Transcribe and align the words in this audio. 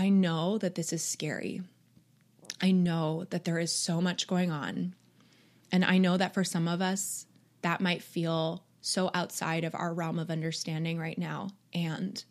I 0.00 0.08
know 0.08 0.56
that 0.56 0.76
this 0.76 0.94
is 0.94 1.04
scary. 1.04 1.60
I 2.58 2.70
know 2.70 3.26
that 3.28 3.44
there 3.44 3.58
is 3.58 3.70
so 3.70 4.00
much 4.00 4.26
going 4.26 4.50
on. 4.50 4.94
And 5.70 5.84
I 5.84 5.98
know 5.98 6.16
that 6.16 6.32
for 6.32 6.42
some 6.42 6.68
of 6.68 6.80
us, 6.80 7.26
that 7.60 7.82
might 7.82 8.02
feel 8.02 8.64
so 8.80 9.10
outside 9.12 9.62
of 9.62 9.74
our 9.74 9.92
realm 9.92 10.18
of 10.18 10.30
understanding 10.30 10.98
right 10.98 11.18
now. 11.18 11.50
And 11.74 12.24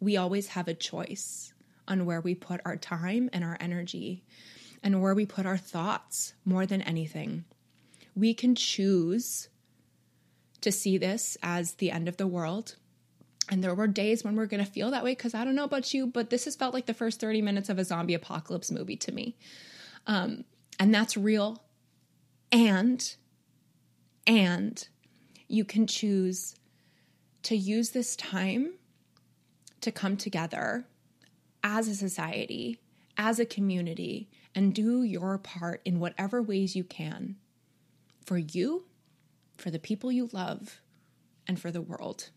we 0.00 0.18
always 0.18 0.48
have 0.48 0.68
a 0.68 0.74
choice 0.74 1.54
on 1.88 2.04
where 2.04 2.20
we 2.20 2.34
put 2.34 2.60
our 2.66 2.76
time 2.76 3.30
and 3.32 3.42
our 3.42 3.56
energy 3.58 4.22
and 4.82 5.00
where 5.00 5.14
we 5.14 5.24
put 5.24 5.46
our 5.46 5.56
thoughts 5.56 6.34
more 6.44 6.66
than 6.66 6.82
anything. 6.82 7.46
We 8.14 8.34
can 8.34 8.54
choose 8.54 9.48
to 10.60 10.70
see 10.70 10.98
this 10.98 11.38
as 11.42 11.76
the 11.76 11.90
end 11.90 12.06
of 12.06 12.18
the 12.18 12.26
world. 12.26 12.76
And 13.48 13.62
there 13.62 13.74
were 13.74 13.86
days 13.86 14.24
when 14.24 14.34
we're 14.34 14.46
going 14.46 14.64
to 14.64 14.70
feel 14.70 14.90
that 14.90 15.04
way 15.04 15.12
because 15.12 15.34
I 15.34 15.44
don't 15.44 15.54
know 15.54 15.64
about 15.64 15.94
you, 15.94 16.06
but 16.06 16.30
this 16.30 16.46
has 16.46 16.56
felt 16.56 16.74
like 16.74 16.86
the 16.86 16.94
first 16.94 17.20
30 17.20 17.42
minutes 17.42 17.68
of 17.68 17.78
a 17.78 17.84
zombie 17.84 18.14
apocalypse 18.14 18.70
movie 18.70 18.96
to 18.96 19.12
me. 19.12 19.36
Um, 20.06 20.44
and 20.80 20.94
that's 20.94 21.16
real. 21.16 21.62
And, 22.50 23.14
and 24.26 24.88
you 25.48 25.64
can 25.64 25.86
choose 25.86 26.56
to 27.44 27.56
use 27.56 27.90
this 27.90 28.16
time 28.16 28.74
to 29.80 29.92
come 29.92 30.16
together 30.16 30.86
as 31.62 31.86
a 31.86 31.94
society, 31.94 32.80
as 33.16 33.38
a 33.38 33.46
community, 33.46 34.28
and 34.54 34.74
do 34.74 35.02
your 35.02 35.38
part 35.38 35.80
in 35.84 36.00
whatever 36.00 36.42
ways 36.42 36.74
you 36.74 36.82
can 36.82 37.36
for 38.24 38.38
you, 38.38 38.86
for 39.56 39.70
the 39.70 39.78
people 39.78 40.10
you 40.10 40.28
love, 40.32 40.80
and 41.46 41.60
for 41.60 41.70
the 41.70 41.80
world. 41.80 42.30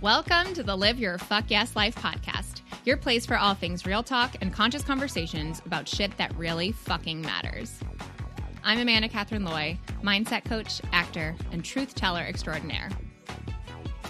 Welcome 0.00 0.54
to 0.54 0.62
the 0.62 0.74
Live 0.74 0.98
Your 0.98 1.18
Fuck 1.18 1.44
Yes 1.48 1.76
Life 1.76 1.94
podcast, 1.94 2.62
your 2.86 2.96
place 2.96 3.26
for 3.26 3.36
all 3.36 3.52
things 3.54 3.84
real 3.84 4.02
talk 4.02 4.34
and 4.40 4.50
conscious 4.50 4.82
conversations 4.82 5.60
about 5.66 5.86
shit 5.86 6.16
that 6.16 6.34
really 6.36 6.72
fucking 6.72 7.20
matters. 7.20 7.78
I'm 8.64 8.78
Amanda 8.78 9.08
Catherine 9.10 9.44
Loy, 9.44 9.78
mindset 10.02 10.46
coach, 10.46 10.80
actor, 10.92 11.36
and 11.52 11.62
truth 11.62 11.94
teller 11.94 12.22
extraordinaire. 12.22 12.88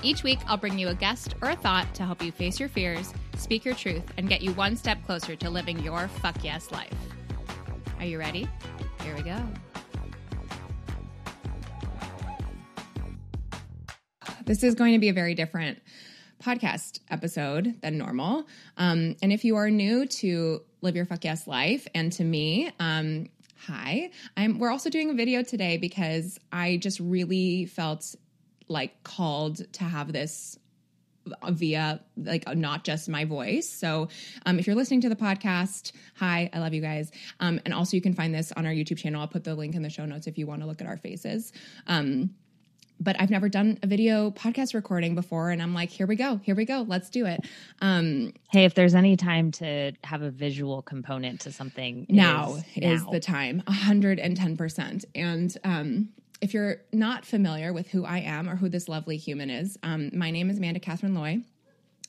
Each 0.03 0.23
week, 0.23 0.39
I'll 0.47 0.57
bring 0.57 0.79
you 0.79 0.89
a 0.89 0.95
guest 0.95 1.35
or 1.43 1.51
a 1.51 1.57
thought 1.57 1.93
to 1.95 2.05
help 2.05 2.23
you 2.23 2.31
face 2.31 2.61
your 2.61 2.69
fears, 2.69 3.13
speak 3.37 3.65
your 3.65 3.75
truth, 3.75 4.05
and 4.17 4.29
get 4.29 4.43
you 4.43 4.53
one 4.53 4.77
step 4.77 5.05
closer 5.05 5.35
to 5.35 5.51
living 5.51 5.81
your 5.81 6.07
fuck 6.07 6.43
yes 6.45 6.71
life. 6.71 6.95
Are 7.99 8.07
you 8.07 8.19
ready? 8.19 8.49
Here 9.03 9.17
we 9.17 9.23
go. 9.23 9.39
This 14.51 14.65
is 14.65 14.75
going 14.75 14.95
to 14.95 14.99
be 14.99 15.11
a 15.11 15.13
very 15.13 15.37
different 15.37 15.79
podcast 16.43 16.99
episode 17.09 17.81
than 17.83 17.97
normal. 17.97 18.49
Um, 18.77 19.15
and 19.23 19.33
if 19.33 19.45
you 19.45 19.55
are 19.55 19.71
new 19.71 20.07
to 20.07 20.63
Live 20.81 20.97
Your 20.97 21.07
Fuck 21.07 21.25
Yes 21.25 21.47
Life 21.47 21.87
and 21.95 22.13
to 22.15 22.25
me, 22.25 22.73
um, 22.81 23.29
Hi. 23.69 24.11
I'm 24.37 24.59
we're 24.59 24.73
also 24.73 24.91
doing 24.91 25.09
a 25.11 25.15
video 25.15 25.45
today 25.45 25.77
because 25.77 26.41
I 26.51 26.79
just 26.79 26.99
really 26.99 27.67
felt 27.67 28.17
like 28.67 29.05
called 29.05 29.73
to 29.75 29.85
have 29.85 30.13
this 30.13 30.59
via 31.49 32.01
like 32.17 32.53
not 32.57 32.83
just 32.83 33.09
my 33.09 33.27
voice. 33.27 33.69
So 33.69 34.09
um, 34.47 34.59
if 34.59 34.67
you're 34.67 34.75
listening 34.75 35.03
to 35.03 35.09
the 35.09 35.15
podcast, 35.15 35.93
hi, 36.17 36.51
I 36.53 36.59
love 36.59 36.75
you 36.75 36.83
guys. 36.83 37.13
Um, 37.39 37.61
and 37.65 37.73
also 37.73 37.97
you 37.97 38.03
can 38.03 38.15
find 38.15 38.35
this 38.35 38.51
on 38.57 38.67
our 38.67 38.73
YouTube 38.73 38.99
channel. 38.99 39.21
I'll 39.21 39.29
put 39.29 39.45
the 39.45 39.55
link 39.55 39.77
in 39.77 39.83
the 39.83 39.91
show 39.91 40.07
notes 40.07 40.27
if 40.27 40.39
you 40.39 40.49
want 40.49 40.63
to 40.63 40.67
look 40.67 40.81
at 40.81 40.89
our 40.89 40.97
faces. 40.97 41.53
Um, 41.87 42.31
but 43.01 43.17
I've 43.19 43.31
never 43.31 43.49
done 43.49 43.79
a 43.83 43.87
video 43.87 44.31
podcast 44.31 44.75
recording 44.75 45.15
before. 45.15 45.51
And 45.51 45.63
I'm 45.63 45.75
like, 45.75 45.91
here 45.91 46.07
we 46.07 46.17
go, 46.17 46.39
here 46.43 46.55
we 46.55 46.65
go, 46.65 46.85
let's 46.87 47.09
do 47.09 47.27
it. 47.27 47.41
Um, 47.81 48.35
hey, 48.51 48.65
if 48.65 48.75
there's 48.75 48.95
any 48.95 49.17
time 49.17 49.51
to 49.53 49.93
have 50.05 50.23
a 50.23 50.31
visual 50.31 50.83
component 50.83 51.41
to 51.41 51.53
something, 51.53 52.07
now 52.09 52.57
is, 52.77 53.01
is 53.01 53.07
the 53.07 53.21
time 53.21 53.63
110%. 53.67 55.05
And 55.15 55.57
um, 55.65 56.09
if 56.41 56.55
you're 56.55 56.77
not 56.93 57.25
familiar 57.25 57.73
with 57.73 57.89
who 57.89 58.05
I 58.05 58.19
am 58.19 58.49
or 58.49 58.57
who 58.57 58.69
this 58.69 58.89
lovely 58.89 59.17
human 59.17 59.51
is, 59.51 59.79
um, 59.83 60.11
my 60.13 60.31
name 60.31 60.51
is 60.51 60.59
Amanda 60.59 60.81
Catherine 60.81 61.15
Loy. 61.15 61.41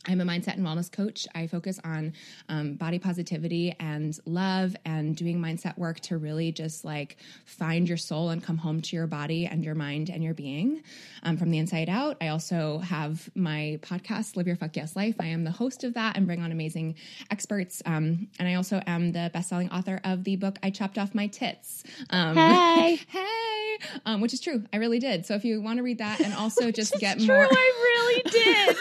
I'm 0.07 0.19
a 0.19 0.25
mindset 0.25 0.55
and 0.55 0.65
wellness 0.65 0.91
coach. 0.91 1.27
I 1.35 1.45
focus 1.45 1.79
on 1.83 2.13
um, 2.49 2.73
body 2.73 2.97
positivity 2.97 3.75
and 3.79 4.17
love 4.25 4.75
and 4.83 5.15
doing 5.15 5.39
mindset 5.39 5.77
work 5.77 5.99
to 6.01 6.17
really 6.17 6.51
just 6.51 6.83
like 6.83 7.17
find 7.45 7.87
your 7.87 7.97
soul 7.97 8.29
and 8.29 8.43
come 8.43 8.57
home 8.57 8.81
to 8.81 8.95
your 8.95 9.05
body 9.05 9.45
and 9.45 9.63
your 9.63 9.75
mind 9.75 10.09
and 10.09 10.23
your 10.23 10.33
being 10.33 10.81
um, 11.21 11.37
from 11.37 11.51
the 11.51 11.59
inside 11.59 11.87
out. 11.87 12.17
I 12.19 12.29
also 12.29 12.79
have 12.79 13.29
my 13.35 13.79
podcast, 13.83 14.35
Live 14.35 14.47
Your 14.47 14.55
Fuck 14.55 14.75
Yes 14.75 14.95
Life. 14.95 15.15
I 15.19 15.27
am 15.27 15.43
the 15.43 15.51
host 15.51 15.83
of 15.83 15.93
that 15.93 16.17
and 16.17 16.25
bring 16.25 16.41
on 16.41 16.51
amazing 16.51 16.95
experts. 17.29 17.83
Um, 17.85 18.27
and 18.39 18.47
I 18.47 18.55
also 18.55 18.81
am 18.87 19.11
the 19.11 19.29
best 19.31 19.49
selling 19.49 19.69
author 19.69 20.01
of 20.03 20.23
the 20.23 20.35
book, 20.35 20.57
I 20.63 20.71
Chopped 20.71 20.97
Off 20.97 21.13
My 21.13 21.27
Tits. 21.27 21.83
Um, 22.09 22.35
hey. 22.35 22.99
hey. 23.07 23.77
Um, 24.05 24.21
which 24.21 24.33
is 24.33 24.39
true. 24.39 24.63
I 24.73 24.77
really 24.77 24.99
did. 24.99 25.25
So 25.25 25.35
if 25.35 25.45
you 25.45 25.61
want 25.61 25.77
to 25.77 25.83
read 25.83 25.99
that 25.99 26.21
and 26.21 26.33
also 26.33 26.71
just 26.71 26.97
get 26.99 27.17
true, 27.19 27.27
more. 27.27 27.47
I 27.49 27.71
really 27.83 28.23
did. 28.31 28.77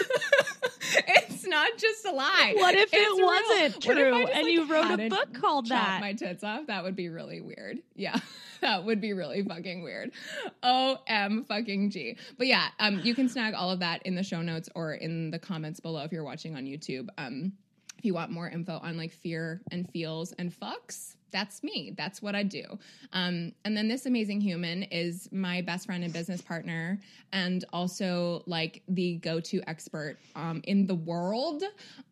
it's 1.07 1.45
not 1.47 1.77
just 1.77 2.05
a 2.05 2.11
lie. 2.11 2.53
What 2.55 2.75
if 2.75 2.89
It's 2.91 3.19
it 3.19 3.23
wasn't 3.23 3.75
I 3.91 3.93
true 3.93 4.21
just, 4.21 4.33
and 4.33 4.43
like, 4.43 4.53
you 4.53 4.65
wrote 4.65 4.99
a 4.99 5.09
book 5.09 5.33
called 5.33 5.69
that? 5.69 6.01
My 6.01 6.13
tits 6.13 6.43
off. 6.43 6.67
That 6.67 6.83
would 6.83 6.95
be 6.95 7.09
really 7.09 7.41
weird. 7.41 7.79
Yeah, 7.95 8.17
that 8.61 8.85
would 8.85 9.01
be 9.01 9.13
really 9.13 9.43
fucking 9.43 9.83
weird. 9.83 10.11
O 10.63 10.99
M 11.07 11.45
fucking 11.45 11.89
G. 11.91 12.17
But 12.37 12.47
yeah, 12.47 12.67
um, 12.79 12.99
you 13.03 13.15
can 13.15 13.29
snag 13.29 13.53
all 13.53 13.71
of 13.71 13.79
that 13.79 14.01
in 14.05 14.15
the 14.15 14.23
show 14.23 14.41
notes 14.41 14.69
or 14.75 14.93
in 14.93 15.31
the 15.31 15.39
comments 15.39 15.79
below 15.79 16.03
if 16.03 16.11
you're 16.11 16.23
watching 16.23 16.55
on 16.55 16.65
YouTube. 16.65 17.07
Um, 17.17 17.53
if 17.97 18.05
you 18.05 18.13
want 18.13 18.31
more 18.31 18.49
info 18.49 18.79
on 18.81 18.97
like 18.97 19.11
fear 19.11 19.61
and 19.71 19.87
feels 19.91 20.31
and 20.33 20.51
fucks, 20.51 21.15
that's 21.31 21.63
me. 21.63 21.93
That's 21.97 22.21
what 22.21 22.35
I 22.35 22.43
do. 22.43 22.63
Um, 23.13 23.53
and 23.65 23.75
then 23.75 23.87
this 23.87 24.05
amazing 24.05 24.41
human 24.41 24.83
is 24.83 25.29
my 25.31 25.61
best 25.61 25.85
friend 25.85 26.03
and 26.03 26.13
business 26.13 26.41
partner, 26.41 26.99
and 27.31 27.65
also 27.73 28.43
like 28.45 28.83
the 28.87 29.17
go 29.17 29.39
to 29.39 29.61
expert 29.67 30.17
um, 30.35 30.61
in 30.65 30.85
the 30.85 30.95
world 30.95 31.63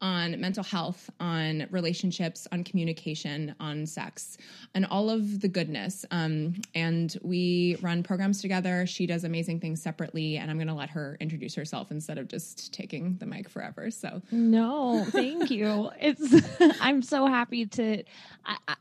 on 0.02 0.40
mental 0.40 0.63
health, 0.63 1.09
on 1.19 1.68
relationships, 1.72 2.47
on 2.52 2.63
communication, 2.63 3.56
on 3.59 3.85
sex, 3.85 4.38
and 4.74 4.85
all 4.85 5.09
of 5.09 5.41
the 5.41 5.47
goodness. 5.47 6.06
Um, 6.12 6.56
and 6.75 7.18
we 7.22 7.78
run 7.81 8.03
programs 8.03 8.41
together. 8.41 8.86
She 8.86 9.06
does 9.06 9.24
amazing 9.24 9.59
things 9.59 9.81
separately, 9.81 10.38
and 10.38 10.50
I'm 10.50 10.57
going 10.57 10.68
to 10.68 10.74
let 10.74 10.90
her 10.90 11.18
introduce 11.19 11.56
herself 11.56 11.91
instead 11.91 12.18
of 12.18 12.28
just 12.28 12.74
taking 12.74 13.18
the 13.18 13.25
mic 13.25 13.50
forever. 13.50 13.91
So, 13.91 14.22
No, 14.31 15.06
thank 15.09 15.51
you. 15.51 15.90
It's 16.00 16.46
I'm 16.81 17.01
so 17.01 17.25
happy 17.25 17.66
to 17.66 18.03
I, 18.46 18.57
I, 18.68 18.75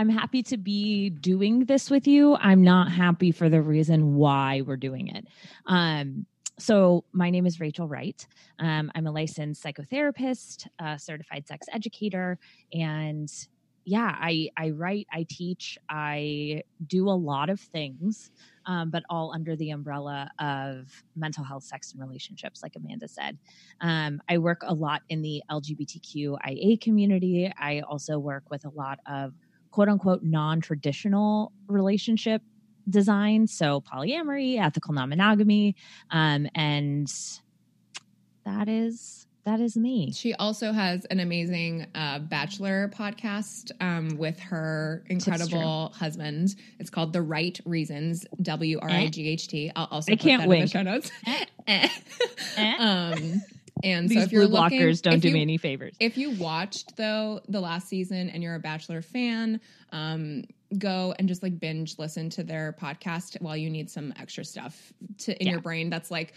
I'm 0.00 0.08
happy 0.08 0.42
to 0.44 0.56
be 0.56 1.10
doing 1.10 1.66
this 1.66 1.90
with 1.90 2.06
you. 2.06 2.34
I'm 2.36 2.64
not 2.64 2.90
happy 2.90 3.32
for 3.32 3.50
the 3.50 3.60
reason 3.60 4.14
why 4.14 4.62
we're 4.62 4.78
doing 4.78 5.08
it. 5.08 5.26
Um 5.66 6.24
so 6.58 7.04
my 7.12 7.28
name 7.28 7.44
is 7.44 7.60
Rachel 7.60 7.86
Wright. 7.86 8.26
Um, 8.58 8.90
I'm 8.94 9.06
a 9.06 9.10
licensed 9.10 9.62
psychotherapist, 9.62 10.66
a 10.78 10.98
certified 10.98 11.46
sex 11.46 11.66
educator, 11.72 12.38
and 12.72 13.30
yeah, 13.84 14.14
I 14.18 14.48
I 14.56 14.70
write, 14.70 15.06
I 15.12 15.26
teach, 15.28 15.76
I 15.90 16.62
do 16.86 17.08
a 17.08 17.18
lot 17.30 17.50
of 17.50 17.60
things, 17.60 18.30
um, 18.64 18.90
but 18.90 19.02
all 19.10 19.32
under 19.34 19.54
the 19.54 19.70
umbrella 19.70 20.30
of 20.38 20.90
mental 21.14 21.44
health, 21.44 21.64
sex, 21.64 21.92
and 21.92 22.00
relationships, 22.00 22.62
like 22.62 22.74
Amanda 22.74 23.08
said. 23.08 23.36
Um, 23.82 24.22
I 24.30 24.38
work 24.38 24.62
a 24.64 24.72
lot 24.72 25.02
in 25.10 25.20
the 25.20 25.42
LGBTQIA 25.50 26.80
community. 26.80 27.52
I 27.58 27.80
also 27.80 28.18
work 28.18 28.44
with 28.50 28.64
a 28.64 28.70
lot 28.70 28.98
of 29.06 29.34
quote 29.70 29.88
unquote 29.88 30.22
non 30.22 30.60
traditional 30.60 31.52
relationship 31.66 32.42
design. 32.88 33.46
So 33.46 33.80
polyamory, 33.80 34.60
ethical 34.60 34.94
non 34.94 35.08
monogamy. 35.08 35.76
Um, 36.10 36.48
and 36.54 37.12
that 38.44 38.68
is. 38.68 39.26
That 39.46 39.58
is 39.58 39.74
me. 39.74 40.12
She 40.12 40.34
also 40.34 40.70
has 40.70 41.06
an 41.06 41.18
amazing 41.18 41.86
uh, 41.94 42.18
bachelor 42.18 42.92
podcast 42.94 43.72
um, 43.80 44.18
with 44.18 44.38
her 44.38 45.02
incredible 45.06 45.88
husband. 45.96 46.56
It's 46.78 46.90
called 46.90 47.14
The 47.14 47.22
Right 47.22 47.58
Reasons, 47.64 48.26
W 48.42 48.78
R 48.80 48.90
I 48.90 49.06
G 49.06 49.28
H 49.28 49.48
T. 49.48 49.72
I'll 49.74 49.88
also 49.90 50.12
I 50.12 50.16
put 50.16 50.22
can't 50.22 50.42
that 50.42 50.48
wink. 50.48 50.60
in 50.60 50.66
the 50.66 50.70
show 50.70 50.82
notes. 50.82 51.10
Eh. 51.66 51.88
um, 52.78 53.40
and 53.84 54.08
These 54.08 54.18
so 54.18 54.24
if 54.24 54.32
you're 54.32 54.46
blue 54.48 54.60
looking, 54.60 54.80
blockers 54.80 55.02
don't 55.02 55.20
do 55.20 55.28
you- 55.28 55.34
me 55.34 55.42
any 55.42 55.56
favors. 55.56 55.94
If 56.00 56.16
you 56.18 56.30
watched 56.32 56.96
though 56.96 57.40
the 57.48 57.60
last 57.60 57.88
season 57.88 58.28
and 58.30 58.42
you're 58.42 58.54
a 58.54 58.60
Bachelor 58.60 59.02
fan, 59.02 59.60
um, 59.92 60.44
go 60.78 61.14
and 61.18 61.26
just 61.28 61.42
like 61.42 61.58
binge 61.58 61.98
listen 61.98 62.30
to 62.30 62.44
their 62.44 62.72
podcast 62.80 63.40
while 63.40 63.56
you 63.56 63.68
need 63.70 63.90
some 63.90 64.12
extra 64.20 64.44
stuff 64.44 64.92
to 65.18 65.38
in 65.40 65.46
Yeah. 65.46 65.52
your 65.54 65.60
brain 65.62 65.90
that's 65.90 66.10
like 66.10 66.34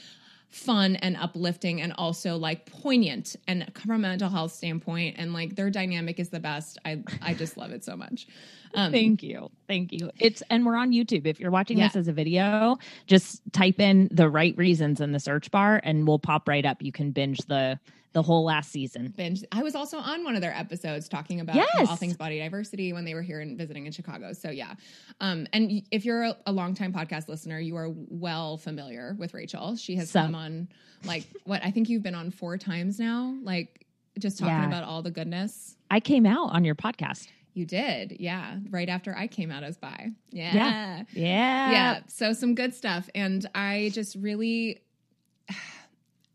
fun 0.53 0.95
and 0.97 1.17
uplifting 1.17 1.81
and 1.81 1.91
also 1.97 2.37
like 2.37 2.65
poignant 2.67 3.35
and 3.47 3.69
from 3.75 3.91
a 3.91 3.97
mental 3.97 4.29
health 4.29 4.51
standpoint 4.53 5.15
and 5.17 5.33
like 5.33 5.55
their 5.55 5.71
dynamic 5.71 6.19
is 6.19 6.29
the 6.29 6.39
best. 6.39 6.77
I 6.85 7.01
I 7.21 7.33
just 7.33 7.57
love 7.57 7.71
it 7.71 7.83
so 7.83 7.97
much. 7.97 8.27
Um, 8.75 8.91
Thank 8.91 9.23
you. 9.23 9.49
Thank 9.67 9.91
you. 9.91 10.11
It's 10.19 10.43
and 10.51 10.63
we're 10.65 10.75
on 10.75 10.91
YouTube. 10.91 11.25
If 11.25 11.39
you're 11.39 11.51
watching 11.51 11.79
Yeah. 11.79 11.87
this 11.87 11.95
as 11.95 12.07
a 12.07 12.13
video, 12.13 12.77
just 13.07 13.41
type 13.51 13.79
in 13.79 14.09
the 14.11 14.29
right 14.29 14.55
reasons 14.55 15.01
in 15.01 15.11
the 15.11 15.19
search 15.19 15.49
bar 15.49 15.81
and 15.83 16.07
we'll 16.07 16.19
pop 16.19 16.47
right 16.47 16.65
up. 16.65 16.81
You 16.83 16.91
can 16.91 17.11
binge 17.11 17.39
the 17.47 17.79
the 18.13 18.21
whole 18.21 18.43
last 18.45 18.71
season. 18.71 19.13
binge. 19.17 19.43
I 19.51 19.63
was 19.63 19.75
also 19.75 19.97
on 19.97 20.23
one 20.23 20.35
of 20.35 20.41
their 20.41 20.55
episodes 20.55 21.09
talking 21.09 21.39
about 21.39 21.55
Yes. 21.55 21.89
all 21.89 21.95
things 21.95 22.15
body 22.15 22.39
diversity 22.39 22.93
when 22.93 23.05
they 23.05 23.13
were 23.15 23.21
here 23.23 23.39
and 23.41 23.57
visiting 23.57 23.85
in 23.87 23.91
Chicago. 23.91 24.33
So 24.33 24.49
yeah, 24.51 24.75
um, 25.19 25.47
and 25.51 25.81
if 25.91 26.05
you're 26.05 26.23
a, 26.23 26.37
a 26.45 26.51
longtime 26.51 26.93
podcast 26.93 27.27
listener, 27.27 27.59
you 27.59 27.75
are 27.75 27.89
well 27.91 28.57
familiar 28.57 29.15
with 29.17 29.33
Rachel. 29.33 29.75
She 29.75 29.95
has 29.97 30.09
So- 30.11 30.21
come 30.21 30.35
on 30.35 30.67
like 31.05 31.25
what 31.43 31.63
I 31.65 31.71
think 31.71 31.89
you've 31.89 32.03
been 32.03 32.15
on 32.15 32.31
four 32.31 32.57
times 32.57 32.99
now, 32.99 33.35
like 33.43 33.85
just 34.19 34.37
talking 34.37 34.53
Yeah. 34.53 34.67
about 34.67 34.83
all 34.83 35.01
the 35.01 35.11
goodness. 35.11 35.75
I 35.91 35.99
came 35.99 36.25
out 36.25 36.51
on 36.53 36.63
your 36.63 36.75
podcast. 36.75 37.27
You 37.55 37.65
did, 37.65 38.17
yeah. 38.19 38.57
Right 38.69 38.89
after 38.89 39.15
I 39.15 39.27
came 39.27 39.51
out 39.51 39.63
as 39.63 39.77
bi, 39.77 40.11
yeah, 40.31 40.53
Yeah. 40.55 41.03
Yeah. 41.13 41.71
yeah 41.71 41.99
so 42.07 42.33
some 42.33 42.55
good 42.55 42.73
stuff 42.73 43.09
and 43.13 43.45
i 43.53 43.91
just 43.93 44.15
really 44.15 44.81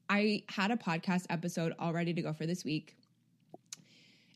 i 0.08 0.42
had 0.48 0.70
a 0.70 0.76
podcast 0.76 1.26
episode 1.30 1.74
all 1.78 1.92
ready 1.92 2.12
to 2.12 2.22
go 2.22 2.32
for 2.32 2.46
this 2.46 2.64
week 2.64 2.96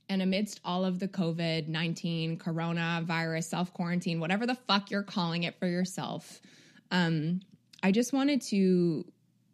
and 0.08 0.22
amidst 0.22 0.60
all 0.64 0.84
of 0.84 0.98
the 0.98 1.08
covid-19 1.08 2.38
coronavirus 2.38 3.44
self-quarantine 3.44 4.20
whatever 4.20 4.46
the 4.46 4.54
fuck 4.54 4.90
you're 4.90 5.02
calling 5.02 5.42
it 5.44 5.58
for 5.58 5.66
yourself 5.66 6.40
um, 6.90 7.40
i 7.82 7.90
just 7.90 8.12
wanted 8.12 8.40
to 8.40 9.04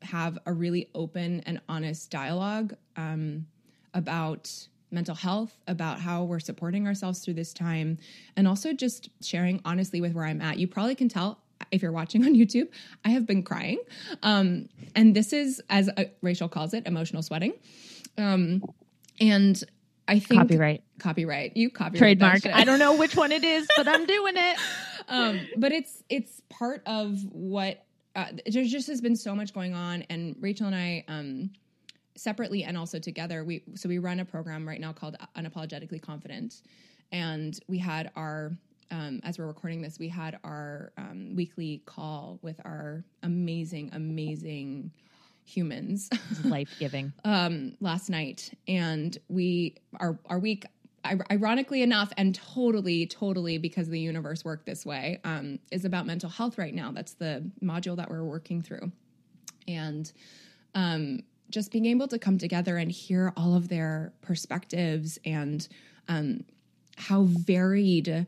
have 0.03 0.39
a 0.47 0.53
really 0.53 0.89
open 0.95 1.41
and 1.47 1.61
honest 1.69 2.11
dialogue 2.11 2.75
um, 2.97 3.47
about 3.95 4.69
mental 4.91 5.15
health, 5.15 5.59
about 5.67 6.01
how 6.01 6.25
we're 6.25 6.41
supporting 6.41 6.87
ourselves 6.87 7.21
through 7.21 7.35
this 7.35 7.53
time, 7.53 7.99
and 8.37 8.49
also 8.49 8.73
just 8.73 9.11
sharing 9.23 9.61
honestly 9.65 10.01
with 10.01 10.15
where 10.15 10.25
I'm 10.25 10.41
at. 10.41 10.59
You 10.59 10.67
probably 10.67 10.95
can 10.95 11.09
tell 11.09 11.41
if 11.71 11.83
you're 11.83 11.93
watching 11.93 12.25
on 12.27 12.35
YouTube, 12.35 12.69
I 13.05 13.11
have 13.11 13.27
been 13.27 13.43
crying. 13.43 13.79
Um, 14.23 14.69
and 14.95 15.15
this 15.15 15.33
is, 15.33 15.63
as 15.71 15.89
uh, 15.97 16.05
Rachel 16.23 16.49
calls 16.49 16.75
it, 16.75 16.87
emotional 16.87 17.23
sweating. 17.23 17.55
Um, 18.17 18.63
and 19.21 19.63
I 20.09 20.19
think 20.19 20.41
Copyright. 20.41 20.83
copyright, 20.99 21.57
you 21.57 21.71
copyright 21.71 22.19
Trademark. 22.19 22.47
I 22.47 22.65
don't 22.65 22.79
know 22.79 22.97
which 22.97 23.15
one 23.15 23.31
it 23.31 23.45
is, 23.45 23.67
but 23.77 23.87
I'm 23.87 24.07
doing 24.07 24.35
it. 24.37 24.59
um, 25.09 25.41
but 25.59 25.71
it's 25.73 26.03
it's 26.09 26.41
part 26.49 26.83
of 26.87 27.19
what 27.31 27.85
uh, 28.17 28.27
there 28.47 28.65
just 28.65 28.89
has 28.89 29.03
been 29.03 29.17
so 29.17 29.35
much 29.35 29.53
going 29.53 29.75
on, 29.75 30.03
and 30.09 30.35
Rachel 30.41 30.67
and 30.67 30.75
I, 30.75 31.05
um, 31.09 31.51
separately 32.17 32.65
and 32.65 32.77
also 32.79 32.99
together, 32.99 33.45
we 33.45 33.63
so 33.75 33.89
we 33.89 33.99
run 33.99 34.19
a 34.21 34.25
program 34.25 34.67
right 34.67 34.81
now 34.81 34.95
called 34.95 35.17
Unapologetically 35.37 36.01
Confident, 36.01 36.63
and 37.13 37.61
we 37.69 37.77
had 37.77 38.11
our 38.17 38.57
um, 38.91 39.21
as 39.23 39.39
we're 39.39 39.47
recording 39.47 39.83
this, 39.83 39.99
we 39.99 40.09
had 40.09 40.39
our 40.45 40.93
um, 40.97 41.35
weekly 41.37 41.83
call 41.87 42.39
with 42.43 42.61
our 42.65 43.05
amazing, 43.23 43.91
amazing 43.93 44.91
humans 45.45 46.11
Life 46.45 46.75
giving. 46.79 47.13
um, 47.25 47.75
last 47.81 48.11
night, 48.11 48.53
and 48.67 49.17
we 49.29 49.77
our 50.01 50.19
our 50.27 50.39
week. 50.39 50.67
Ironically 51.31 51.83
enough, 51.83 52.13
and 52.19 52.35
totally, 52.35 53.07
totally 53.07 53.57
because 53.57 53.89
the 53.89 54.01
universe 54.01 54.45
worked 54.45 54.67
this 54.67 54.85
way, 54.85 55.21
um, 55.25 55.59
is 55.71 55.87
about 55.87 56.07
mental 56.07 56.29
health 56.29 56.59
right 56.59 56.75
now. 56.75 56.91
That's 56.91 57.15
the 57.15 57.49
module 57.63 57.97
that 57.97 58.11
we're 58.11 58.25
working 58.25 58.61
through, 58.61 58.93
and 59.67 60.13
um, 60.75 61.21
just 61.51 61.71
being 61.71 61.87
able 61.87 62.09
to 62.09 62.19
come 62.19 62.37
together 62.37 62.77
and 62.77 62.91
hear 62.91 63.33
all 63.37 63.55
of 63.55 63.69
their 63.69 64.13
perspectives 64.21 65.19
and 65.25 65.67
um, 66.09 66.45
how 66.97 67.23
varied 67.23 68.27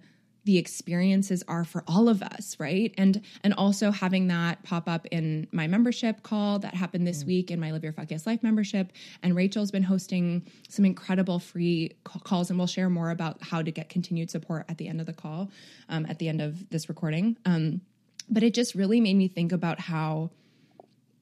the 0.50 0.58
experiences 0.58 1.44
are 1.47 1.64
for 1.64 1.85
all 1.87 2.08
of 2.08 2.23
us 2.23 2.56
right? 2.58 2.93
And 2.99 3.23
and 3.44 3.55
also 3.55 3.93
having 3.93 4.26
that 4.26 4.61
pop 4.64 4.88
up 4.88 5.06
in 5.12 5.47
my 5.52 5.69
membership 5.69 6.25
call 6.25 6.58
that 6.58 6.75
happened 6.75 7.06
this 7.06 7.25
week 7.25 7.52
in 7.52 7.61
my 7.61 7.70
live 7.70 7.85
your 7.85 7.93
fuck 7.93 8.11
yes 8.11 8.26
life 8.26 8.43
membership. 8.43 8.91
And 9.23 9.37
rachel's 9.37 9.70
been 9.70 9.85
hosting 9.85 10.44
some 10.69 10.85
incredible 10.85 11.38
free 11.38 11.93
calls 12.02 12.50
and 12.50 12.58
we'll 12.58 12.67
share 12.67 12.91
more 12.91 13.11
about 13.11 13.41
how 13.41 13.62
to 13.62 13.70
get 13.70 13.91
continued 13.91 14.29
support 14.29 14.67
at 14.69 14.79
the 14.79 14.88
end 14.88 15.00
of 15.00 15.06
the 15.06 15.12
call 15.12 15.52
um, 15.88 16.05
at 16.06 16.19
the 16.19 16.29
end 16.29 16.43
of 16.43 16.69
this 16.70 16.88
recording. 16.88 17.37
Um, 17.44 17.81
but 18.29 18.43
it 18.43 18.52
just 18.52 18.75
really 18.75 19.00
made 19.00 19.14
me 19.14 19.29
think 19.29 19.52
about 19.52 19.79
how 19.79 20.31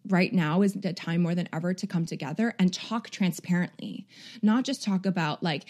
right 0.08 0.32
now 0.32 0.62
is 0.62 0.75
the 0.75 0.93
time 0.93 1.22
more 1.22 1.34
than 1.34 1.49
ever 1.52 1.75
to 1.75 1.87
come 1.87 2.06
together 2.06 2.55
and 2.58 2.72
talk 2.72 3.10
transparently, 3.10 4.06
not 4.43 4.64
just 4.64 4.82
talk 4.82 5.06
about 5.06 5.43
like, 5.43 5.64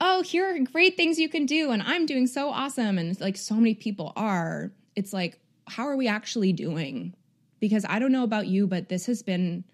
oh, 0.00 0.22
here 0.22 0.54
are 0.54 0.58
great 0.60 0.96
things 0.96 1.18
you 1.18 1.28
can 1.28 1.46
do, 1.46 1.70
and 1.70 1.82
I'm 1.82 2.06
doing 2.06 2.26
so 2.26 2.50
awesome, 2.50 2.98
and 2.98 3.18
like 3.20 3.36
so 3.36 3.54
many 3.54 3.74
people 3.74 4.12
are. 4.16 4.72
It's 4.96 5.12
like, 5.12 5.38
how 5.68 5.84
are 5.84 5.96
we 5.96 6.08
actually 6.08 6.52
doing? 6.52 7.14
Because 7.60 7.86
I 7.88 7.98
don't 7.98 8.12
know 8.12 8.24
about 8.24 8.46
you, 8.46 8.66
but 8.66 8.88
this 8.88 9.06
has 9.06 9.22
been 9.22 9.64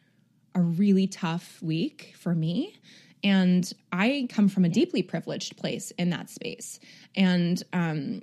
a 0.54 0.60
really 0.60 1.06
tough 1.06 1.60
week 1.62 2.14
for 2.16 2.34
me. 2.34 2.76
And 3.24 3.70
I 3.92 4.28
come 4.30 4.48
from 4.48 4.64
a 4.64 4.68
deeply 4.68 5.02
privileged 5.02 5.56
place 5.56 5.90
in 5.92 6.10
that 6.10 6.30
space. 6.30 6.78
And, 7.16 7.60
um, 7.72 8.22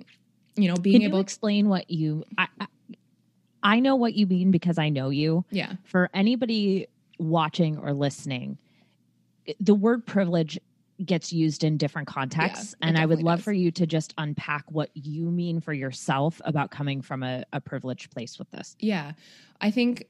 you 0.54 0.68
know, 0.68 0.76
being 0.76 1.00
Can 1.00 1.08
able 1.10 1.18
to 1.18 1.22
explain 1.22 1.68
what 1.68 1.90
you? 1.90 2.24
I, 2.38 2.48
I, 3.70 3.80
know 3.80 3.96
what 3.96 4.14
you 4.14 4.26
mean 4.26 4.50
because 4.50 4.78
I 4.78 4.88
know 4.88 5.10
you. 5.10 5.44
yeah, 5.50 5.74
For 5.84 6.10
anybody 6.14 6.86
watching 7.18 7.78
or 7.78 7.92
listening, 7.92 8.58
the 9.60 9.74
word 9.74 10.06
privilege 10.06 10.58
gets 11.04 11.32
used 11.32 11.62
in 11.62 11.76
different 11.76 12.08
contexts, 12.08 12.74
Yeah, 12.80 12.88
and 12.88 12.98
I 12.98 13.04
would 13.04 13.22
love 13.22 13.38
does. 13.40 13.44
for 13.44 13.52
you 13.52 13.70
to 13.72 13.86
just 13.86 14.14
unpack 14.16 14.64
what 14.70 14.90
you 14.94 15.30
mean 15.30 15.60
for 15.60 15.72
yourself 15.72 16.40
about 16.44 16.70
coming 16.70 17.02
from 17.02 17.22
a, 17.22 17.44
a 17.52 17.60
privileged 17.60 18.10
place 18.12 18.38
with 18.38 18.50
this. 18.50 18.76
Yeah, 18.78 19.12
I 19.60 19.70
think 19.70 20.06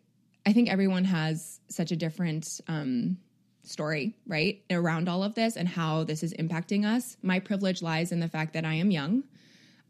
I 0.46 0.52
think 0.52 0.70
everyone 0.70 1.04
has 1.04 1.60
such 1.68 1.90
a 1.90 1.96
different 1.96 2.60
um, 2.68 3.16
story, 3.64 4.14
right, 4.28 4.62
around 4.70 5.08
all 5.08 5.24
of 5.24 5.34
this 5.34 5.56
and 5.56 5.66
how 5.66 6.04
this 6.04 6.22
is 6.22 6.32
impacting 6.34 6.84
us. 6.84 7.16
My 7.20 7.40
privilege 7.40 7.82
lies 7.82 8.12
in 8.12 8.20
the 8.20 8.28
fact 8.28 8.52
that 8.52 8.64
I 8.64 8.74
am 8.74 8.92
young. 8.92 9.24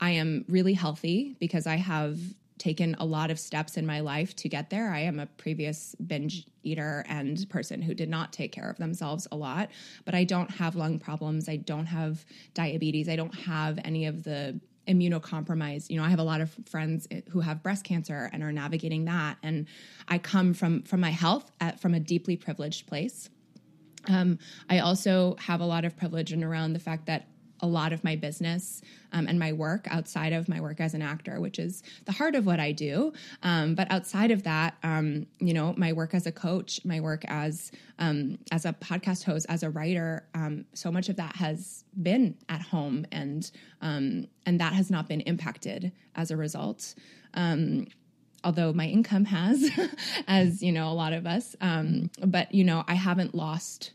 I 0.00 0.12
am 0.12 0.46
really 0.48 0.72
healthy 0.72 1.36
because 1.38 1.66
I 1.66 1.76
have 1.76 2.18
taken 2.58 2.96
a 2.98 3.04
lot 3.04 3.30
of 3.30 3.38
steps 3.38 3.76
in 3.76 3.86
my 3.86 4.00
life 4.00 4.34
to 4.36 4.48
get 4.48 4.70
there. 4.70 4.90
I 4.90 5.00
am 5.00 5.20
a 5.20 5.26
previous 5.26 5.94
binge 6.06 6.46
eater 6.62 7.04
and 7.08 7.48
person 7.48 7.82
who 7.82 7.94
did 7.94 8.08
not 8.08 8.32
take 8.32 8.52
care 8.52 8.70
of 8.70 8.78
themselves 8.78 9.26
a 9.30 9.36
lot, 9.36 9.70
but 10.04 10.14
I 10.14 10.24
don't 10.24 10.50
have 10.50 10.76
lung 10.76 10.98
problems. 10.98 11.48
I 11.48 11.56
don't 11.56 11.86
have 11.86 12.24
diabetes. 12.54 13.08
I 13.08 13.16
don't 13.16 13.34
have 13.34 13.78
any 13.84 14.06
of 14.06 14.24
the 14.24 14.58
immunocompromised. 14.88 15.90
You 15.90 15.98
know, 15.98 16.04
I 16.04 16.10
have 16.10 16.18
a 16.18 16.24
lot 16.24 16.40
of 16.40 16.56
friends 16.66 17.08
who 17.30 17.40
have 17.40 17.62
breast 17.62 17.84
cancer 17.84 18.30
and 18.32 18.42
are 18.42 18.52
navigating 18.52 19.04
that 19.06 19.36
and 19.42 19.66
I 20.08 20.18
come 20.18 20.54
from 20.54 20.82
from 20.82 21.00
my 21.00 21.10
health 21.10 21.50
at, 21.60 21.80
from 21.80 21.94
a 21.94 22.00
deeply 22.00 22.36
privileged 22.36 22.86
place. 22.86 23.28
Um, 24.08 24.38
I 24.70 24.78
also 24.78 25.36
have 25.40 25.60
a 25.60 25.66
lot 25.66 25.84
of 25.84 25.96
privilege 25.96 26.32
in 26.32 26.44
around 26.44 26.72
the 26.72 26.78
fact 26.78 27.06
that 27.06 27.28
a 27.60 27.66
lot 27.66 27.92
of 27.92 28.04
my 28.04 28.16
business 28.16 28.82
um, 29.12 29.26
and 29.26 29.38
my 29.38 29.52
work 29.52 29.86
outside 29.90 30.32
of 30.32 30.48
my 30.48 30.60
work 30.60 30.80
as 30.80 30.94
an 30.94 31.02
actor, 31.02 31.40
which 31.40 31.58
is 31.58 31.82
the 32.04 32.12
heart 32.12 32.34
of 32.34 32.46
what 32.46 32.60
I 32.60 32.72
do. 32.72 33.12
Um, 33.42 33.74
but 33.74 33.90
outside 33.90 34.30
of 34.30 34.42
that, 34.42 34.76
um, 34.82 35.26
you 35.38 35.54
know, 35.54 35.74
my 35.76 35.92
work 35.92 36.14
as 36.14 36.26
a 36.26 36.32
coach, 36.32 36.80
my 36.84 37.00
work 37.00 37.24
as 37.26 37.72
um, 37.98 38.38
as 38.52 38.64
a 38.64 38.72
podcast 38.74 39.24
host, 39.24 39.46
as 39.48 39.62
a 39.62 39.70
writer, 39.70 40.26
um, 40.34 40.66
so 40.74 40.92
much 40.92 41.08
of 41.08 41.16
that 41.16 41.36
has 41.36 41.84
been 42.02 42.36
at 42.48 42.60
home, 42.60 43.06
and 43.10 43.50
um, 43.80 44.26
and 44.44 44.60
that 44.60 44.74
has 44.74 44.90
not 44.90 45.08
been 45.08 45.22
impacted 45.22 45.92
as 46.14 46.30
a 46.30 46.36
result. 46.36 46.94
Although 48.44 48.72
my 48.72 48.86
income 48.86 49.24
has, 49.24 49.68
as 50.28 50.62
you 50.62 50.70
know, 50.70 50.88
a 50.88 50.94
lot 50.94 51.12
of 51.12 51.26
us. 51.26 51.56
But 51.60 52.54
you 52.54 52.64
know, 52.64 52.84
I 52.86 52.94
haven't 52.94 53.34
lost 53.34 53.92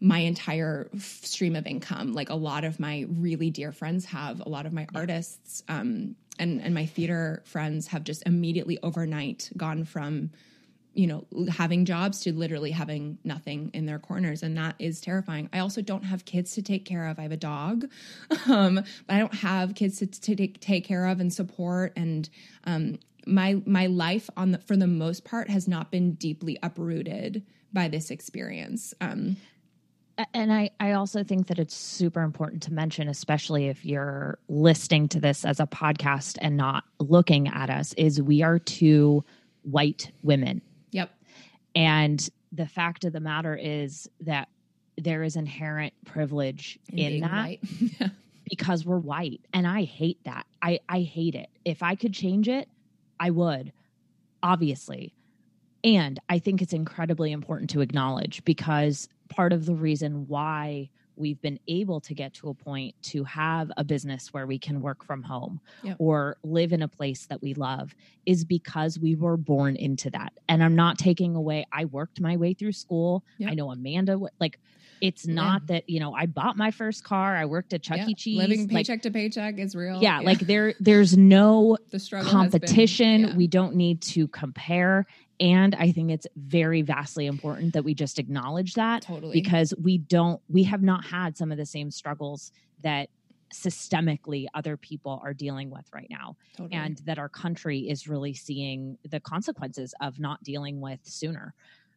my 0.00 0.18
entire 0.18 0.90
stream 0.98 1.56
of 1.56 1.66
income. 1.66 2.12
Like 2.12 2.30
a 2.30 2.34
lot 2.34 2.64
of 2.64 2.78
my 2.78 3.06
really 3.08 3.50
dear 3.50 3.72
friends 3.72 4.04
have, 4.06 4.40
a 4.44 4.48
lot 4.48 4.66
of 4.66 4.72
my 4.72 4.86
artists 4.94 5.62
um, 5.68 6.16
and 6.38 6.60
and 6.60 6.74
my 6.74 6.86
theater 6.86 7.42
friends 7.46 7.86
have 7.88 8.04
just 8.04 8.22
immediately 8.26 8.78
overnight 8.82 9.50
gone 9.56 9.84
from 9.84 10.30
you 10.92 11.06
know 11.06 11.26
having 11.48 11.84
jobs 11.84 12.20
to 12.20 12.32
literally 12.32 12.70
having 12.70 13.18
nothing 13.24 13.70
in 13.74 13.86
their 13.86 13.98
corners 13.98 14.42
and 14.42 14.56
that 14.56 14.74
is 14.78 15.00
terrifying. 15.00 15.48
I 15.52 15.60
also 15.60 15.80
don't 15.80 16.04
have 16.04 16.24
kids 16.24 16.54
to 16.54 16.62
take 16.62 16.84
care 16.84 17.06
of. 17.06 17.18
I 17.18 17.22
have 17.22 17.32
a 17.32 17.36
dog 17.36 17.86
um, 18.48 18.74
but 18.74 19.14
i 19.14 19.18
don't 19.18 19.34
have 19.34 19.74
kids 19.74 19.98
to, 19.98 20.06
to 20.06 20.36
take, 20.36 20.60
take 20.60 20.84
care 20.84 21.06
of 21.06 21.20
and 21.20 21.32
support 21.32 21.92
and 21.96 22.28
um, 22.64 22.98
my 23.26 23.60
my 23.66 23.86
life 23.86 24.30
on 24.36 24.52
the 24.52 24.58
for 24.58 24.76
the 24.76 24.86
most 24.86 25.24
part 25.24 25.50
has 25.50 25.66
not 25.66 25.90
been 25.90 26.12
deeply 26.12 26.58
uprooted 26.62 27.44
by 27.72 27.88
this 27.88 28.10
experience. 28.10 28.94
Um, 29.00 29.36
And 30.32 30.52
I, 30.52 30.70
I 30.80 30.92
also 30.92 31.22
think 31.22 31.48
that 31.48 31.58
it's 31.58 31.74
super 31.74 32.22
important 32.22 32.62
to 32.64 32.72
mention, 32.72 33.08
especially 33.08 33.66
if 33.66 33.84
you're 33.84 34.38
listening 34.48 35.08
to 35.08 35.20
this 35.20 35.44
as 35.44 35.60
a 35.60 35.66
podcast 35.66 36.38
and 36.40 36.56
not 36.56 36.84
looking 36.98 37.48
at 37.48 37.68
us, 37.68 37.92
is 37.94 38.20
we 38.22 38.42
are 38.42 38.58
two 38.58 39.24
white 39.62 40.10
women. 40.22 40.62
yep 40.90 41.10
And 41.74 42.26
the 42.52 42.66
fact 42.66 43.04
of 43.04 43.12
the 43.12 43.20
matter 43.20 43.54
is 43.54 44.08
that 44.20 44.48
there 44.96 45.22
is 45.22 45.36
inherent 45.36 45.92
privilege 46.06 46.78
in, 46.88 46.96
being 46.96 47.20
that 47.22 47.58
yeah. 48.00 48.08
because 48.48 48.86
we're 48.86 48.98
white. 48.98 49.40
And 49.52 49.66
I 49.66 49.84
hate 49.84 50.24
that. 50.24 50.46
I, 50.62 50.80
I 50.88 51.00
hate 51.00 51.34
it. 51.34 51.50
If 51.64 51.82
I 51.82 51.94
could 51.94 52.14
change 52.14 52.48
it, 52.48 52.68
I 53.20 53.30
would, 53.30 53.72
obviously. 54.42 55.12
And 55.84 56.18
I 56.28 56.38
think 56.38 56.62
it's 56.62 56.72
incredibly 56.72 57.32
important 57.32 57.70
to 57.70 57.82
acknowledge 57.82 58.42
because 58.44 59.08
part 59.28 59.52
of 59.52 59.66
the 59.66 59.74
reason 59.74 60.26
why 60.28 60.88
we've 61.18 61.40
been 61.40 61.58
able 61.66 61.98
to 61.98 62.12
get 62.12 62.34
to 62.34 62.50
a 62.50 62.54
point 62.54 62.94
to 63.00 63.24
have 63.24 63.72
a 63.78 63.84
business 63.84 64.34
where 64.34 64.46
we 64.46 64.58
can 64.58 64.82
work 64.82 65.02
from 65.02 65.22
home 65.22 65.60
Yep. 65.82 65.96
or 65.98 66.36
live 66.44 66.74
in 66.74 66.82
a 66.82 66.88
place 66.88 67.24
that 67.26 67.40
we 67.40 67.54
love 67.54 67.94
is 68.26 68.44
because 68.44 68.98
we 68.98 69.14
were 69.14 69.38
born 69.38 69.76
into 69.76 70.10
that. 70.10 70.34
And 70.46 70.62
I'm 70.62 70.76
not 70.76 70.98
taking 70.98 71.34
away, 71.34 71.64
I 71.72 71.86
worked 71.86 72.20
my 72.20 72.36
way 72.36 72.52
through 72.52 72.72
school. 72.72 73.24
Yep. 73.38 73.50
I 73.50 73.54
know 73.54 73.70
Amanda, 73.70 74.18
like, 74.38 74.58
it's 75.00 75.26
not 75.26 75.66
that, 75.68 75.88
you 75.90 76.00
know, 76.00 76.14
I 76.14 76.24
bought 76.26 76.56
my 76.56 76.70
first 76.70 77.04
car, 77.04 77.34
I 77.36 77.44
worked 77.46 77.72
at 77.74 77.82
Chuck 77.82 77.98
Yeah. 77.98 78.08
E. 78.08 78.14
Cheese. 78.14 78.38
Living 78.38 78.60
like, 78.60 78.70
paycheck 78.70 79.02
to 79.02 79.10
paycheck 79.10 79.58
is 79.58 79.74
real. 79.74 80.02
yeah, 80.02 80.20
like 80.20 80.40
there 80.40 80.72
there's 80.80 81.16
no 81.16 81.76
the 81.90 81.98
struggle 81.98 82.30
has 82.30 82.50
been- 82.52 82.60
competition. 82.60 83.20
yeah. 83.20 83.36
We 83.36 83.46
don't 83.46 83.74
need 83.74 84.00
to 84.02 84.26
compare. 84.28 85.06
And 85.38 85.74
I 85.74 85.92
think 85.92 86.10
it's 86.10 86.26
very 86.36 86.82
vastly 86.82 87.26
important 87.26 87.74
that 87.74 87.84
we 87.84 87.94
just 87.94 88.18
acknowledge 88.18 88.74
that 88.74 89.02
totally 89.02 89.32
because 89.32 89.74
we 89.80 89.98
don't, 89.98 90.40
we 90.48 90.62
have 90.64 90.82
not 90.82 91.04
had 91.04 91.36
some 91.36 91.52
of 91.52 91.58
the 91.58 91.66
same 91.66 91.90
struggles 91.90 92.52
that 92.82 93.10
systemically 93.54 94.46
other 94.54 94.76
people 94.76 95.20
are 95.22 95.34
dealing 95.34 95.70
with 95.70 95.84
right 95.92 96.08
now. 96.10 96.36
totally. 96.56 96.74
And 96.74 96.98
that 97.04 97.18
our 97.18 97.28
country 97.28 97.80
is 97.88 98.08
really 98.08 98.34
seeing 98.34 98.98
the 99.08 99.20
consequences 99.20 99.94
of 100.00 100.18
not 100.18 100.42
dealing 100.42 100.80
with 100.80 101.00
sooner. 101.04 101.54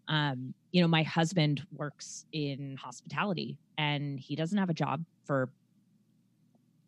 Um, 0.07 0.53
you 0.71 0.81
know, 0.81 0.87
my 0.87 1.03
husband 1.03 1.65
works 1.71 2.25
in 2.31 2.77
hospitality 2.77 3.57
and 3.77 4.19
he 4.19 4.35
doesn't 4.35 4.57
have 4.57 4.69
a 4.69 4.73
job 4.73 5.03
for, 5.25 5.49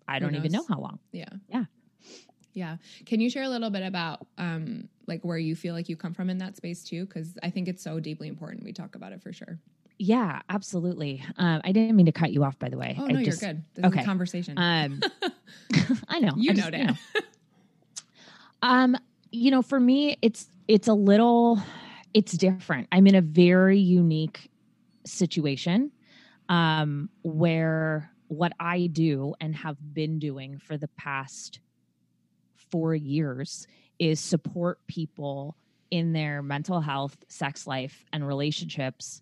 I 0.08 0.20
don't 0.20 0.36
even 0.36 0.52
know 0.52 0.66
how 0.68 0.80
long. 0.80 1.00
Yeah. 1.12 1.30
Yeah. 1.48 1.66
Yeah. 2.54 2.78
Can 3.06 3.22
you 3.22 3.30
share 3.30 3.44
a 3.44 3.50
little 3.50 3.70
bit 3.70 3.84
about 3.84 4.26
um 4.38 4.90
like 5.08 5.24
where 5.24 5.38
you 5.38 5.56
feel 5.56 5.74
like 5.74 5.90
you 5.90 5.96
come 5.96 6.14
from 6.14 6.30
in 6.30 6.38
that 6.40 6.58
space 6.58 6.84
too? 6.84 7.06
Because 7.06 7.38
I 7.44 7.50
think 7.50 7.68
it's 7.68 7.84
so 7.84 8.00
deeply 8.00 8.28
important. 8.28 8.64
We 8.64 8.74
talk 8.74 8.96
about 8.96 9.14
it 9.14 9.22
for 9.22 9.32
sure. 9.34 9.60
Yeah, 9.98 10.42
absolutely. 10.50 11.24
Um, 11.38 11.62
I 11.64 11.72
didn't 11.72 11.96
mean 11.96 12.08
to 12.08 12.12
cut 12.12 12.32
you 12.32 12.44
off, 12.44 12.58
by 12.58 12.70
the 12.70 12.78
way. 12.78 12.96
Oh 13.00 13.06
I 13.06 13.12
no, 13.12 13.24
just- 13.24 13.42
you're 13.42 13.54
good. 13.54 13.64
This 13.76 13.86
is 13.86 13.92
okay. 13.92 14.02
a 14.02 14.06
conversation. 14.06 14.58
Um, 14.58 15.02
I 16.08 16.20
know. 16.20 16.34
you 16.36 16.52
I 16.52 16.54
know, 16.56 16.70
Dan. 16.72 16.98
Um, 18.62 18.96
you 19.32 19.52
know, 19.52 19.62
for 19.62 19.80
me, 19.80 20.18
it's 20.22 20.48
it's 20.68 20.88
a 20.88 20.94
little, 20.94 21.62
it's 22.14 22.34
different. 22.34 22.88
I'm 22.92 23.08
in 23.08 23.16
a 23.16 23.22
very 23.22 23.80
unique 23.80 24.50
situation, 25.06 25.92
um, 26.50 27.10
where 27.24 28.12
what 28.28 28.54
I 28.60 28.88
do 28.88 29.34
and 29.42 29.56
have 29.56 29.78
been 29.94 30.20
doing 30.20 30.58
for 30.58 30.78
the 30.78 30.88
past 30.90 31.60
four 32.72 32.96
years 32.96 33.68
is 34.00 34.20
support 34.20 34.80
people 34.88 35.56
in 35.90 36.14
their 36.14 36.42
mental 36.42 36.82
health, 36.82 37.18
sex 37.28 37.68
life, 37.68 38.06
and 38.14 38.26
relationships 38.26 39.22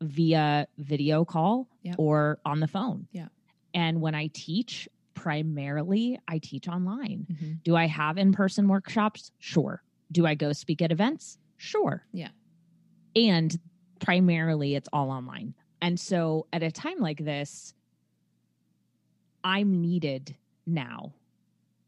via 0.00 0.66
video 0.78 1.24
call 1.24 1.68
or 1.98 2.38
on 2.44 2.60
the 2.60 2.66
phone. 2.66 3.06
Yeah. 3.12 3.28
And 3.74 4.00
when 4.00 4.14
I 4.14 4.28
teach, 4.32 4.88
primarily 5.14 6.18
I 6.26 6.38
teach 6.38 6.68
online. 6.68 7.26
Mhm. 7.30 7.62
Do 7.62 7.76
I 7.76 7.86
have 7.86 8.18
in 8.18 8.32
person 8.32 8.68
workshops? 8.68 9.30
Sure. 9.38 9.82
Do 10.10 10.26
I 10.26 10.34
go 10.34 10.52
speak 10.52 10.82
at 10.82 10.90
events? 10.90 11.38
Sure. 11.56 12.04
Yeah. 12.12 12.30
And 13.14 13.56
primarily 14.00 14.74
it's 14.74 14.88
all 14.92 15.10
online. 15.10 15.54
And 15.80 15.98
so 16.00 16.46
at 16.52 16.62
a 16.62 16.70
time 16.70 16.98
like 16.98 17.24
this, 17.24 17.74
I'm 19.42 19.80
needed 19.80 20.36
now 20.66 21.14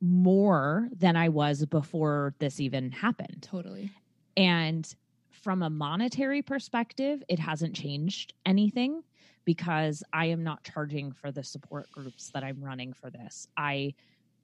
more 0.00 0.88
than 0.96 1.16
I 1.16 1.28
was 1.28 1.64
before 1.66 2.34
this 2.38 2.60
even 2.60 2.90
happened. 2.92 3.48
Totally. 3.50 3.90
And 4.36 4.94
from 5.30 5.62
a 5.62 5.70
monetary 5.70 6.42
perspective, 6.42 7.22
it 7.28 7.38
hasn't 7.38 7.74
changed 7.74 8.34
anything 8.44 9.02
because 9.44 10.02
I 10.12 10.26
am 10.26 10.42
not 10.42 10.64
charging 10.64 11.12
for 11.12 11.30
the 11.30 11.42
support 11.44 11.90
groups 11.92 12.30
that 12.34 12.42
I'm 12.42 12.62
running 12.62 12.92
for 12.92 13.10
this. 13.10 13.48
I 13.56 13.94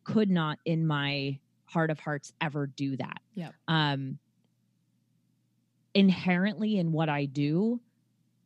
could 0.04 0.30
not, 0.30 0.59
in 0.64 0.87
my 0.87 1.38
heart 1.64 1.90
of 1.90 1.99
hearts, 1.99 2.32
ever 2.40 2.66
do 2.66 2.97
that. 2.97 3.21
Yeah. 3.35 3.50
Um, 3.68 4.18
inherently 5.94 6.78
in 6.78 6.92
what 6.92 7.09
I 7.09 7.25
do, 7.26 7.80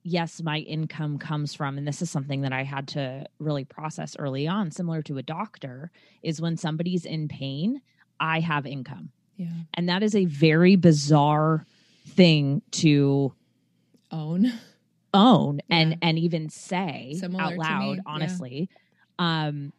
yes, 0.07 0.41
my 0.41 0.59
income 0.61 1.19
comes 1.19 1.53
from, 1.53 1.77
and 1.79 1.87
this 1.87 2.01
is 2.01 2.09
something 2.11 2.43
that 2.43 2.53
I 2.53 2.63
had 2.63 2.87
to 2.89 3.27
really 3.41 3.65
process 3.65 4.15
early 4.19 4.47
on, 4.47 4.71
similar 4.71 5.03
to 5.03 5.19
a 5.19 5.23
doctor, 5.23 5.91
is 6.23 6.41
when 6.41 6.57
somebody's 6.57 7.05
in 7.05 7.27
pain, 7.29 7.81
I 8.21 8.41
have 8.41 8.65
income 8.67 9.11
Yeah. 9.37 9.49
and 9.75 9.89
that 9.89 10.03
is 10.03 10.15
a 10.15 10.25
very 10.27 10.77
bizarre 10.77 11.67
thing 12.09 12.63
to 12.73 13.35
Own. 14.13 14.53
own 15.15 15.61
and 15.69 15.91
Yeah. 15.93 15.99
and 16.03 16.19
even 16.19 16.49
say 16.51 17.15
Similar 17.19 17.43
out 17.43 17.57
loud 17.57 17.81
me, 17.81 17.95
yeah. 17.97 18.03
honestly 18.07 18.69
um 19.19 19.73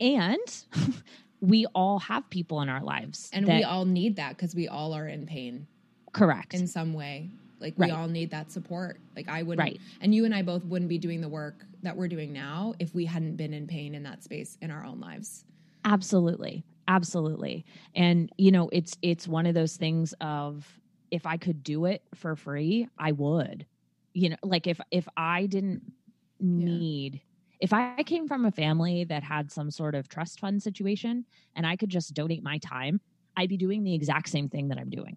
and 0.00 0.64
we 1.40 1.64
all 1.74 1.98
have 2.00 2.28
people 2.30 2.60
in 2.60 2.68
our 2.68 2.82
lives 2.82 3.30
And 3.32 3.46
that- 3.46 3.56
we 3.56 3.64
all 3.64 3.84
need 3.86 4.16
that 4.16 4.36
because 4.36 4.54
we 4.54 4.68
all 4.68 4.92
are 4.94 5.06
in 5.08 5.26
pain 5.26 5.66
correct 6.12 6.54
in 6.54 6.66
some 6.66 6.92
way. 6.92 7.30
Like 7.60 7.74
Right. 7.76 7.90
we 7.90 7.96
all 7.96 8.08
need 8.08 8.30
that 8.30 8.50
support. 8.50 9.00
Like 9.16 9.28
I 9.28 9.42
wouldn't 9.42 9.58
Right. 9.58 9.80
and 10.00 10.14
you 10.14 10.24
and 10.24 10.34
I 10.34 10.42
both 10.42 10.64
wouldn't 10.64 10.88
be 10.88 10.98
doing 10.98 11.20
the 11.20 11.28
work 11.28 11.64
that 11.82 11.96
we're 11.96 12.08
doing 12.08 12.32
now 12.32 12.74
if 12.78 12.94
we 12.94 13.04
hadn't 13.04 13.36
been 13.36 13.52
in 13.54 13.66
pain 13.66 13.94
in 13.94 14.02
that 14.04 14.22
space 14.24 14.56
in 14.62 14.70
our 14.70 14.84
own 14.84 15.00
lives. 15.00 15.44
absolutely 15.84 16.64
absolutely 16.88 17.64
and 17.94 18.30
you 18.38 18.50
know 18.50 18.68
it's 18.72 18.96
it's 19.02 19.28
one 19.28 19.46
of 19.46 19.54
those 19.54 19.76
things 19.76 20.14
of 20.20 20.66
if 21.10 21.26
i 21.26 21.36
could 21.36 21.62
do 21.62 21.84
it 21.84 22.02
for 22.14 22.34
free 22.34 22.88
i 22.98 23.12
would 23.12 23.66
you 24.14 24.28
know 24.30 24.36
like 24.42 24.66
if 24.66 24.80
if 24.90 25.06
i 25.16 25.46
didn't 25.46 25.82
need 26.40 27.20
if 27.60 27.72
i 27.72 28.02
came 28.04 28.26
from 28.26 28.44
a 28.44 28.50
family 28.50 29.04
that 29.04 29.22
had 29.22 29.50
some 29.52 29.70
sort 29.70 29.94
of 29.94 30.08
trust 30.08 30.40
fund 30.40 30.62
situation 30.62 31.24
and 31.54 31.66
i 31.66 31.76
could 31.76 31.90
just 31.90 32.14
donate 32.14 32.42
my 32.42 32.58
time 32.58 33.00
i'd 33.36 33.48
be 33.48 33.56
doing 33.56 33.84
the 33.84 33.94
exact 33.94 34.28
same 34.28 34.48
thing 34.48 34.68
that 34.68 34.78
i'm 34.78 34.90
doing 34.90 35.16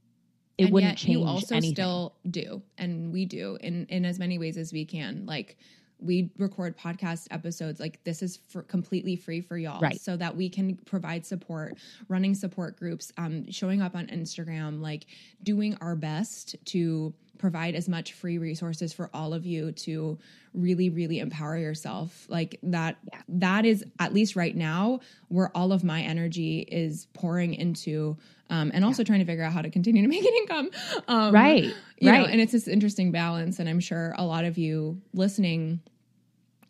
it 0.62 0.66
and 0.66 0.74
wouldn't 0.74 0.92
yet 0.92 0.98
change 0.98 1.18
you 1.18 1.26
also 1.26 1.56
anything. 1.56 1.76
still 1.76 2.16
do 2.30 2.62
and 2.78 3.12
we 3.12 3.26
do 3.26 3.58
in 3.62 3.86
in 3.88 4.06
as 4.06 4.20
many 4.20 4.38
ways 4.38 4.58
as 4.58 4.72
we 4.74 4.86
can. 4.86 5.26
Like 5.26 5.58
we 6.00 6.32
record 6.40 6.76
podcast 6.78 7.28
episodes 7.30 7.80
like 7.80 8.04
this 8.04 8.24
is 8.24 8.40
for 8.50 8.64
completely 8.64 9.16
free 9.16 9.40
for 9.40 9.56
y'all 9.56 9.80
Right. 9.80 10.02
so 10.02 10.18
that 10.18 10.36
we 10.36 10.50
can 10.50 10.76
provide 10.86 11.28
support 11.28 11.78
running 12.08 12.34
support 12.34 12.76
groups 12.76 13.12
um 13.20 13.46
showing 13.52 13.84
up 13.84 13.96
on 13.96 14.08
instagram 14.08 14.82
like 14.82 15.06
doing 15.44 15.78
our 15.80 15.96
best 15.96 16.56
to 16.66 17.14
provide 17.38 17.76
as 17.76 17.88
much 17.88 18.14
free 18.14 18.40
resources 18.40 18.94
for 18.94 19.12
all 19.14 19.32
of 19.34 19.46
you 19.46 19.72
to 19.74 20.18
really 20.54 20.90
really 20.90 21.20
empower 21.20 21.58
yourself. 21.58 22.26
Like 22.30 22.60
that 22.62 22.98
that 23.30 23.66
is 23.66 23.84
at 24.00 24.14
least 24.14 24.36
right 24.36 24.56
now 24.56 25.00
where 25.30 25.56
all 25.58 25.72
of 25.72 25.84
my 25.84 26.02
energy 26.02 26.60
is 26.60 27.08
pouring 27.14 27.54
into 27.56 28.16
um, 28.52 28.70
and 28.74 28.86
also 28.86 29.04
trying 29.04 29.20
to 29.20 29.26
figure 29.26 29.44
out 29.44 29.54
how 29.54 29.62
to 29.64 29.70
continue 29.72 30.04
to 30.04 30.08
make 30.16 30.24
an 30.24 30.34
income 30.42 30.70
um, 31.08 31.34
right 31.34 31.74
you 31.98 32.10
right 32.12 32.20
know, 32.22 32.26
and 32.26 32.40
it's 32.42 32.52
this 32.52 32.68
interesting 32.68 33.12
balance. 33.12 33.58
And 33.60 33.68
I'm 33.68 33.80
sure 33.80 34.14
a 34.18 34.26
lot 34.26 34.46
of 34.46 34.58
you 34.60 35.02
listening, 35.14 35.82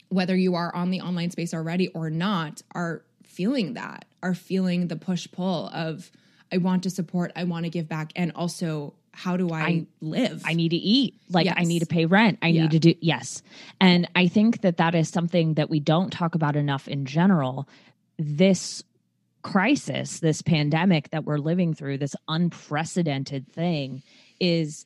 whether 0.09 0.35
you 0.35 0.55
are 0.55 0.73
on 0.75 0.91
the 0.91 1.01
online 1.01 1.31
space 1.31 1.53
already 1.53 1.87
or 1.89 2.09
not, 2.09 2.61
are 2.75 3.01
feeling 3.23 3.75
that, 3.75 4.05
are 4.21 4.33
feeling 4.33 4.87
the 4.87 4.95
push 4.97 5.27
pull 5.31 5.69
of, 5.73 6.11
I 6.51 6.57
want 6.57 6.83
to 6.83 6.89
support, 6.89 7.31
I 7.35 7.45
want 7.45 7.63
to 7.63 7.69
give 7.69 7.87
back, 7.87 8.11
and 8.17 8.33
also, 8.35 8.93
how 9.13 9.37
do 9.37 9.49
I, 9.51 9.61
I- 9.61 9.85
live? 10.01 10.41
I 10.45 10.53
need 10.53 10.69
to 10.69 10.75
eat. 10.77 11.15
Like 11.29 11.47
I 11.55 11.63
need 11.63 11.79
to 11.79 11.85
pay 11.85 12.05
rent. 12.05 12.39
I 12.41 12.47
Yeah. 12.47 12.63
need 12.63 12.71
to 12.71 12.79
do 12.79 12.95
yes. 13.01 13.41
And 13.79 14.09
I 14.15 14.27
think 14.27 14.61
that 14.61 14.77
that 14.77 14.95
is 14.95 15.07
something 15.09 15.53
that 15.55 15.69
we 15.69 15.79
don't 15.79 16.11
talk 16.11 16.35
about 16.35 16.55
enough 16.57 16.87
in 16.89 17.05
general. 17.05 17.67
This 18.19 18.83
crisis, 19.41 20.19
this 20.19 20.41
pandemic 20.41 21.09
that 21.09 21.25
we're 21.25 21.37
living 21.37 21.73
through, 21.73 21.97
this 21.97 22.15
unprecedented 22.27 23.47
thing 23.51 24.01
is 24.39 24.85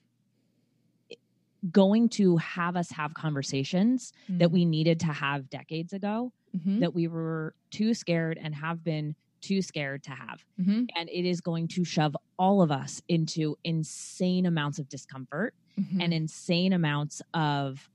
going 1.71 2.09
to 2.09 2.37
have 2.37 2.75
us 2.75 2.91
have 2.91 3.13
conversations 3.15 4.13
that 4.29 4.51
we 4.51 4.65
needed 4.65 4.99
to 4.99 5.07
have 5.07 5.49
decades 5.49 5.93
ago 5.93 6.31
Mhm. 6.55 6.79
that 6.81 6.93
we 6.93 7.07
were 7.07 7.55
too 7.71 7.93
scared 7.95 8.37
and 8.41 8.53
have 8.53 8.83
been 8.83 9.15
too 9.41 9.61
scared 9.63 10.03
to 10.03 10.11
have 10.11 10.45
Mhm. 10.59 10.87
and 10.95 11.09
it 11.09 11.25
is 11.27 11.41
going 11.41 11.67
to 11.69 11.83
shove 11.83 12.15
all 12.37 12.61
of 12.61 12.71
us 12.71 13.01
into 13.07 13.57
insane 13.63 14.45
amounts 14.45 14.77
of 14.77 14.87
discomfort 14.89 15.55
Mhm. 15.79 16.03
and 16.03 16.13
insane 16.13 16.71
amounts 16.71 17.21
of 17.33 17.89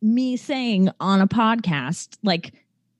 me 0.00 0.36
saying 0.36 0.88
on 1.00 1.20
a 1.20 1.26
podcast 1.28 2.16
like 2.22 2.54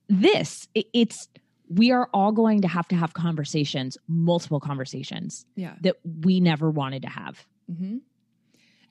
this 0.08 0.68
it- 0.74 0.88
it's 0.92 1.28
we 1.68 1.90
are 1.92 2.08
all 2.12 2.32
going 2.32 2.60
to 2.62 2.68
have 2.68 2.86
to 2.88 2.94
have 2.96 3.14
conversations 3.14 3.96
multiple 4.08 4.60
conversations 4.60 5.46
yeah. 5.56 5.74
that 5.80 5.96
we 6.22 6.40
never 6.40 6.70
wanted 6.70 7.02
to 7.02 7.08
have 7.08 7.46
hmm 7.74 7.98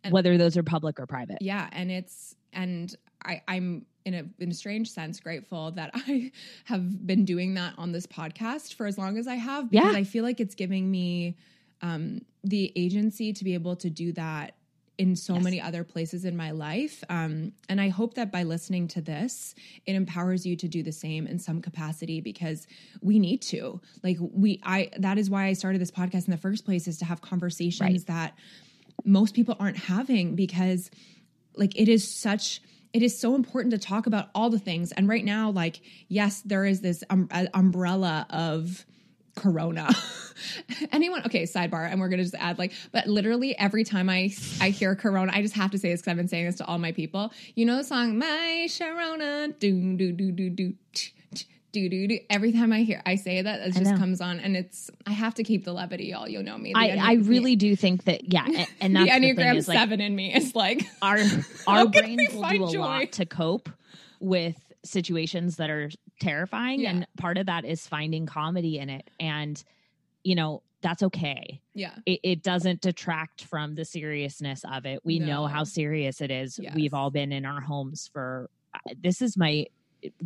And- 0.03 0.11
whether 0.13 0.37
those 0.37 0.57
are 0.57 0.63
public 0.63 0.99
or 0.99 1.05
private 1.05 1.37
Yeah, 1.41 1.69
and 1.71 1.91
it's 1.91 2.35
and 2.51 2.93
I, 3.25 3.41
I'm 3.47 3.85
in 4.05 4.13
a 4.15 4.23
in 4.39 4.51
a 4.51 4.53
strange 4.53 4.89
sense 4.91 5.19
grateful 5.19 5.71
that 5.71 5.91
I 6.07 6.31
have 6.65 7.05
been 7.07 7.23
doing 7.25 7.53
that 7.55 7.73
on 7.77 7.91
this 7.91 8.05
podcast 8.05 8.73
for 8.73 8.85
as 8.85 8.97
long 8.97 9.17
as 9.17 9.27
I 9.27 9.35
have 9.35 9.69
because 9.71 9.93
Yeah. 9.93 9.97
I 9.99 10.03
feel 10.03 10.23
like 10.23 10.39
it's 10.39 10.55
giving 10.55 10.89
me 10.91 11.37
um, 11.81 12.21
the 12.43 12.71
agency 12.75 13.33
to 13.33 13.43
be 13.43 13.53
able 13.53 13.75
to 13.77 13.89
do 13.89 14.11
that 14.13 14.55
in 14.97 15.15
so 15.15 15.33
Yes. 15.35 15.43
many 15.43 15.59
other 15.61 15.83
places 15.83 16.23
in 16.23 16.37
my 16.37 16.51
life. 16.51 17.03
Um, 17.09 17.53
and 17.67 17.81
I 17.81 17.89
hope 17.89 18.13
that 18.13 18.31
by 18.31 18.43
listening 18.43 18.87
to 18.89 19.01
this, 19.01 19.55
it 19.85 19.95
empowers 19.95 20.45
you 20.45 20.55
to 20.57 20.67
do 20.67 20.83
the 20.83 20.91
same 20.91 21.25
in 21.25 21.39
some 21.39 21.61
capacity 21.61 22.21
because 22.21 22.67
we 23.01 23.17
need 23.19 23.41
to. 23.43 23.81
Like 24.03 24.17
we 24.19 24.59
I 24.63 24.89
that 24.99 25.17
is 25.17 25.29
why 25.29 25.47
I 25.47 25.53
started 25.53 25.81
this 25.81 25.91
podcast 25.91 26.25
in 26.27 26.31
the 26.31 26.37
first 26.37 26.63
place 26.65 26.87
is 26.87 26.97
to 26.99 27.05
have 27.05 27.21
conversations 27.21 27.81
Right. 27.81 28.05
that 28.07 28.37
most 29.03 29.33
people 29.33 29.55
aren't 29.59 29.77
having 29.77 30.35
because 30.35 30.91
like 31.55 31.75
it 31.79 31.87
is 31.89 32.07
such 32.07 32.61
it 32.93 33.01
is 33.01 33.17
so 33.19 33.33
important 33.33 33.71
to 33.71 33.79
talk 33.79 34.05
about 34.05 34.29
all 34.35 34.51
the 34.51 34.59
things 34.59 34.91
and 34.91 35.07
right 35.07 35.25
now 35.25 35.49
like 35.49 35.81
yes 36.07 36.41
there 36.45 36.63
is 36.65 36.81
this 36.81 37.03
um, 37.09 37.27
uh, 37.31 37.45
umbrella 37.55 38.27
of 38.29 38.85
corona. 39.35 39.89
Anyone 40.91 41.23
okay 41.25 41.43
sidebar 41.43 41.89
and 41.89 41.99
we're 41.99 42.09
gonna 42.09 42.23
just 42.23 42.35
add 42.35 42.57
like 42.59 42.73
but 42.91 43.07
literally 43.07 43.57
every 43.57 43.83
time 43.83 44.09
i 44.09 44.31
i 44.61 44.69
hear 44.69 44.95
corona 44.95 45.31
i 45.33 45.41
just 45.41 45.53
have 45.55 45.71
to 45.71 45.77
say 45.77 45.89
this 45.89 46.01
because 46.01 46.11
i've 46.11 46.17
been 46.17 46.27
saying 46.27 46.45
this 46.45 46.55
to 46.55 46.65
all 46.65 46.77
my 46.77 46.91
people. 46.91 47.31
You 47.55 47.65
know 47.65 47.77
the 47.77 47.83
song 47.83 48.17
my 48.17 48.65
sharona 48.67 49.57
do 49.59 49.95
do 49.95 50.11
do 50.11 50.31
do 50.31 50.49
do 50.49 50.73
do 51.71 51.89
do 51.89 52.07
do. 52.07 52.19
Every 52.29 52.51
time 52.51 52.71
i 52.71 52.83
hear 52.83 53.01
i 53.05 53.15
say 53.15 53.41
that 53.41 53.61
it 53.61 53.73
just 53.73 53.95
comes 53.95 54.21
on 54.21 54.39
and 54.39 54.55
it's 54.55 54.91
i 55.07 55.11
have 55.11 55.33
to 55.35 55.43
keep 55.43 55.65
the 55.65 55.73
levity 55.73 56.05
y'all. 56.05 56.27
You 56.27 56.43
know 56.43 56.57
me. 56.57 56.73
The 56.73 56.79
I, 56.79 57.11
I 57.11 57.15
the- 57.15 57.23
really 57.23 57.55
do 57.55 57.75
think 57.75 58.03
that 58.05 58.31
yeah, 58.31 58.45
and 58.81 58.95
that's 58.95 59.09
the 59.09 59.19
the, 59.19 59.33
thing 59.33 59.35
enneagram 59.35 59.55
is 59.55 59.67
like 59.67 59.77
seven 59.77 60.01
in 60.01 60.15
me 60.15 60.33
is 60.33 60.55
like 60.55 60.83
our 61.01 61.17
our 61.67 61.87
brains 61.87 62.33
will 62.33 62.49
do 62.49 62.65
a 62.65 62.71
joy? 62.71 62.79
lot 62.79 63.11
to 63.13 63.25
cope 63.25 63.69
with 64.19 64.55
situations 64.83 65.57
that 65.57 65.69
are 65.69 65.89
terrifying 66.23 66.79
Yeah. 66.81 66.89
and 66.91 67.07
part 67.17 67.37
of 67.37 67.45
that 67.47 67.65
is 67.65 67.85
finding 67.87 68.25
comedy 68.25 68.79
in 68.79 68.89
it 68.89 69.09
and 69.19 69.61
you 70.23 70.35
know 70.35 70.61
that's 70.81 71.03
okay 71.03 71.61
yeah 71.73 71.95
it, 72.05 72.19
it 72.23 72.43
doesn't 72.43 72.81
detract 72.81 73.43
from 73.45 73.75
the 73.75 73.85
seriousness 73.85 74.63
of 74.71 74.85
it 74.85 74.99
we 75.03 75.19
know 75.19 75.47
how 75.47 75.63
serious 75.63 76.21
it 76.21 76.31
is 76.31 76.59
Yes. 76.61 76.73
we've 76.75 76.93
all 76.93 77.09
been 77.11 77.31
in 77.31 77.45
our 77.45 77.61
homes 77.61 78.09
for 78.13 78.49
this 79.01 79.21
is 79.21 79.37
my 79.37 79.65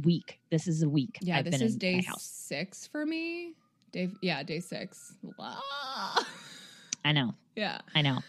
week 0.04 0.40
this 0.50 0.68
is 0.68 0.84
a 0.84 0.90
week 0.90 1.18
Yeah, 1.22 1.38
I've 1.38 1.46
this 1.46 1.58
been 1.58 1.68
is 1.68 1.74
in 1.74 1.80
day 1.80 2.04
six 2.18 2.88
for 2.88 3.06
me. 3.06 3.54
Day, 3.92 4.10
yeah, 4.22 4.44
day 4.44 4.60
six. 4.60 5.16
I 7.06 7.12
know 7.12 7.34
yeah, 7.56 7.80
I 7.96 8.02
know. 8.02 8.20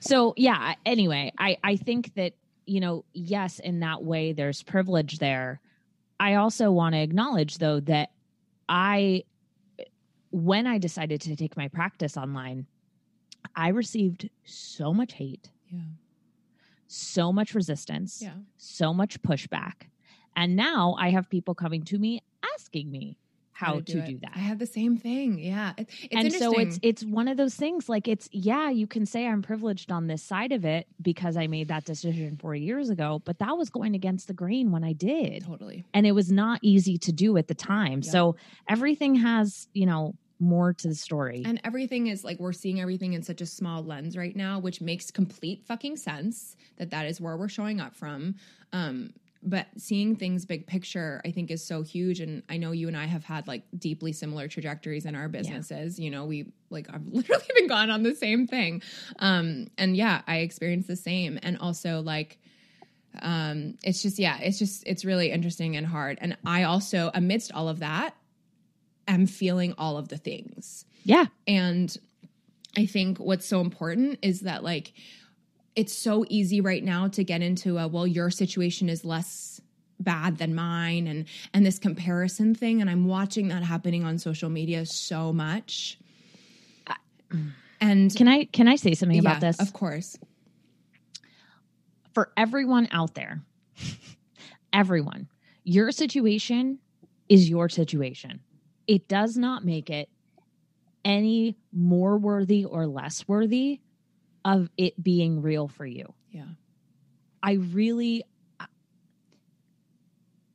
So 0.00 0.34
yeah, 0.36 0.74
anyway, 0.84 1.32
I 1.38 1.56
I 1.64 1.76
think 1.76 2.14
that, 2.14 2.34
you 2.66 2.80
know, 2.80 3.04
yes, 3.14 3.58
in 3.58 3.80
that 3.80 4.02
way 4.04 4.32
there's 4.32 4.62
privilege 4.62 5.18
there. 5.18 5.60
I 6.20 6.34
also 6.34 6.70
want 6.70 6.94
to 6.94 7.00
acknowledge 7.00 7.58
though 7.58 7.80
that 7.80 8.10
I 8.68 9.24
when 10.30 10.66
I 10.66 10.78
decided 10.78 11.20
to 11.22 11.36
take 11.36 11.56
my 11.56 11.68
practice 11.68 12.16
online, 12.16 12.66
I 13.56 13.68
received 13.68 14.28
so 14.44 14.92
much 14.92 15.14
hate, 15.14 15.50
yeah, 15.68 15.80
so 16.86 17.32
much 17.32 17.54
resistance, 17.54 18.20
yeah. 18.22 18.34
so 18.56 18.92
much 18.92 19.22
pushback. 19.22 19.88
And 20.36 20.54
now 20.54 20.96
I 20.98 21.10
have 21.10 21.30
people 21.30 21.54
coming 21.54 21.82
to 21.84 21.98
me 21.98 22.22
asking 22.54 22.90
me 22.90 23.16
how, 23.58 23.74
to, 23.74 23.80
do, 23.82 23.98
it. 23.98 24.20
that 24.20 24.30
I 24.36 24.38
had 24.38 24.58
the 24.60 24.66
same 24.66 24.96
thing. 24.96 25.38
Yeah, 25.38 25.72
it, 25.76 25.88
it's 26.10 26.14
and 26.14 26.32
so 26.32 26.52
it's 26.58 26.78
it's 26.82 27.04
one 27.04 27.26
of 27.26 27.36
those 27.36 27.56
things 27.56 27.88
like 27.88 28.06
it's 28.06 28.28
yeah 28.30 28.70
you 28.70 28.86
can 28.86 29.04
say 29.04 29.26
i'm 29.26 29.42
privileged 29.42 29.90
on 29.90 30.06
this 30.06 30.22
side 30.22 30.52
of 30.52 30.64
it 30.64 30.86
because 31.02 31.36
i 31.36 31.46
made 31.48 31.68
that 31.68 31.84
decision 31.84 32.36
four 32.40 32.54
years 32.54 32.88
ago 32.88 33.20
but 33.24 33.38
that 33.40 33.56
was 33.56 33.68
going 33.68 33.94
against 33.96 34.28
the 34.28 34.34
grain 34.34 34.70
when 34.70 34.84
i 34.84 34.92
did 34.92 35.44
totally. 35.44 35.84
and 35.92 36.06
it 36.06 36.12
was 36.12 36.30
not 36.30 36.60
easy 36.62 36.96
to 36.98 37.10
do 37.12 37.36
at 37.36 37.48
the 37.48 37.54
time 37.54 38.00
Yeah. 38.04 38.10
so 38.12 38.36
everything 38.68 39.16
has 39.16 39.66
you 39.74 39.86
know 39.86 40.14
more 40.40 40.72
to 40.72 40.86
the 40.88 40.94
story 40.94 41.42
And 41.44 41.60
everything 41.64 42.06
is 42.06 42.22
like 42.22 42.38
we're 42.38 42.52
seeing 42.52 42.80
everything 42.80 43.14
in 43.14 43.22
such 43.22 43.40
a 43.40 43.46
small 43.46 43.82
lens 43.82 44.16
right 44.16 44.36
now, 44.36 44.60
which 44.60 44.80
makes 44.80 45.10
complete 45.10 45.64
fucking 45.66 45.96
sense 45.96 46.54
that 46.76 46.90
that 46.90 47.06
is 47.06 47.20
where 47.20 47.36
we're 47.36 47.48
showing 47.48 47.80
up 47.80 47.96
from. 47.96 48.36
Um, 48.72 49.14
but 49.42 49.66
seeing 49.76 50.16
things 50.16 50.44
big 50.44 50.66
picture, 50.66 51.20
I 51.24 51.30
think, 51.30 51.50
is 51.50 51.64
so 51.64 51.82
huge. 51.82 52.20
And 52.20 52.42
I 52.48 52.56
know 52.56 52.72
you 52.72 52.88
and 52.88 52.96
I 52.96 53.06
have 53.06 53.24
had 53.24 53.46
like 53.46 53.62
deeply 53.76 54.12
similar 54.12 54.48
trajectories 54.48 55.06
in 55.06 55.14
our 55.14 55.28
businesses. 55.28 55.98
You 55.98 56.10
know, 56.10 56.24
we 56.24 56.52
like 56.70 56.88
I've 56.92 57.06
literally 57.10 57.44
been 57.54 57.68
gone 57.68 57.90
on 57.90 58.02
the 58.02 58.14
same 58.14 58.46
thing. 58.46 58.82
Um, 59.18 59.68
and 59.78 59.96
yeah, 59.96 60.22
I 60.26 60.38
experienced 60.38 60.88
the 60.88 60.96
same. 60.96 61.38
And 61.42 61.58
also 61.58 62.00
like 62.00 62.38
um 63.22 63.74
it's 63.82 64.02
just 64.02 64.18
yeah 64.18 64.38
it's 64.38 64.58
just 64.58 64.86
it's 64.86 65.04
really 65.04 65.32
interesting 65.32 65.76
and 65.76 65.86
hard 65.86 66.18
and 66.20 66.36
i 66.44 66.64
also 66.64 67.10
amidst 67.14 67.50
all 67.52 67.68
of 67.68 67.78
that 67.80 68.14
am 69.08 69.26
feeling 69.26 69.74
all 69.78 69.96
of 69.96 70.08
the 70.08 70.18
things 70.18 70.84
yeah 71.04 71.24
and 71.46 71.96
I 72.78 72.86
think 72.86 73.18
what's 73.18 73.46
so 73.46 73.60
important 73.60 74.20
is 74.22 74.42
that 74.42 74.62
like 74.62 74.92
it's 75.74 75.92
so 75.92 76.24
easy 76.28 76.60
right 76.60 76.82
now 76.82 77.08
to 77.08 77.24
get 77.24 77.42
into 77.42 77.78
a 77.78 77.86
well 77.86 78.06
your 78.06 78.30
situation 78.30 78.88
is 78.88 79.04
less 79.04 79.60
bad 80.00 80.38
than 80.38 80.54
mine 80.54 81.06
and 81.06 81.26
and 81.52 81.66
this 81.66 81.78
comparison 81.78 82.54
thing 82.54 82.80
and 82.80 82.88
I'm 82.88 83.06
watching 83.06 83.48
that 83.48 83.62
happening 83.62 84.04
on 84.04 84.18
social 84.18 84.50
media 84.50 84.86
so 84.86 85.32
much. 85.32 85.98
And 87.80 88.14
can 88.14 88.26
i 88.26 88.44
can 88.44 88.66
i 88.66 88.76
say 88.76 88.94
something 88.94 89.22
yeah, 89.22 89.30
about 89.30 89.40
this 89.40 89.60
Of 89.60 89.72
course. 89.72 90.18
for 92.12 92.32
everyone 92.36 92.88
out 92.90 93.14
there 93.14 93.42
everyone 94.72 95.28
your 95.62 95.92
situation 95.92 96.78
is 97.28 97.48
your 97.48 97.68
situation 97.68 98.40
it 98.86 99.06
does 99.06 99.36
not 99.36 99.64
make 99.64 99.90
it 99.90 100.08
any 101.04 101.56
more 101.72 102.16
worthy 102.16 102.64
or 102.64 102.86
less 102.86 103.28
worthy 103.28 103.80
of 104.56 104.68
it 104.76 105.00
being 105.02 105.42
real 105.42 105.68
for 105.68 105.84
you 105.86 106.12
Yeah. 106.30 106.46
i 107.42 107.52
really 107.52 108.24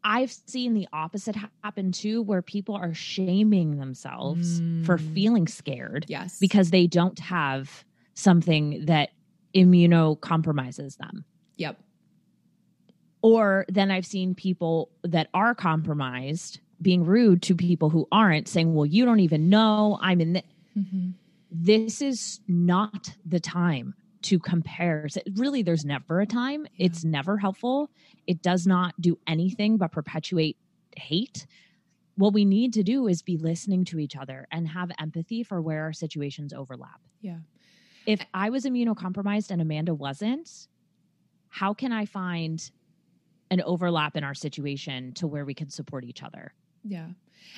i've 0.04 0.32
seen 0.32 0.74
the 0.74 0.88
opposite 0.92 1.36
happen 1.64 1.92
too 1.92 2.22
where 2.22 2.42
people 2.42 2.76
are 2.76 2.94
shaming 2.94 3.78
themselves 3.78 4.60
for 4.86 4.98
Mm. 4.98 5.14
feeling 5.14 5.48
scared 5.48 6.06
Yes. 6.10 6.40
because 6.40 6.72
they 6.72 6.88
don't 6.88 7.20
have 7.20 7.86
something 8.14 8.86
that 8.86 9.10
immunocompromises 9.56 10.98
them 10.98 11.24
Yep. 11.58 11.80
or 13.22 13.66
then 13.70 13.92
I've 13.92 14.06
seen 14.06 14.36
people 14.36 14.90
that 15.04 15.30
are 15.34 15.56
compromised 15.56 16.60
being 16.82 17.06
rude 17.06 17.42
to 17.44 17.56
people 17.56 17.90
who 17.90 18.06
aren't, 18.12 18.50
saying, 18.50 18.74
Well, 18.74 18.86
you 18.86 19.06
don't 19.06 19.22
even 19.22 19.48
know 19.48 19.98
I'm 20.02 20.20
in 20.20 20.34
this. 20.34 20.44
Mhm. 20.78 21.14
This 21.56 22.02
is 22.02 22.40
not 22.48 23.16
the 23.26 23.40
time 23.40 23.94
to 24.24 24.40
compare. 24.40 25.08
So 25.08 25.22
really, 25.36 25.62
there's 25.62 25.86
never 25.86 26.20
a 26.22 26.26
time. 26.26 26.66
It's 26.78 27.04
never 27.04 27.38
helpful. 27.38 27.92
It 28.26 28.42
does 28.42 28.66
not 28.66 29.00
do 29.00 29.20
anything 29.28 29.78
but 29.78 29.92
perpetuate 29.92 30.58
hate. 30.98 31.46
What 32.16 32.34
we 32.34 32.44
need 32.46 32.74
to 32.74 32.84
do 32.84 33.08
is 33.08 33.22
be 33.22 33.38
listening 33.38 33.86
to 33.86 34.00
each 34.00 34.16
other 34.16 34.48
and 34.52 34.68
have 34.68 34.92
empathy 35.00 35.44
for 35.44 35.62
where 35.62 35.84
our 35.84 35.94
situations 35.94 36.54
overlap. 36.54 37.02
Yeah. 37.22 37.38
If 38.06 38.26
I 38.34 38.50
was 38.50 38.66
immunocompromised 38.66 39.52
and 39.52 39.62
Amanda 39.62 39.94
wasn't, 39.94 40.68
how 41.50 41.74
can 41.74 41.92
I 41.92 42.06
find 42.06 42.70
an 43.52 43.62
overlap 43.62 44.16
in 44.16 44.24
our 44.24 44.34
situation 44.34 45.14
to 45.14 45.28
where 45.28 45.46
we 45.46 45.54
can 45.54 45.70
support 45.70 46.04
each 46.04 46.24
other? 46.24 46.54
Yeah. 46.84 47.08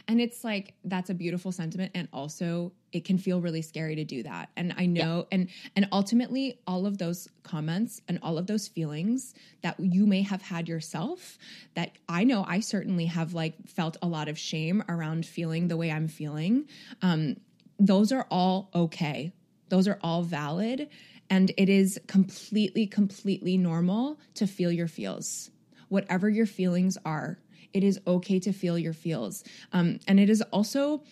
And 0.07 0.19
it's 0.19 0.43
like 0.43 0.73
that's 0.83 1.09
a 1.09 1.13
beautiful 1.13 1.51
sentiment 1.51 1.91
and 1.95 2.07
also 2.11 2.71
it 2.91 3.05
can 3.05 3.17
feel 3.17 3.41
really 3.41 3.61
scary 3.61 3.95
to 3.95 4.03
do 4.03 4.23
that. 4.23 4.49
And 4.55 4.73
I 4.77 4.85
know 4.85 5.27
and 5.31 5.49
and 5.75 5.87
ultimately 5.91 6.59
all 6.67 6.85
of 6.85 6.97
those 6.97 7.27
comments 7.43 8.01
and 8.07 8.19
all 8.21 8.37
of 8.37 8.47
those 8.47 8.67
feelings 8.67 9.33
that 9.61 9.79
you 9.79 10.05
may 10.05 10.21
have 10.23 10.41
had 10.41 10.67
yourself 10.67 11.37
that 11.75 11.91
I 12.09 12.23
know 12.23 12.45
I 12.47 12.59
certainly 12.59 13.05
have 13.05 13.33
like 13.33 13.55
felt 13.67 13.97
a 14.01 14.07
lot 14.07 14.27
of 14.27 14.37
shame 14.37 14.83
around 14.87 15.25
feeling 15.25 15.67
the 15.67 15.77
way 15.77 15.91
I'm 15.91 16.07
feeling. 16.07 16.67
Um 17.01 17.37
those 17.79 18.11
are 18.11 18.25
all 18.31 18.69
okay. 18.73 19.33
Those 19.69 19.87
are 19.87 19.99
all 20.01 20.23
valid 20.23 20.89
and 21.29 21.51
it 21.57 21.69
is 21.69 21.99
completely 22.07 22.87
completely 22.87 23.57
normal 23.57 24.19
to 24.35 24.47
feel 24.47 24.71
your 24.71 24.87
feels. 24.87 25.51
Whatever 25.89 26.29
your 26.29 26.45
feelings 26.47 26.97
are, 27.05 27.39
it 27.75 27.83
is 27.83 27.99
okay 28.07 28.39
to 28.39 28.53
feel 28.53 28.79
your 28.79 28.93
feels. 28.93 29.43
Um, 29.73 29.99
and 30.07 30.17
it 30.19 30.29
is 30.29 30.41
also 30.41 31.03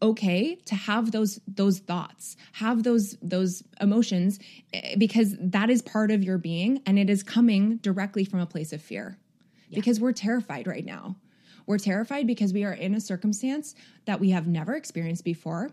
okay 0.00 0.54
to 0.66 0.74
have 0.74 1.12
those 1.12 1.40
those 1.46 1.78
thoughts 1.78 2.36
have 2.52 2.82
those 2.82 3.16
those 3.22 3.62
emotions 3.80 4.38
eh, 4.72 4.96
because 4.98 5.34
that 5.40 5.70
is 5.70 5.80
part 5.80 6.10
of 6.10 6.22
your 6.22 6.36
being 6.36 6.82
and 6.84 6.98
it 6.98 7.08
is 7.08 7.22
coming 7.22 7.76
directly 7.76 8.24
from 8.24 8.40
a 8.40 8.46
place 8.46 8.72
of 8.72 8.80
fear. 8.80 9.18
Because 9.72 9.98
we're 9.98 10.12
terrified 10.12 10.68
right 10.68 10.84
now. 10.84 11.16
We're 11.66 11.78
terrified 11.78 12.28
because 12.28 12.52
we 12.52 12.62
are 12.62 12.72
in 12.72 12.94
a 12.94 13.00
circumstance 13.00 13.74
that 14.04 14.20
we 14.20 14.30
have 14.30 14.46
never 14.46 14.74
experienced 14.74 15.24
before. 15.24 15.70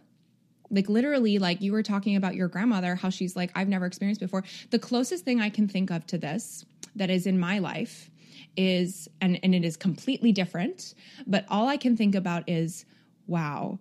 Like 0.71 0.89
literally 0.89 1.37
like 1.37 1.61
you 1.61 1.71
were 1.71 1.83
talking 1.83 2.15
about 2.15 2.33
your 2.33 2.47
grandmother 2.47 2.95
how 2.95 3.11
she's 3.11 3.35
like 3.35 3.51
i've 3.53 3.67
never 3.67 3.85
experienced 3.85 4.21
before. 4.21 4.43
The 4.71 4.79
closest 4.79 5.23
thing 5.23 5.39
i 5.39 5.49
can 5.49 5.67
think 5.67 5.91
of 5.91 6.07
to 6.07 6.17
this 6.17 6.65
that 6.95 7.11
is 7.11 7.27
in 7.27 7.39
my 7.39 7.59
life 7.59 8.10
is 8.57 9.07
and 9.21 9.39
and 9.43 9.55
it 9.55 9.63
is 9.63 9.77
completely 9.77 10.31
different 10.31 10.93
but 11.25 11.45
all 11.49 11.67
i 11.67 11.77
can 11.77 11.95
think 11.95 12.15
about 12.15 12.47
is 12.49 12.85
wow 13.27 13.79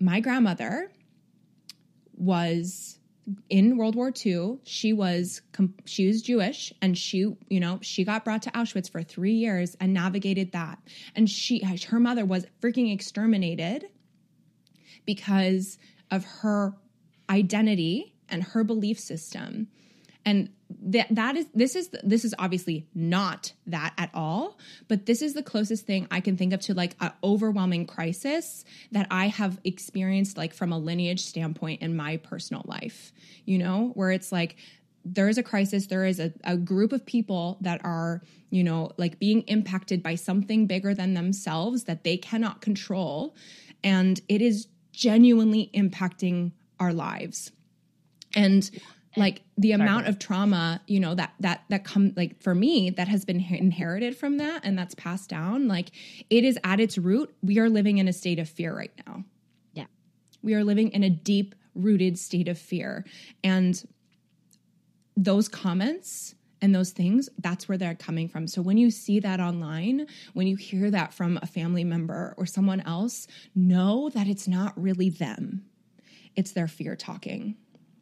my 0.00 0.20
grandmother 0.20 0.90
was 2.16 2.98
in 3.50 3.76
World 3.76 3.94
War 3.94 4.12
II, 4.24 4.58
she 4.64 4.92
was 4.92 5.42
she 5.84 6.06
was 6.06 6.22
Jewish, 6.22 6.72
and 6.80 6.96
she 6.96 7.18
you 7.48 7.60
know 7.60 7.78
she 7.82 8.04
got 8.04 8.24
brought 8.24 8.42
to 8.42 8.50
Auschwitz 8.52 8.90
for 8.90 9.02
three 9.02 9.34
years 9.34 9.76
and 9.80 9.92
navigated 9.92 10.52
that. 10.52 10.78
And 11.14 11.28
she 11.28 11.62
her 11.62 12.00
mother 12.00 12.24
was 12.24 12.46
freaking 12.60 12.92
exterminated 12.92 13.86
because 15.04 15.78
of 16.10 16.24
her 16.24 16.74
identity 17.28 18.14
and 18.28 18.42
her 18.42 18.64
belief 18.64 18.98
system 18.98 19.68
and 20.24 20.50
that 20.70 21.06
that 21.10 21.36
is 21.36 21.46
this 21.54 21.74
is 21.74 21.90
this 22.02 22.24
is 22.24 22.34
obviously 22.38 22.86
not 22.94 23.52
that 23.66 23.94
at 23.96 24.10
all 24.12 24.58
but 24.86 25.06
this 25.06 25.22
is 25.22 25.34
the 25.34 25.42
closest 25.42 25.86
thing 25.86 26.06
i 26.10 26.20
can 26.20 26.36
think 26.36 26.52
of 26.52 26.60
to 26.60 26.74
like 26.74 26.94
an 27.00 27.10
overwhelming 27.24 27.86
crisis 27.86 28.64
that 28.92 29.06
i 29.10 29.28
have 29.28 29.58
experienced 29.64 30.36
like 30.36 30.52
from 30.52 30.72
a 30.72 30.78
lineage 30.78 31.20
standpoint 31.20 31.80
in 31.80 31.96
my 31.96 32.16
personal 32.18 32.62
life 32.66 33.12
you 33.44 33.56
know 33.56 33.92
where 33.94 34.10
it's 34.10 34.30
like 34.30 34.56
there 35.04 35.28
is 35.28 35.38
a 35.38 35.42
crisis 35.42 35.86
there 35.86 36.04
is 36.04 36.20
a, 36.20 36.32
a 36.44 36.56
group 36.56 36.92
of 36.92 37.06
people 37.06 37.56
that 37.62 37.82
are 37.84 38.20
you 38.50 38.62
know 38.62 38.90
like 38.98 39.18
being 39.18 39.40
impacted 39.42 40.02
by 40.02 40.14
something 40.14 40.66
bigger 40.66 40.92
than 40.92 41.14
themselves 41.14 41.84
that 41.84 42.04
they 42.04 42.16
cannot 42.16 42.60
control 42.60 43.34
and 43.82 44.20
it 44.28 44.42
is 44.42 44.68
genuinely 44.92 45.70
impacting 45.74 46.52
our 46.80 46.92
lives. 46.92 47.52
And 48.34 48.68
like 49.18 49.42
the 49.56 49.70
Sorry. 49.70 49.80
amount 49.80 50.06
of 50.06 50.18
trauma 50.18 50.80
you 50.86 51.00
know 51.00 51.14
that 51.14 51.32
that 51.40 51.64
that 51.68 51.84
come 51.84 52.12
like 52.16 52.40
for 52.42 52.54
me 52.54 52.90
that 52.90 53.08
has 53.08 53.24
been 53.24 53.40
inherited 53.40 54.16
from 54.16 54.38
that 54.38 54.60
and 54.64 54.78
that's 54.78 54.94
passed 54.94 55.28
down 55.30 55.68
like 55.68 55.90
it 56.30 56.44
is 56.44 56.58
at 56.64 56.80
its 56.80 56.98
root 56.98 57.34
we 57.42 57.58
are 57.58 57.68
living 57.68 57.98
in 57.98 58.08
a 58.08 58.12
state 58.12 58.38
of 58.38 58.48
fear 58.48 58.76
right 58.76 58.92
now. 59.06 59.24
Yeah. 59.72 59.86
We 60.42 60.54
are 60.54 60.64
living 60.64 60.90
in 60.92 61.02
a 61.02 61.10
deep 61.10 61.54
rooted 61.74 62.18
state 62.18 62.48
of 62.48 62.58
fear. 62.58 63.04
And 63.44 63.82
those 65.16 65.48
comments 65.48 66.34
and 66.60 66.74
those 66.74 66.90
things 66.90 67.28
that's 67.38 67.68
where 67.68 67.78
they're 67.78 67.94
coming 67.94 68.28
from. 68.28 68.46
So 68.46 68.62
when 68.62 68.78
you 68.78 68.90
see 68.90 69.20
that 69.20 69.40
online 69.40 70.06
when 70.34 70.46
you 70.46 70.56
hear 70.56 70.90
that 70.90 71.14
from 71.14 71.38
a 71.40 71.46
family 71.46 71.84
member 71.84 72.34
or 72.36 72.46
someone 72.46 72.80
else 72.80 73.26
know 73.54 74.10
that 74.10 74.26
it's 74.26 74.48
not 74.48 74.80
really 74.80 75.10
them. 75.10 75.64
It's 76.36 76.52
their 76.52 76.68
fear 76.68 76.96
talking 76.96 77.56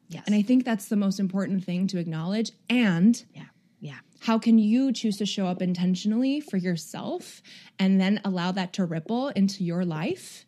Yes. 0.08 0.22
And 0.26 0.34
I 0.34 0.42
think 0.42 0.64
that's 0.64 0.88
the 0.88 0.96
most 0.96 1.18
important 1.18 1.64
thing 1.64 1.86
to 1.88 1.98
acknowledge. 1.98 2.52
And 2.70 3.22
yeah. 3.34 3.44
Yeah. 3.80 3.98
How 4.20 4.38
can 4.38 4.58
you 4.58 4.92
choose 4.92 5.18
to 5.18 5.26
show 5.26 5.46
up 5.46 5.60
intentionally 5.60 6.40
for 6.40 6.56
yourself 6.56 7.42
and 7.78 8.00
then 8.00 8.20
allow 8.24 8.52
that 8.52 8.72
to 8.74 8.84
ripple 8.84 9.28
into 9.28 9.62
your 9.62 9.84
life? 9.84 10.46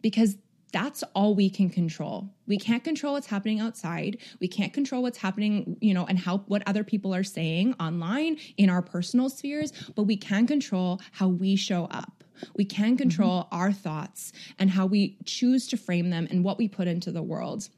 Because 0.00 0.36
that's 0.72 1.04
all 1.14 1.34
we 1.34 1.50
can 1.50 1.68
control. 1.68 2.30
We 2.46 2.56
can't 2.56 2.82
control 2.82 3.12
what's 3.12 3.26
happening 3.26 3.60
outside. 3.60 4.16
We 4.40 4.48
can't 4.48 4.72
control 4.72 5.02
what's 5.02 5.18
happening, 5.18 5.76
you 5.80 5.92
know, 5.92 6.06
and 6.06 6.18
how 6.18 6.38
what 6.46 6.62
other 6.66 6.82
people 6.82 7.14
are 7.14 7.22
saying 7.22 7.74
online 7.78 8.38
in 8.56 8.70
our 8.70 8.80
personal 8.80 9.28
spheres, 9.28 9.72
but 9.94 10.04
we 10.04 10.16
can 10.16 10.46
control 10.46 11.00
how 11.12 11.28
we 11.28 11.56
show 11.56 11.84
up. 11.84 12.24
We 12.56 12.64
can 12.64 12.96
control 12.96 13.44
mm-hmm. 13.44 13.54
our 13.54 13.72
thoughts 13.72 14.32
and 14.58 14.70
how 14.70 14.86
we 14.86 15.18
choose 15.24 15.68
to 15.68 15.76
frame 15.76 16.10
them 16.10 16.26
and 16.30 16.42
what 16.42 16.58
we 16.58 16.68
put 16.68 16.88
into 16.88 17.12
the 17.12 17.22
world. 17.22 17.68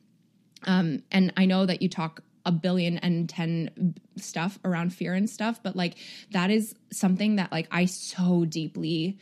Um, 0.66 1.03
and 1.11 1.33
I 1.37 1.46
know 1.46 1.66
that 1.66 1.83
you 1.83 1.88
talk 1.88 2.22
a 2.46 2.53
billion 2.53 2.98
and 2.98 3.29
10 3.29 3.94
stuff 4.16 4.59
around 4.64 4.92
fear 4.92 5.14
and 5.14 5.29
stuff, 5.29 5.62
but 5.62 5.77
like 5.77 5.96
that 6.33 6.50
is 6.50 6.74
something 6.92 7.37
that 7.37 7.50
like 7.50 7.68
I 7.70 7.87
so 7.87 8.44
deeply 8.44 9.18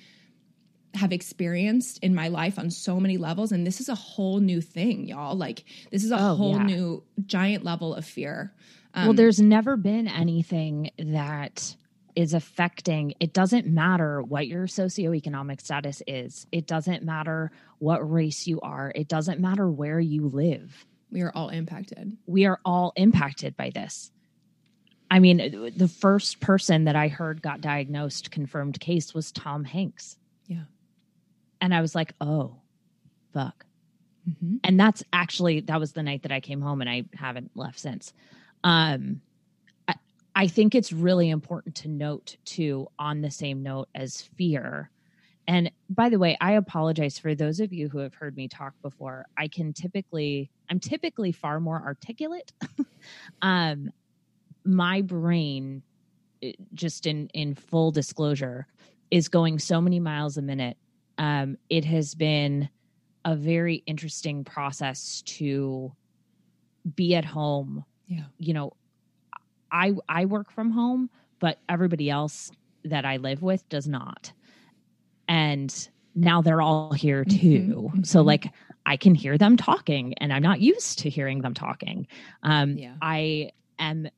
have 0.95 1.13
experienced 1.13 1.99
in 2.03 2.15
my 2.15 2.29
life 2.29 2.59
on 2.59 2.71
so 2.71 3.01
many 3.01 3.17
levels. 3.17 3.53
And 3.53 3.67
this 3.67 3.81
is 3.81 3.89
a 3.89 3.95
whole 3.95 4.41
new 4.41 4.61
thing 4.61 5.07
y'all. 5.07 5.37
Like 5.37 5.65
this 5.91 6.05
is 6.05 6.11
a 6.11 6.19
oh, 6.19 6.35
whole 6.35 6.57
yeah. 6.57 6.65
new 6.65 7.03
giant 7.25 7.65
level 7.65 7.95
of 7.95 8.05
fear. 8.05 8.53
Um, 8.95 9.07
well 9.07 9.15
there's 9.15 9.41
never 9.41 9.77
been 9.77 10.09
anything 10.09 10.91
that 10.99 11.77
is 12.15 12.35
affecting 12.35 13.15
it 13.21 13.33
doesn't 13.33 13.67
matter 13.67 14.21
what 14.21 14.47
your 14.47 14.67
socioeconomic 14.67 15.61
status 15.61 16.03
is. 16.07 16.47
It 16.53 16.67
doesn't 16.67 17.03
matter 17.05 17.53
what 17.79 17.99
race 18.11 18.47
you 18.47 18.61
are. 18.61 18.93
It 18.95 19.09
doesn't 19.09 19.41
matter 19.41 19.71
where 19.71 20.01
you 20.01 20.29
live 20.29 20.87
we 21.13 21.21
are 21.21 21.31
all 21.35 21.51
impacted. 21.51 22.17
We 22.27 22.47
are 22.47 22.59
all 22.65 22.93
impacted 22.97 23.57
by 23.57 23.71
this. 23.71 24.11
I 25.11 25.19
mean, 25.19 25.73
the 25.77 25.89
first 25.89 26.41
person 26.41 26.85
that 26.85 26.97
I 26.97 27.09
heard 27.09 27.43
got 27.43 27.61
diagnosed, 27.61 28.31
confirmed 28.31 28.81
case 28.81 29.13
was 29.13 29.31
Tom 29.31 29.63
Hanks. 29.63 30.17
Yeah. 30.47 30.65
And 31.61 31.75
I 31.75 31.83
was 31.83 31.95
like, 31.95 32.15
oh, 32.21 32.57
fuck. 33.35 33.67
Mm-hmm. 34.29 34.57
And 34.65 34.81
that's 34.81 35.05
actually, 35.13 35.61
that 35.61 35.79
was 35.79 35.93
the 35.93 36.03
night 36.03 36.23
that 36.23 36.33
I 36.33 36.41
came 36.41 36.63
home 36.63 36.81
and 36.81 36.89
I 36.89 37.05
haven't 37.13 37.51
left 37.55 37.79
since. 37.79 38.15
Um, 38.65 39.21
I, 39.87 39.97
I 40.35 40.47
think 40.47 40.75
it's 40.75 40.93
really 40.93 41.29
important 41.29 41.75
to 41.77 41.89
note, 41.89 42.37
too, 42.47 42.89
on 42.99 43.21
the 43.21 43.31
same 43.31 43.63
note 43.63 43.89
as 43.95 44.23
fear, 44.23 44.91
and 45.49 45.71
by 45.91 46.09
the 46.09 46.19
way, 46.19 46.37
I 46.41 46.53
apologize 46.53 47.19
for 47.19 47.35
those 47.35 47.61
of 47.61 47.73
you 47.73 47.89
who 47.89 47.99
have 47.99 48.15
heard 48.15 48.37
me 48.37 48.49
talk 48.49 48.75
before. 48.81 49.27
I 49.37 49.49
can 49.49 49.73
typically, 49.73 50.51
I'm 50.73 50.81
typically 50.81 51.33
far 51.33 51.61
more 51.61 51.83
articulate. 51.83 52.51
um, 53.43 53.91
my 54.65 55.03
brain, 55.03 55.83
just 56.73 57.07
in 57.07 57.29
in 57.35 57.55
full 57.55 57.91
disclosure, 57.91 58.67
is 59.11 59.29
going 59.29 59.59
so 59.59 59.83
many 59.83 60.01
miles 60.01 60.39
a 60.39 60.43
minute. 60.43 60.79
Um, 61.19 61.59
it 61.69 61.85
has 61.85 62.15
been 62.15 62.71
a 63.27 63.37
very 63.37 63.83
interesting 63.85 64.45
process 64.45 65.21
to 65.27 65.93
be 66.97 67.15
at 67.17 67.27
home. 67.27 67.85
Yeah, 68.07 68.25
you 68.39 68.55
know, 68.55 68.73
I 69.71 69.93
I 70.09 70.25
work 70.25 70.51
from 70.51 70.71
home, 70.71 71.11
but 71.39 71.59
everybody 71.69 72.09
else 72.09 72.51
that 72.85 73.05
I 73.05 73.19
live 73.19 73.43
with 73.43 73.69
does 73.69 73.87
not 73.87 74.33
and 75.29 75.89
now 76.15 76.43
they're 76.43 76.61
all 76.61 76.93
here 76.93 77.25
mm-hmm, 77.25 77.39
too. 77.39 77.75
Mm-hmm. 77.89 78.03
So 78.05 78.23
like 78.23 78.53
I 78.87 78.97
can 78.97 79.15
hear 79.15 79.39
them 79.39 79.57
talking 79.57 80.15
and 80.15 80.33
I'm 80.33 80.43
not 80.43 80.61
used 80.61 81.01
to 81.01 81.11
hearing 81.11 81.43
them 81.43 81.55
talking. 81.55 82.07
Um 82.43 82.77
yeah. 82.77 82.95
I 83.01 83.53
am 83.79 84.09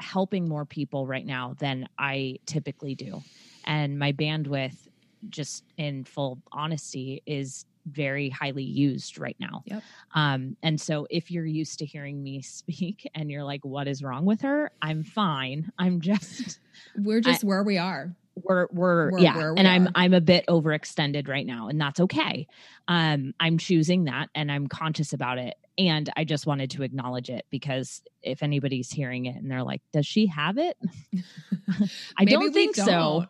helping 0.00 0.48
more 0.48 0.64
people 0.64 1.06
right 1.06 1.26
now 1.26 1.54
than 1.58 1.88
I 1.98 2.38
typically 2.46 2.94
do. 2.94 3.22
And 3.64 3.98
my 3.98 4.12
bandwidth 4.12 4.88
just 5.28 5.64
in 5.76 6.04
full 6.04 6.38
honesty 6.52 7.22
is 7.26 7.66
very 7.86 8.28
highly 8.28 8.62
used 8.62 9.18
right 9.18 9.36
now. 9.38 9.62
Yep. 9.66 9.82
Um, 10.14 10.56
and 10.62 10.80
so 10.80 11.06
if 11.10 11.30
you're 11.30 11.46
used 11.46 11.78
to 11.80 11.86
hearing 11.86 12.22
me 12.22 12.42
speak 12.42 13.08
and 13.14 13.30
you're 13.30 13.44
like, 13.44 13.64
what 13.64 13.88
is 13.88 14.02
wrong 14.02 14.24
with 14.24 14.40
her? 14.42 14.70
I'm 14.82 15.02
fine. 15.02 15.70
I'm 15.78 16.00
just 16.00 16.60
we're 16.96 17.20
just 17.20 17.44
I, 17.44 17.46
where 17.46 17.62
we 17.62 17.78
are 17.78 18.14
we're 18.34 18.66
we're, 18.70 19.10
we're 19.12 19.18
yeah 19.18 19.36
we 19.36 19.58
and 19.58 19.68
i'm 19.68 19.88
i'm 19.94 20.14
a 20.14 20.20
bit 20.20 20.44
overextended 20.48 21.28
right 21.28 21.46
now 21.46 21.68
and 21.68 21.80
that's 21.80 22.00
okay. 22.00 22.46
Um 22.88 23.34
i'm 23.40 23.58
choosing 23.58 24.04
that 24.04 24.30
and 24.34 24.50
i'm 24.50 24.66
conscious 24.66 25.12
about 25.12 25.38
it 25.38 25.54
and 25.78 26.10
i 26.16 26.24
just 26.24 26.46
wanted 26.46 26.70
to 26.70 26.82
acknowledge 26.82 27.28
it 27.28 27.44
because 27.50 28.02
if 28.22 28.42
anybody's 28.42 28.90
hearing 28.90 29.26
it 29.26 29.36
and 29.36 29.50
they're 29.50 29.62
like 29.62 29.82
does 29.92 30.06
she 30.06 30.26
have 30.26 30.58
it? 30.58 30.76
I 32.16 32.24
don't 32.24 32.52
think 32.52 32.76
don't. 32.76 32.86
so 32.86 33.26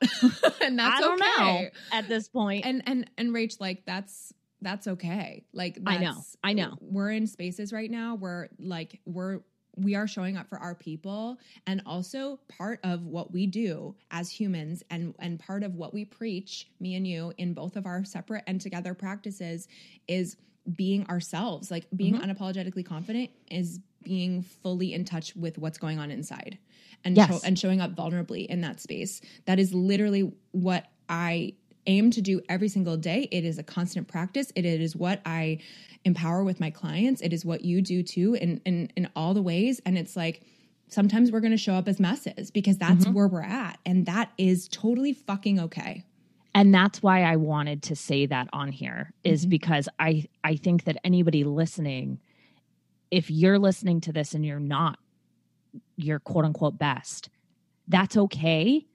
and 0.62 0.78
that's 0.78 1.04
okay. 1.04 1.70
at 1.92 2.08
this 2.08 2.28
point. 2.28 2.64
And 2.64 2.82
and 2.86 3.10
and 3.18 3.30
rach 3.30 3.60
like 3.60 3.84
that's 3.86 4.32
that's 4.62 4.86
okay. 4.86 5.44
Like 5.52 5.78
that's, 5.80 5.96
i 5.96 5.98
know. 5.98 6.22
i 6.44 6.52
know. 6.52 6.76
we're 6.80 7.10
in 7.10 7.26
spaces 7.26 7.72
right 7.72 7.90
now 7.90 8.16
where 8.16 8.50
like 8.58 9.00
we're 9.04 9.40
we 9.76 9.94
are 9.94 10.06
showing 10.06 10.36
up 10.36 10.48
for 10.48 10.58
our 10.58 10.74
people 10.74 11.38
and 11.66 11.82
also 11.86 12.38
part 12.48 12.80
of 12.82 13.06
what 13.06 13.32
we 13.32 13.46
do 13.46 13.94
as 14.10 14.30
humans 14.30 14.82
and 14.90 15.14
and 15.18 15.38
part 15.38 15.62
of 15.62 15.74
what 15.74 15.94
we 15.94 16.04
preach 16.04 16.68
me 16.80 16.94
and 16.94 17.06
you 17.06 17.32
in 17.38 17.54
both 17.54 17.76
of 17.76 17.86
our 17.86 18.04
separate 18.04 18.44
and 18.46 18.60
together 18.60 18.94
practices 18.94 19.68
is 20.08 20.36
being 20.74 21.06
ourselves 21.06 21.70
like 21.70 21.86
being 21.96 22.14
mm-hmm. 22.14 22.30
unapologetically 22.30 22.84
confident 22.84 23.30
is 23.50 23.80
being 24.02 24.42
fully 24.42 24.92
in 24.92 25.04
touch 25.04 25.34
with 25.36 25.58
what's 25.58 25.78
going 25.78 25.98
on 25.98 26.10
inside 26.10 26.58
and 27.04 27.16
yes. 27.16 27.28
show, 27.28 27.40
and 27.44 27.58
showing 27.58 27.80
up 27.80 27.94
vulnerably 27.94 28.46
in 28.46 28.60
that 28.60 28.80
space 28.80 29.20
that 29.46 29.58
is 29.58 29.72
literally 29.72 30.32
what 30.52 30.86
i 31.08 31.52
aim 31.90 32.10
to 32.10 32.20
do 32.20 32.40
every 32.48 32.68
single 32.68 32.96
day 32.96 33.28
it 33.30 33.44
is 33.44 33.58
a 33.58 33.62
constant 33.62 34.08
practice 34.08 34.52
it 34.54 34.64
is 34.64 34.96
what 34.96 35.20
i 35.26 35.58
empower 36.04 36.44
with 36.44 36.60
my 36.60 36.70
clients. 36.70 37.20
It 37.20 37.32
is 37.32 37.44
what 37.44 37.64
you 37.64 37.82
do 37.82 38.02
too 38.02 38.34
in 38.34 38.60
in, 38.64 38.90
in 38.96 39.08
all 39.14 39.34
the 39.34 39.42
ways. 39.42 39.80
And 39.84 39.98
it's 39.98 40.16
like 40.16 40.42
sometimes 40.88 41.30
we're 41.30 41.40
going 41.40 41.52
to 41.52 41.56
show 41.56 41.74
up 41.74 41.88
as 41.88 42.00
messes 42.00 42.50
because 42.50 42.78
that's 42.78 43.04
mm-hmm. 43.04 43.12
where 43.12 43.28
we're 43.28 43.42
at. 43.42 43.78
And 43.86 44.06
that 44.06 44.32
is 44.38 44.68
totally 44.68 45.12
fucking 45.12 45.60
okay. 45.60 46.04
And 46.52 46.74
that's 46.74 47.00
why 47.02 47.22
I 47.22 47.36
wanted 47.36 47.82
to 47.84 47.96
say 47.96 48.26
that 48.26 48.48
on 48.52 48.72
here 48.72 49.12
is 49.22 49.42
mm-hmm. 49.42 49.50
because 49.50 49.88
I 49.98 50.26
I 50.42 50.56
think 50.56 50.84
that 50.84 50.96
anybody 51.04 51.44
listening 51.44 52.20
if 53.10 53.28
you're 53.28 53.58
listening 53.58 54.00
to 54.02 54.12
this 54.12 54.34
and 54.34 54.46
you're 54.46 54.60
not 54.60 54.98
your 55.96 56.20
quote 56.20 56.44
unquote 56.44 56.78
best, 56.78 57.28
that's 57.88 58.16
okay. 58.16 58.86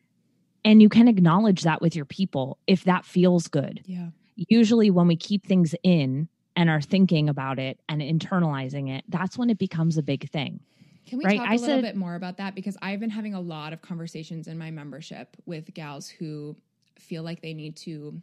And 0.65 0.81
you 0.81 0.89
can 0.89 1.07
acknowledge 1.07 1.61
that 1.63 1.81
with 1.81 1.95
your 1.95 2.05
people 2.05 2.57
if 2.67 2.83
that 2.83 3.05
feels 3.05 3.47
good. 3.47 3.81
Yeah. 3.85 4.09
Usually 4.35 4.89
when 4.89 5.07
we 5.07 5.15
keep 5.15 5.45
things 5.45 5.73
in, 5.83 6.27
and 6.57 6.69
are 6.69 6.79
thinking 6.79 7.27
about 7.27 7.59
it 7.59 7.79
and 7.89 8.01
internalizing 8.01 8.89
it, 8.89 9.03
that's 9.09 9.37
when 9.37 9.49
it 9.49 9.57
becomes 9.57 9.97
a 9.97 10.01
big 10.01 10.29
thing. 10.29 10.61
Can 11.05 11.17
we 11.19 11.25
Right, 11.25 11.37
talk 11.37 11.47
a 11.47 11.49
I 11.49 11.55
little 11.55 11.67
said- 11.67 11.81
bit 11.81 11.95
more 11.97 12.15
about 12.15 12.37
that? 12.37 12.55
Because 12.55 12.77
I've 12.81 13.01
been 13.01 13.09
having 13.09 13.33
a 13.33 13.41
lot 13.41 13.73
of 13.73 13.81
conversations 13.81 14.47
in 14.47 14.57
my 14.57 14.71
membership 14.71 15.35
with 15.45 15.73
gals 15.73 16.07
who 16.07 16.55
feel 16.97 17.23
like 17.23 17.41
they 17.41 17.53
need 17.53 17.75
to 17.75 18.21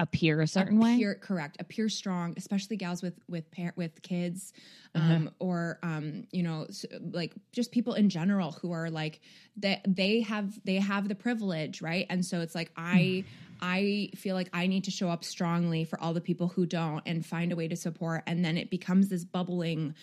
Appear 0.00 0.40
a 0.40 0.46
certain 0.46 0.80
way. 0.80 0.94
appear 0.94 1.14
correct 1.14 1.56
appear 1.60 1.88
strong 1.90 2.32
especially 2.38 2.76
gals 2.76 3.02
with 3.02 3.14
with 3.28 3.50
par- 3.50 3.74
with 3.76 4.00
kids 4.02 4.52
Uh-huh. 4.94 5.12
um 5.14 5.30
or 5.38 5.78
um 5.82 6.26
you 6.32 6.42
know 6.42 6.66
like 7.12 7.32
just 7.52 7.70
people 7.70 7.92
in 7.94 8.08
general 8.08 8.52
who 8.52 8.72
are 8.72 8.88
like 8.90 9.20
that 9.58 9.80
they 9.86 10.22
have 10.22 10.58
they 10.64 10.76
have 10.76 11.06
the 11.08 11.14
privilege 11.14 11.82
right 11.82 12.06
and 12.10 12.24
so 12.24 12.40
it's 12.40 12.54
like 12.54 12.70
i 12.76 13.22
i 13.60 14.08
feel 14.16 14.34
like 14.34 14.48
i 14.54 14.66
need 14.66 14.84
to 14.84 14.90
show 14.90 15.08
up 15.10 15.22
strongly 15.22 15.84
for 15.84 16.00
all 16.00 16.14
the 16.14 16.20
people 16.20 16.48
who 16.48 16.64
don't 16.66 17.02
and 17.06 17.24
find 17.26 17.52
a 17.52 17.56
way 17.56 17.68
to 17.68 17.76
support 17.76 18.22
and 18.26 18.42
then 18.44 18.56
it 18.56 18.70
becomes 18.70 19.08
this 19.10 19.24
bubbling 19.24 19.94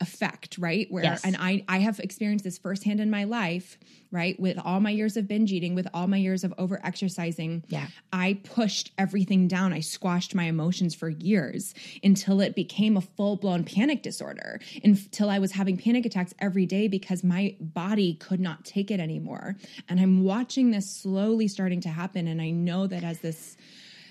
effect 0.00 0.58
right 0.58 0.86
where 0.90 1.02
Yes. 1.04 1.24
and 1.24 1.36
i 1.38 1.64
i 1.68 1.78
have 1.80 1.98
experienced 1.98 2.44
this 2.44 2.56
firsthand 2.58 3.00
in 3.00 3.10
my 3.10 3.24
life 3.24 3.78
right 4.12 4.38
with 4.38 4.56
all 4.64 4.80
my 4.80 4.90
years 4.90 5.16
of 5.16 5.26
binge 5.26 5.52
eating 5.52 5.74
with 5.74 5.88
all 5.92 6.06
my 6.06 6.16
years 6.16 6.44
of 6.44 6.54
over 6.56 6.80
exercising 6.84 7.64
Yeah. 7.68 7.88
I 8.12 8.40
pushed 8.42 8.92
everything 8.96 9.48
down. 9.48 9.72
I 9.74 9.80
squashed 9.80 10.34
my 10.34 10.44
emotions 10.44 10.94
for 10.94 11.10
years 11.10 11.74
until 12.02 12.40
it 12.40 12.54
became 12.54 12.96
a 12.96 13.02
full 13.02 13.36
blown 13.36 13.64
panic 13.64 14.02
disorder, 14.02 14.60
until 14.82 15.28
I 15.28 15.38
was 15.40 15.52
having 15.52 15.76
panic 15.76 16.06
attacks 16.06 16.32
every 16.38 16.64
day 16.64 16.88
because 16.88 17.22
my 17.22 17.54
body 17.60 18.14
could 18.14 18.40
not 18.40 18.64
take 18.64 18.90
it 18.90 18.98
anymore. 18.98 19.56
And 19.90 20.00
I'm 20.00 20.24
watching 20.24 20.70
this 20.70 20.90
slowly 20.90 21.48
starting 21.48 21.82
to 21.82 21.90
happen. 21.90 22.26
And 22.28 22.40
I 22.40 22.48
know 22.50 22.86
that 22.86 23.04
as 23.04 23.20
this 23.20 23.56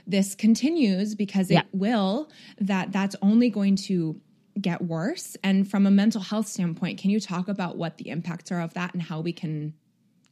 this 0.05 0.35
continues 0.35 1.15
because 1.15 1.49
Yeah. 1.49 1.61
it 1.61 1.65
will 1.73 2.29
that 2.61 2.91
that's 2.91 3.15
only 3.23 3.49
going 3.49 3.75
to 3.87 4.21
get 4.57 4.81
worse 4.81 5.37
and 5.43 5.69
from 5.69 5.85
a 5.85 5.91
mental 5.91 6.21
health 6.21 6.47
standpoint 6.47 6.97
can 6.99 7.09
you 7.11 7.19
talk 7.19 7.47
about 7.47 7.77
what 7.77 7.97
the 7.97 8.09
impacts 8.09 8.51
are 8.51 8.61
of 8.61 8.73
that 8.73 8.93
and 8.93 9.01
how 9.03 9.19
we 9.21 9.31
can 9.33 9.73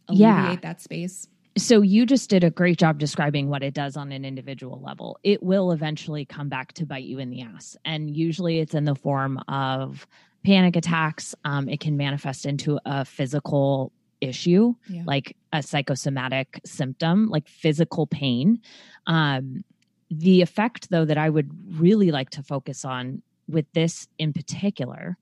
Yeah. 0.10 0.42
alleviate 0.42 0.62
that 0.62 0.82
space 0.82 1.28
so 1.58 1.82
you 1.82 2.06
just 2.06 2.30
did 2.30 2.44
a 2.44 2.50
great 2.52 2.78
job 2.78 3.00
describing 3.00 3.48
what 3.48 3.64
it 3.64 3.74
does 3.74 3.96
on 3.96 4.12
an 4.12 4.26
individual 4.26 4.82
level. 4.82 5.18
It 5.24 5.42
will 5.42 5.72
eventually 5.72 6.26
come 6.26 6.50
back 6.50 6.74
to 6.74 6.86
bite 6.86 7.06
you 7.06 7.18
in 7.20 7.30
the 7.30 7.44
ass, 7.44 7.78
and 7.86 8.10
usually 8.14 8.60
it's 8.60 8.74
in 8.74 8.84
the 8.84 8.94
form 8.94 9.40
of 9.48 10.06
panic 10.44 10.76
attacks. 10.76 11.34
Um, 11.46 11.70
it 11.70 11.80
can 11.80 11.96
manifest 11.96 12.46
into 12.46 12.78
a 12.86 13.06
physical 13.06 13.94
issue, 14.20 14.76
Yeah. 14.90 15.04
like 15.06 15.38
a 15.54 15.64
psychosomatic 15.64 16.60
symptom, 16.66 17.30
like 17.30 17.48
physical 17.48 18.06
pain. 18.06 18.60
Um, 19.08 19.64
the 20.12 20.42
effect, 20.42 20.90
though, 20.90 21.06
that 21.06 21.18
I 21.18 21.30
would 21.30 21.80
really 21.80 22.12
like 22.12 22.32
to 22.32 22.44
focus 22.44 22.84
on 22.84 23.22
with 23.48 23.66
this 23.74 24.08
in 24.18 24.34
particular 24.34 25.18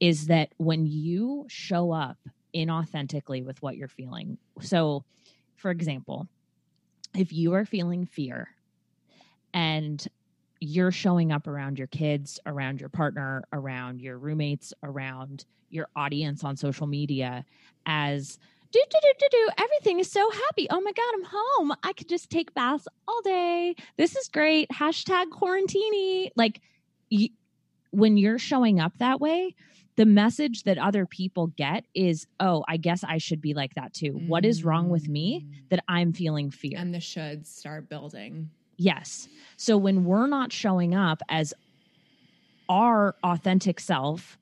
is 0.00 0.26
that 0.26 0.50
when 0.58 0.86
you 0.86 1.46
show 1.48 1.92
up 1.92 2.18
inauthentically 2.54 3.44
with 3.44 3.60
what 3.62 3.76
you're 3.76 3.88
feeling. 3.88 4.38
So, 4.60 5.04
for 5.56 5.70
example, 5.70 6.28
if 7.16 7.32
you 7.32 7.54
are 7.54 7.64
feeling 7.64 8.06
fear 8.06 8.48
and 9.52 10.06
you're 10.60 10.90
showing 10.90 11.32
up 11.32 11.46
around 11.46 11.78
your 11.78 11.86
kids, 11.88 12.40
around 12.46 12.80
your 12.80 12.88
partner, 12.88 13.44
around 13.52 14.00
your 14.00 14.18
roommates, 14.18 14.72
around 14.82 15.44
your 15.70 15.88
audience 15.94 16.44
on 16.44 16.56
social 16.56 16.86
media 16.86 17.44
as 17.86 18.38
do 18.70 18.82
do 18.90 18.98
do 19.00 19.12
do 19.18 19.26
do 19.30 19.48
everything 19.58 19.98
is 19.98 20.10
so 20.10 20.30
happy. 20.30 20.66
Oh 20.70 20.80
my 20.80 20.92
god, 20.92 21.14
I'm 21.14 21.24
home. 21.24 21.72
I 21.82 21.92
could 21.94 22.08
just 22.08 22.28
take 22.28 22.52
baths 22.52 22.86
all 23.06 23.20
day. 23.22 23.74
This 23.96 24.14
is 24.14 24.28
great. 24.28 24.68
Hashtag 24.70 25.26
quarantini. 25.30 26.30
Like 26.36 26.60
y- 27.10 27.30
when 27.90 28.16
you're 28.16 28.38
showing 28.38 28.80
up 28.80 28.92
that 28.98 29.20
way, 29.20 29.54
the 29.96 30.06
message 30.06 30.62
that 30.64 30.78
other 30.78 31.06
people 31.06 31.48
get 31.48 31.84
is, 31.94 32.26
oh, 32.38 32.64
I 32.68 32.76
guess 32.76 33.02
I 33.02 33.18
should 33.18 33.40
be 33.40 33.54
like 33.54 33.74
that 33.74 33.92
too. 33.94 34.12
What 34.28 34.44
is 34.44 34.64
wrong 34.64 34.88
with 34.90 35.08
me 35.08 35.40
Mm. 35.42 35.68
that 35.70 35.84
I'm 35.88 36.12
feeling 36.12 36.50
fear? 36.50 36.74
and 36.78 36.94
the 36.94 36.98
shoulds 36.98 37.46
start 37.46 37.88
building. 37.88 38.50
Yes. 38.76 39.28
So 39.56 39.76
when 39.76 40.04
we're 40.04 40.28
not 40.28 40.52
showing 40.52 40.94
up 40.94 41.20
as 41.28 41.52
our 42.68 43.16
authentic 43.24 43.80
self, 43.80 44.38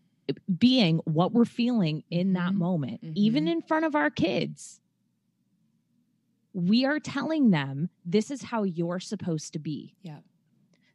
being 0.59 0.99
what 1.05 1.33
we're 1.33 1.45
feeling 1.45 2.03
in 2.11 2.33
that 2.35 2.53
Mhm. 2.53 2.57
moment, 2.57 3.01
even 3.15 3.45
Mhm. 3.47 3.51
in 3.53 3.63
front 3.63 3.85
of 3.87 3.95
our 3.95 4.11
kids, 4.11 4.81
we 6.53 6.85
are 6.85 6.99
telling 6.99 7.51
them 7.51 7.89
this 8.05 8.31
is 8.31 8.43
how 8.43 8.63
you're 8.65 9.01
supposed 9.01 9.53
to 9.53 9.59
be. 9.59 9.95
Yeah. 10.03 10.21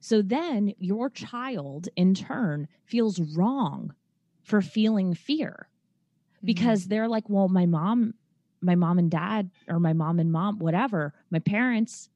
So 0.01 0.21
then 0.21 0.73
your 0.79 1.09
child, 1.09 1.87
in 1.95 2.13
turn, 2.15 2.67
feels 2.83 3.19
wrong 3.19 3.93
for 4.43 4.61
feeling 4.61 5.13
fear 5.13 5.67
Mm-hmm. 6.37 6.45
because 6.47 6.85
they're 6.87 7.07
like, 7.07 7.29
well, 7.29 7.47
my 7.49 7.67
mom, 7.67 8.15
my 8.61 8.73
mom 8.73 8.97
and 8.97 9.11
dad, 9.11 9.51
or 9.67 9.79
my 9.79 9.93
mom 9.93 10.19
and 10.19 10.31
mom, 10.31 10.57
whatever, 10.57 11.13
my 11.29 11.37
parents, 11.37 12.09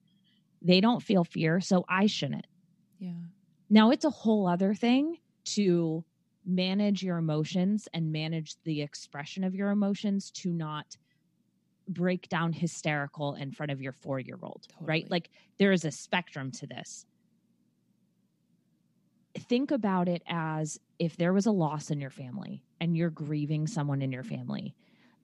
they 0.64 0.82
don't 0.82 1.04
feel 1.04 1.24
fear, 1.24 1.62
so 1.62 1.86
I 1.88 2.08
shouldn't. 2.08 2.48
yeah. 2.98 3.12
Now, 3.70 3.92
it's 3.92 4.04
a 4.04 4.10
whole 4.10 4.48
other 4.48 4.74
thing 4.74 5.18
to 5.54 6.04
manage 6.44 7.04
your 7.04 7.18
emotions 7.18 7.88
and 7.94 8.12
manage 8.12 8.56
the 8.64 8.82
expression 8.82 9.44
of 9.44 9.54
your 9.54 9.70
emotions 9.70 10.32
to 10.32 10.50
not 10.52 10.98
break 11.88 12.28
down 12.30 12.52
hysterical 12.52 13.36
in 13.36 13.52
front 13.52 13.72
of 13.72 13.80
your 13.80 13.92
four 13.92 14.20
year 14.20 14.40
old, 14.42 14.66
right? 14.80 15.10
Like 15.12 15.30
there 15.60 15.72
is 15.72 15.86
a 15.86 15.92
spectrum 15.92 16.52
to 16.54 16.66
this. 16.68 17.06
Think 19.38 19.72
about 19.72 20.08
it 20.08 20.24
as 20.28 20.80
if 20.98 21.18
there 21.18 21.34
was 21.34 21.46
a 21.46 21.52
loss 21.52 21.92
in 21.92 22.00
your 22.00 22.10
family 22.10 22.64
and 22.80 22.96
you're 22.96 23.10
grieving 23.10 23.68
someone 23.68 24.02
in 24.02 24.12
your 24.12 24.24
family. 24.24 24.76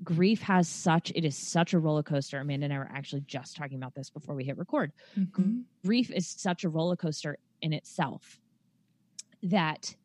Grief 0.04 0.42
has 0.42 0.68
such, 0.68 1.12
it 1.16 1.24
is 1.24 1.38
such 1.38 1.74
a 1.74 1.80
roller 1.80 2.04
coaster. 2.04 2.40
Amanda 2.40 2.66
and 2.66 2.74
I 2.74 2.78
were 2.80 2.90
actually 2.92 3.22
just 3.22 3.56
talking 3.56 3.78
about 3.78 3.94
this 3.96 4.10
before 4.10 4.36
we 4.36 4.44
hit 4.44 4.58
record 4.58 4.92
Mhm. 5.18 5.66
grief 5.86 6.12
is 6.12 6.28
such 6.28 6.64
a 6.64 6.70
roller 6.70 6.96
coaster 6.96 7.38
in 7.62 7.74
itself 7.74 8.40
that 9.44 9.96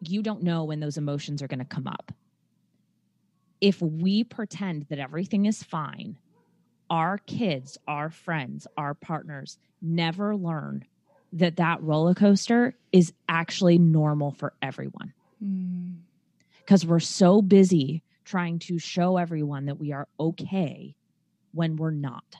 you 0.00 0.22
don't 0.22 0.42
know 0.42 0.64
when 0.64 0.80
those 0.80 0.96
emotions 0.96 1.42
are 1.42 1.48
going 1.48 1.58
to 1.58 1.64
come 1.64 1.86
up. 1.86 2.12
If 3.60 3.82
we 3.82 4.24
pretend 4.24 4.86
that 4.88 4.98
everything 4.98 5.44
is 5.46 5.62
fine, 5.62 6.18
our 6.88 7.18
kids, 7.18 7.76
our 7.86 8.10
friends, 8.10 8.66
our 8.76 8.94
partners 8.94 9.58
never 9.82 10.34
learn 10.36 10.84
that 11.32 11.56
that 11.56 11.82
roller 11.82 12.14
coaster 12.14 12.74
is 12.92 13.12
actually 13.28 13.78
normal 13.78 14.32
for 14.32 14.52
everyone 14.62 15.12
Mm. 15.42 16.00
because 16.58 16.84
we're 16.84 17.00
so 17.00 17.40
busy 17.40 18.02
trying 18.24 18.58
to 18.60 18.78
show 18.78 19.16
everyone 19.16 19.64
that 19.66 19.78
we 19.78 19.92
are 19.92 20.06
okay 20.18 20.94
when 21.52 21.76
we're 21.76 21.90
not. 21.90 22.36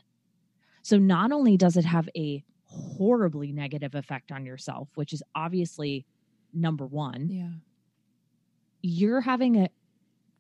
So, 0.83 0.99
not 0.99 1.33
only 1.33 1.57
does 1.57 1.77
it 1.77 1.85
have 1.85 2.09
a 2.17 2.45
horribly 2.65 3.53
negative 3.53 3.95
effect 3.95 4.31
on 4.33 4.45
yourself, 4.47 4.89
which 4.97 5.13
is 5.13 5.23
obviously 5.35 6.05
number 6.53 6.87
one, 6.87 7.29
Yeah. 7.31 7.53
you're 8.83 9.21
having 9.23 9.57
a 9.57 9.69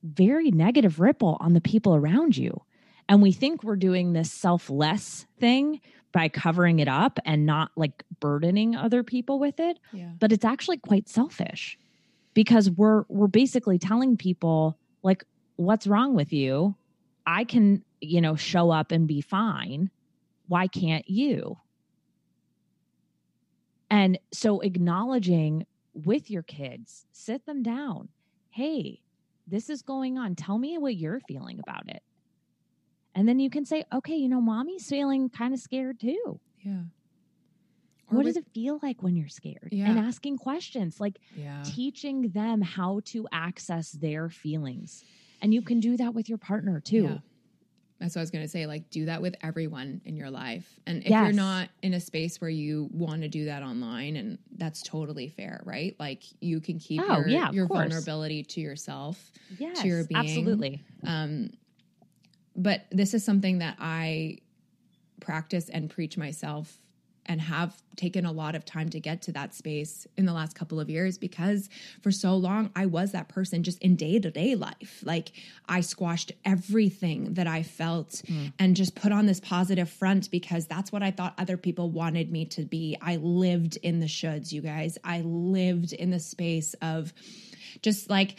very 0.02 0.50
negative 0.50 1.00
ripple 1.00 1.36
on 1.40 1.52
the 1.52 1.60
people 1.60 1.94
around 1.94 2.36
you. 2.36 2.62
And 3.10 3.20
we 3.20 3.32
think 3.32 3.64
we're 3.64 3.74
doing 3.74 4.12
this 4.12 4.30
selfless 4.30 5.26
thing 5.40 5.80
by 6.12 6.28
covering 6.28 6.78
it 6.78 6.86
up 6.86 7.18
and 7.24 7.44
not 7.44 7.72
like 7.74 8.04
burdening 8.20 8.76
other 8.76 9.02
people 9.02 9.40
with 9.40 9.58
it. 9.58 9.80
Yeah. 9.92 10.12
but 10.20 10.30
it's 10.30 10.44
actually 10.44 10.78
quite 10.78 11.08
selfish 11.08 11.76
because 12.34 12.70
we're 12.70 13.02
we're 13.08 13.26
basically 13.26 13.80
telling 13.80 14.16
people 14.16 14.78
like 15.02 15.24
what's 15.56 15.88
wrong 15.88 16.14
with 16.14 16.32
you? 16.32 16.76
I 17.26 17.42
can 17.42 17.84
you 18.00 18.20
know 18.20 18.36
show 18.36 18.70
up 18.70 18.92
and 18.92 19.08
be 19.08 19.20
fine. 19.20 19.90
Why 20.46 20.68
can't 20.68 21.08
you? 21.10 21.58
And 23.90 24.20
so 24.32 24.60
acknowledging 24.60 25.66
with 25.94 26.30
your 26.30 26.44
kids 26.44 27.06
sit 27.10 27.44
them 27.44 27.64
down. 27.64 28.08
Hey 28.50 29.00
this 29.48 29.68
is 29.68 29.82
going 29.82 30.16
on. 30.16 30.36
Tell 30.36 30.58
me 30.58 30.78
what 30.78 30.94
you're 30.94 31.18
feeling 31.26 31.58
about 31.58 31.88
it 31.88 32.04
and 33.14 33.28
then 33.28 33.38
you 33.40 33.50
can 33.50 33.64
say 33.64 33.84
okay 33.92 34.14
you 34.16 34.28
know 34.28 34.40
mommy's 34.40 34.88
feeling 34.88 35.28
kind 35.28 35.52
of 35.54 35.60
scared 35.60 35.98
too 36.00 36.40
Yeah. 36.62 36.82
Or 38.08 38.16
what 38.16 38.24
with- 38.24 38.34
does 38.34 38.36
it 38.44 38.46
feel 38.52 38.78
like 38.82 39.02
when 39.02 39.16
you're 39.16 39.28
scared 39.28 39.68
Yeah. 39.70 39.88
and 39.90 39.98
asking 39.98 40.38
questions 40.38 41.00
like 41.00 41.18
Yeah. 41.36 41.62
teaching 41.64 42.30
them 42.30 42.60
how 42.62 43.00
to 43.06 43.26
access 43.32 43.92
their 43.92 44.28
feelings 44.28 45.04
and 45.40 45.54
you 45.54 45.62
can 45.62 45.80
do 45.80 45.96
that 45.96 46.14
with 46.14 46.28
your 46.28 46.38
partner 46.38 46.80
too 46.80 47.02
Yeah. 47.04 47.18
That's 47.98 48.14
what 48.14 48.20
I 48.20 48.22
was 48.22 48.30
going 48.30 48.44
to 48.46 48.48
say. 48.48 48.64
Like, 48.66 48.88
do 48.88 49.04
that 49.04 49.20
with 49.20 49.34
everyone 49.42 50.00
in 50.06 50.16
your 50.16 50.30
life. 50.30 50.80
And 50.86 51.02
if 51.02 51.10
you're 51.10 51.32
not 51.34 51.68
in 51.82 51.92
a 51.92 52.00
space 52.00 52.40
where 52.40 52.48
you 52.48 52.88
want 52.94 53.20
to 53.20 53.28
do 53.28 53.44
that 53.44 53.62
online, 53.62 54.16
and 54.16 54.38
that's 54.56 54.80
totally 54.80 55.28
fair, 55.28 55.60
right? 55.66 55.94
Like, 56.00 56.22
you 56.40 56.60
can 56.62 56.78
keep 56.78 57.02
Oh, 57.06 57.18
your, 57.18 57.28
yeah, 57.28 57.50
your 57.52 57.66
course. 57.66 57.80
vulnerability 57.90 58.42
to 58.42 58.60
yourself. 58.62 59.30
yes 59.58 59.82
to 59.82 59.86
your 59.88 60.04
being. 60.06 60.18
absolutely 60.18 60.82
Um, 61.04 61.50
but 62.56 62.86
this 62.90 63.14
is 63.14 63.24
something 63.24 63.58
that 63.58 63.76
I 63.78 64.38
practice 65.20 65.68
and 65.68 65.88
preach 65.90 66.16
myself 66.16 66.78
and 67.26 67.40
have 67.40 67.80
taken 67.96 68.24
a 68.24 68.32
lot 68.32 68.54
of 68.54 68.64
time 68.64 68.88
to 68.88 68.98
get 68.98 69.22
to 69.22 69.32
that 69.32 69.54
space 69.54 70.06
in 70.16 70.24
the 70.24 70.32
last 70.32 70.56
couple 70.56 70.80
of 70.80 70.90
years 70.90 71.18
because 71.18 71.68
for 72.00 72.10
so 72.10 72.34
long 72.34 72.70
I 72.74 72.86
was 72.86 73.12
that 73.12 73.28
person 73.28 73.62
just 73.62 73.78
in 73.80 73.94
day 73.94 74.18
to 74.18 74.30
day 74.30 74.54
life. 74.54 75.02
Like 75.04 75.32
I 75.68 75.80
squashed 75.80 76.32
everything 76.44 77.34
that 77.34 77.46
I 77.46 77.62
felt 77.62 78.22
mm. 78.26 78.52
and 78.58 78.74
just 78.74 78.94
put 78.94 79.12
on 79.12 79.26
this 79.26 79.38
positive 79.38 79.88
front 79.88 80.30
because 80.30 80.66
that's 80.66 80.90
what 80.90 81.02
I 81.02 81.10
thought 81.10 81.34
other 81.38 81.56
people 81.56 81.90
wanted 81.90 82.32
me 82.32 82.46
to 82.46 82.62
be. 82.62 82.96
I 83.00 83.16
lived 83.16 83.76
in 83.76 84.00
the 84.00 84.06
shoulds, 84.06 84.50
you 84.50 84.62
guys. 84.62 84.98
I 85.04 85.20
lived 85.20 85.92
in 85.92 86.10
the 86.10 86.20
space 86.20 86.74
of, 86.82 87.12
just 87.82 88.10
like 88.10 88.36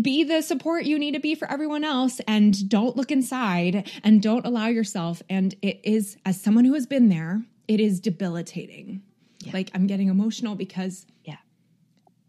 be 0.00 0.24
the 0.24 0.42
support 0.42 0.84
you 0.84 0.98
need 0.98 1.12
to 1.12 1.20
be 1.20 1.34
for 1.34 1.50
everyone 1.50 1.84
else 1.84 2.20
and 2.26 2.68
don't 2.68 2.96
look 2.96 3.10
inside 3.10 3.90
and 4.02 4.22
don't 4.22 4.46
allow 4.46 4.66
yourself. 4.66 5.22
And 5.28 5.54
it 5.62 5.80
is, 5.84 6.16
as 6.24 6.40
someone 6.40 6.64
who 6.64 6.74
has 6.74 6.86
been 6.86 7.08
there, 7.08 7.42
it 7.68 7.80
is 7.80 8.00
debilitating. 8.00 9.02
Yeah. 9.40 9.52
Like 9.52 9.70
I'm 9.74 9.86
getting 9.86 10.08
emotional 10.08 10.54
because 10.54 11.06
yeah. 11.24 11.36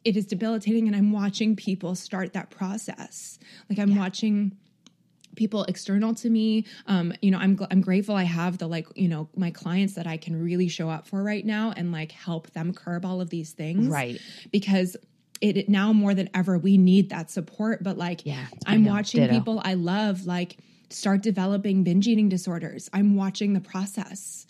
It 0.04 0.16
is 0.16 0.26
debilitating 0.26 0.88
and 0.88 0.96
I'm 0.96 1.12
watching 1.12 1.56
people 1.56 1.94
start 1.96 2.34
that 2.34 2.50
process. 2.50 3.40
Like 3.70 3.78
I'm 3.78 3.92
yeah. 3.92 4.00
watching 4.00 4.56
people 5.38 5.64
external 5.66 6.14
to 6.16 6.30
me 6.30 6.66
um 6.88 7.14
you 7.22 7.32
know 7.32 7.38
i'm 7.38 7.56
gl- 7.56 7.68
i'm 7.72 7.80
grateful 7.80 8.16
i 8.16 8.24
have 8.24 8.58
the 8.58 8.68
like 8.68 8.88
you 8.96 9.08
know 9.08 9.30
my 9.38 9.52
clients 9.52 9.94
that 9.94 10.08
i 10.08 10.18
can 10.18 10.44
really 10.44 10.68
show 10.68 10.90
up 10.90 11.08
for 11.08 11.24
right 11.24 11.46
now 11.46 11.72
and 11.78 11.92
like 11.92 12.12
help 12.12 12.50
them 12.52 12.74
curb 12.74 13.06
all 13.06 13.22
of 13.22 13.30
these 13.30 13.52
things 13.52 13.88
right 13.88 14.20
because 14.52 14.98
it, 15.42 15.58
it 15.58 15.70
now 15.70 15.94
more 15.94 16.14
than 16.14 16.30
ever 16.34 16.58
we 16.58 16.78
need 16.78 17.10
that 17.10 17.30
support 17.30 17.84
but 17.84 17.98
like 17.98 18.26
yeah 18.26 18.48
i'm 18.66 18.86
watching 18.86 19.22
Ditto. 19.22 19.34
people 19.34 19.62
i 19.64 19.74
love 19.74 20.26
like 20.26 20.58
start 20.90 21.22
developing 21.22 21.84
binge 21.84 22.08
eating 22.08 22.30
disorders 22.30 22.90
i'm 22.94 23.16
watching 23.16 23.54
the 23.54 23.60
process 23.60 24.48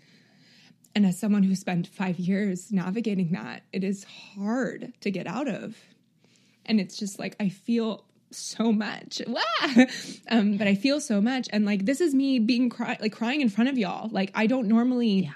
and 0.97 1.05
as 1.05 1.19
someone 1.19 1.43
who 1.43 1.53
spent 1.53 1.85
five 1.85 2.17
years 2.17 2.71
navigating 2.71 3.33
that, 3.33 3.61
it 3.71 3.83
is 3.83 4.03
hard 4.35 4.93
to 5.01 5.11
get 5.11 5.27
out 5.27 5.47
of. 5.47 5.77
And 6.65 6.79
it's 6.79 6.97
just 6.97 7.19
like, 7.19 7.35
I 7.39 7.49
feel 7.49 8.03
so 8.31 8.73
much. 8.73 9.21
um, 10.31 10.57
but 10.57 10.65
I 10.65 10.73
feel 10.73 10.99
so 10.99 11.21
much. 11.21 11.49
And 11.53 11.67
like, 11.67 11.85
this 11.85 12.01
is 12.01 12.15
me 12.15 12.39
being 12.39 12.71
cry- 12.71 12.97
like 12.99 13.13
crying 13.13 13.41
in 13.41 13.49
front 13.49 13.69
of 13.69 13.77
y'all. 13.77 14.09
Like, 14.09 14.31
I 14.33 14.47
don't 14.47 14.67
normally, 14.67 15.25
yeah. 15.25 15.33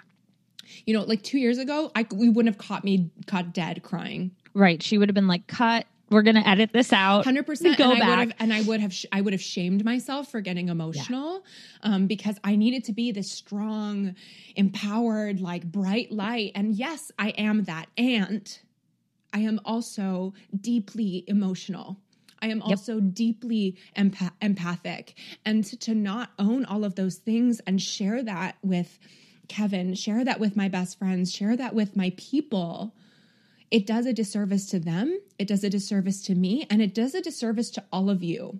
you 0.87 0.95
know, 0.95 1.03
like 1.03 1.21
two 1.21 1.37
years 1.37 1.59
ago, 1.59 1.91
I, 1.95 2.07
we 2.11 2.27
wouldn't 2.27 2.55
have 2.55 2.67
caught 2.67 2.83
me 2.83 3.11
caught 3.27 3.53
dead 3.53 3.83
crying. 3.83 4.31
Right. 4.53 4.81
She 4.81 4.97
would 4.97 5.09
have 5.09 5.15
been 5.15 5.27
like, 5.27 5.47
cut, 5.47 5.85
we're 6.11 6.23
going 6.23 6.35
to 6.35 6.47
edit 6.47 6.71
this 6.73 6.91
out. 6.91 7.25
100%. 7.25 7.77
Go 7.77 7.91
and 7.91 7.99
back. 7.99 8.09
I 8.09 8.09
would 8.09 8.19
have, 8.19 8.33
and 8.39 8.53
I 8.53 8.61
would 8.61 8.81
have, 8.81 8.93
sh- 8.93 9.05
I 9.13 9.21
would 9.21 9.33
have 9.33 9.41
shamed 9.41 9.85
myself 9.85 10.29
for 10.29 10.41
getting 10.41 10.67
emotional 10.67 11.45
yeah. 11.83 11.95
um, 11.95 12.07
because 12.07 12.37
I 12.43 12.57
needed 12.57 12.83
to 12.85 12.93
be 12.93 13.11
this 13.13 13.31
strong, 13.31 14.15
empowered, 14.55 15.39
like 15.39 15.63
bright 15.63 16.11
light. 16.11 16.51
And 16.53 16.75
yes, 16.75 17.11
I 17.17 17.29
am 17.29 17.63
that. 17.63 17.87
And 17.97 18.59
I 19.33 19.39
am 19.39 19.61
also 19.63 20.33
deeply 20.59 21.23
emotional. 21.27 21.97
I 22.41 22.47
am 22.47 22.61
also 22.61 22.95
yep. 22.95 23.13
deeply 23.13 23.77
empath- 23.95 24.33
empathic. 24.41 25.15
And 25.45 25.63
to, 25.63 25.77
to 25.77 25.95
not 25.95 26.31
own 26.37 26.65
all 26.65 26.83
of 26.83 26.95
those 26.95 27.15
things 27.15 27.61
and 27.65 27.81
share 27.81 28.21
that 28.23 28.57
with 28.61 28.99
Kevin, 29.47 29.93
share 29.93 30.25
that 30.25 30.39
with 30.41 30.57
my 30.57 30.67
best 30.67 30.99
friends, 30.99 31.31
share 31.31 31.55
that 31.55 31.73
with 31.73 31.95
my 31.95 32.11
people 32.17 32.93
it 33.71 33.87
does 33.87 34.05
a 34.05 34.13
disservice 34.13 34.67
to 34.67 34.79
them, 34.79 35.19
it 35.39 35.47
does 35.47 35.63
a 35.63 35.69
disservice 35.69 36.21
to 36.23 36.35
me, 36.35 36.67
and 36.69 36.81
it 36.81 36.93
does 36.93 37.15
a 37.15 37.21
disservice 37.21 37.69
to 37.71 37.83
all 37.91 38.09
of 38.09 38.21
you. 38.21 38.59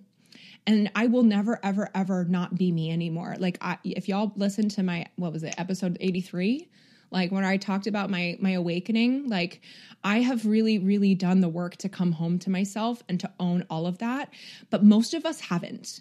And 0.66 0.90
I 0.94 1.06
will 1.06 1.24
never, 1.24 1.60
ever, 1.62 1.90
ever 1.94 2.24
not 2.24 2.56
be 2.56 2.72
me 2.72 2.90
anymore. 2.90 3.36
Like, 3.38 3.58
I, 3.60 3.78
if 3.84 4.08
y'all 4.08 4.32
listen 4.36 4.68
to 4.70 4.82
my, 4.82 5.06
what 5.16 5.32
was 5.32 5.42
it, 5.42 5.54
episode 5.58 5.96
83? 6.00 6.68
like 7.12 7.30
when 7.30 7.44
i 7.44 7.56
talked 7.56 7.86
about 7.86 8.10
my 8.10 8.36
my 8.40 8.52
awakening 8.52 9.28
like 9.28 9.60
i 10.02 10.18
have 10.20 10.44
really 10.44 10.78
really 10.78 11.14
done 11.14 11.40
the 11.40 11.48
work 11.48 11.76
to 11.76 11.88
come 11.88 12.10
home 12.10 12.38
to 12.38 12.50
myself 12.50 13.02
and 13.08 13.20
to 13.20 13.30
own 13.38 13.64
all 13.70 13.86
of 13.86 13.98
that 13.98 14.32
but 14.70 14.82
most 14.82 15.14
of 15.14 15.24
us 15.24 15.40
haven't 15.40 16.00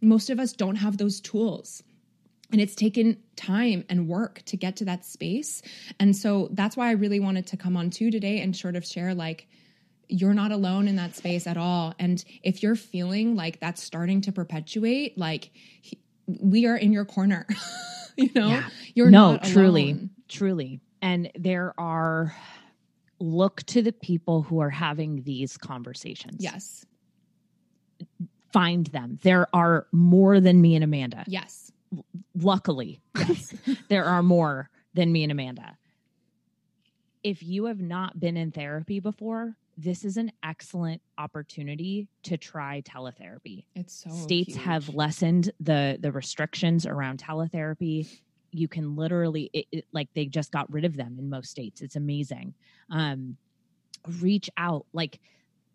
most 0.00 0.30
of 0.30 0.40
us 0.40 0.52
don't 0.52 0.76
have 0.76 0.96
those 0.96 1.20
tools 1.20 1.82
and 2.52 2.60
it's 2.60 2.74
taken 2.74 3.16
time 3.34 3.84
and 3.88 4.08
work 4.08 4.42
to 4.46 4.56
get 4.56 4.76
to 4.76 4.84
that 4.84 5.04
space. 5.04 5.62
And 5.98 6.16
so 6.16 6.48
that's 6.52 6.76
why 6.76 6.88
i 6.88 6.92
really 6.92 7.20
wanted 7.20 7.46
to 7.48 7.56
come 7.56 7.76
on 7.76 7.90
to 7.90 8.10
today 8.10 8.40
and 8.40 8.56
sort 8.56 8.76
of 8.76 8.84
share 8.84 9.14
like 9.14 9.48
you're 10.08 10.34
not 10.34 10.52
alone 10.52 10.86
in 10.86 10.96
that 10.96 11.16
space 11.16 11.46
at 11.48 11.56
all. 11.56 11.92
And 11.98 12.24
if 12.44 12.62
you're 12.62 12.76
feeling 12.76 13.34
like 13.34 13.58
that's 13.58 13.82
starting 13.82 14.20
to 14.22 14.32
perpetuate 14.32 15.18
like 15.18 15.50
we 16.40 16.66
are 16.66 16.76
in 16.76 16.92
your 16.92 17.04
corner 17.04 17.46
you 18.16 18.30
know? 18.34 18.48
Yeah. 18.48 18.68
you're 18.94 19.10
no 19.10 19.38
truly. 19.42 20.08
truly. 20.28 20.80
And 21.02 21.30
there 21.34 21.74
are 21.78 22.34
look 23.18 23.62
to 23.64 23.82
the 23.82 23.92
people 23.92 24.42
who 24.42 24.60
are 24.60 24.70
having 24.70 25.22
these 25.22 25.56
conversations. 25.56 26.36
Yes. 26.42 26.84
Find 28.52 28.86
them. 28.86 29.18
There 29.22 29.46
are 29.54 29.86
more 29.92 30.40
than 30.40 30.60
me 30.60 30.74
and 30.74 30.84
amanda. 30.84 31.24
Yes 31.26 31.72
luckily, 32.34 33.00
yes, 33.18 33.54
there 33.88 34.04
are 34.04 34.22
more 34.22 34.70
than 34.94 35.12
me 35.12 35.22
and 35.22 35.32
Amanda. 35.32 35.76
If 37.22 37.42
you 37.42 37.64
have 37.64 37.80
not 37.80 38.18
been 38.20 38.36
in 38.36 38.52
therapy 38.52 39.00
before, 39.00 39.56
this 39.76 40.04
is 40.04 40.16
an 40.16 40.32
excellent 40.42 41.02
opportunity 41.18 42.08
to 42.22 42.36
try 42.36 42.82
teletherapy. 42.82 43.64
It's 43.74 44.04
so 44.04 44.10
states 44.10 44.54
huge. 44.54 44.64
have 44.64 44.88
lessened 44.94 45.50
the 45.60 45.98
the 46.00 46.12
restrictions 46.12 46.86
around 46.86 47.22
teletherapy. 47.22 48.08
You 48.52 48.68
can 48.68 48.96
literally 48.96 49.50
it, 49.52 49.66
it, 49.70 49.84
like 49.92 50.08
they 50.14 50.26
just 50.26 50.50
got 50.50 50.72
rid 50.72 50.84
of 50.84 50.96
them 50.96 51.16
in 51.18 51.28
most 51.28 51.50
states. 51.50 51.82
It's 51.82 51.96
amazing. 51.96 52.54
Um, 52.90 53.36
reach 54.20 54.48
out 54.56 54.86
like, 54.92 55.20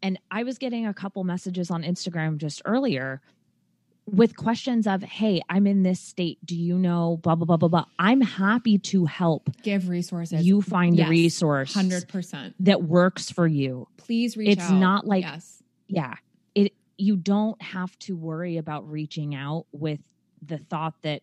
and 0.02 0.18
I 0.32 0.44
was 0.44 0.58
getting 0.58 0.88
a 0.88 0.94
couple 0.94 1.24
messages 1.24 1.70
on 1.70 1.84
Instagram 1.84 2.38
just 2.38 2.62
earlier 2.66 3.22
with 4.12 4.36
questions 4.36 4.88
of, 4.88 5.02
hey, 5.02 5.42
I'm 5.50 5.66
in 5.66 5.84
this 5.84 6.00
state. 6.00 6.38
Do 6.46 6.56
you 6.56 6.78
know 6.78 7.18
blah, 7.24 7.36
blah, 7.36 7.46
blah, 7.46 7.58
blah, 7.58 7.70
blah. 7.70 7.86
I'm 7.98 8.20
happy 8.20 8.78
to 8.78 9.06
help. 9.06 9.50
Give 9.64 9.88
resources. 9.88 10.46
You 10.46 10.62
find 10.62 10.98
yes, 10.98 11.08
a 11.08 11.10
resource 11.10 11.74
100% 11.74 12.54
that 12.60 12.84
works 12.84 13.32
for 13.32 13.48
you. 13.48 13.88
Please 13.98 14.36
reach 14.36 14.50
out. 14.50 14.64
it's 14.64 14.72
out. 14.72 14.80
not 14.80 15.08
like, 15.08 15.24
yes. 15.24 15.64
yeah, 15.88 16.16
it, 16.54 16.74
you 16.98 17.16
don't 17.16 17.60
have 17.62 17.98
to 18.00 18.16
worry 18.16 18.58
about 18.58 18.90
reaching 18.90 19.34
out 19.34 19.66
with 19.72 20.02
the 20.42 20.58
thought 20.58 20.96
that 21.04 21.22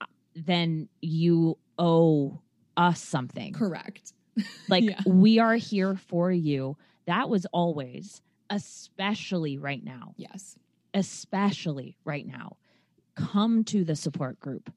uh, 0.00 0.04
then 0.34 0.88
you 1.00 1.56
owe 1.78 2.38
us 2.76 3.02
something. 3.02 3.52
Correct. 3.52 4.12
Like 4.68 4.84
yeah. 4.84 5.00
we 5.06 5.38
are 5.38 5.54
here 5.54 5.96
for 5.96 6.30
you. 6.30 6.76
That 7.06 7.30
was 7.30 7.46
always, 7.54 8.20
especially 8.50 9.56
right 9.56 9.82
now. 9.82 10.12
Yes 10.18 10.58
especially 10.96 11.98
right 12.04 12.26
now, 12.26 12.56
come 13.14 13.62
to 13.64 13.84
the 13.84 13.94
support 13.94 14.40
group, 14.40 14.72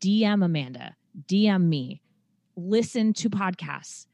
DM 0.00 0.42
Amanda, 0.42 0.94
DM 1.28 1.64
me, 1.64 2.00
listen 2.56 3.12
to 3.14 3.28
podcasts, 3.28 4.06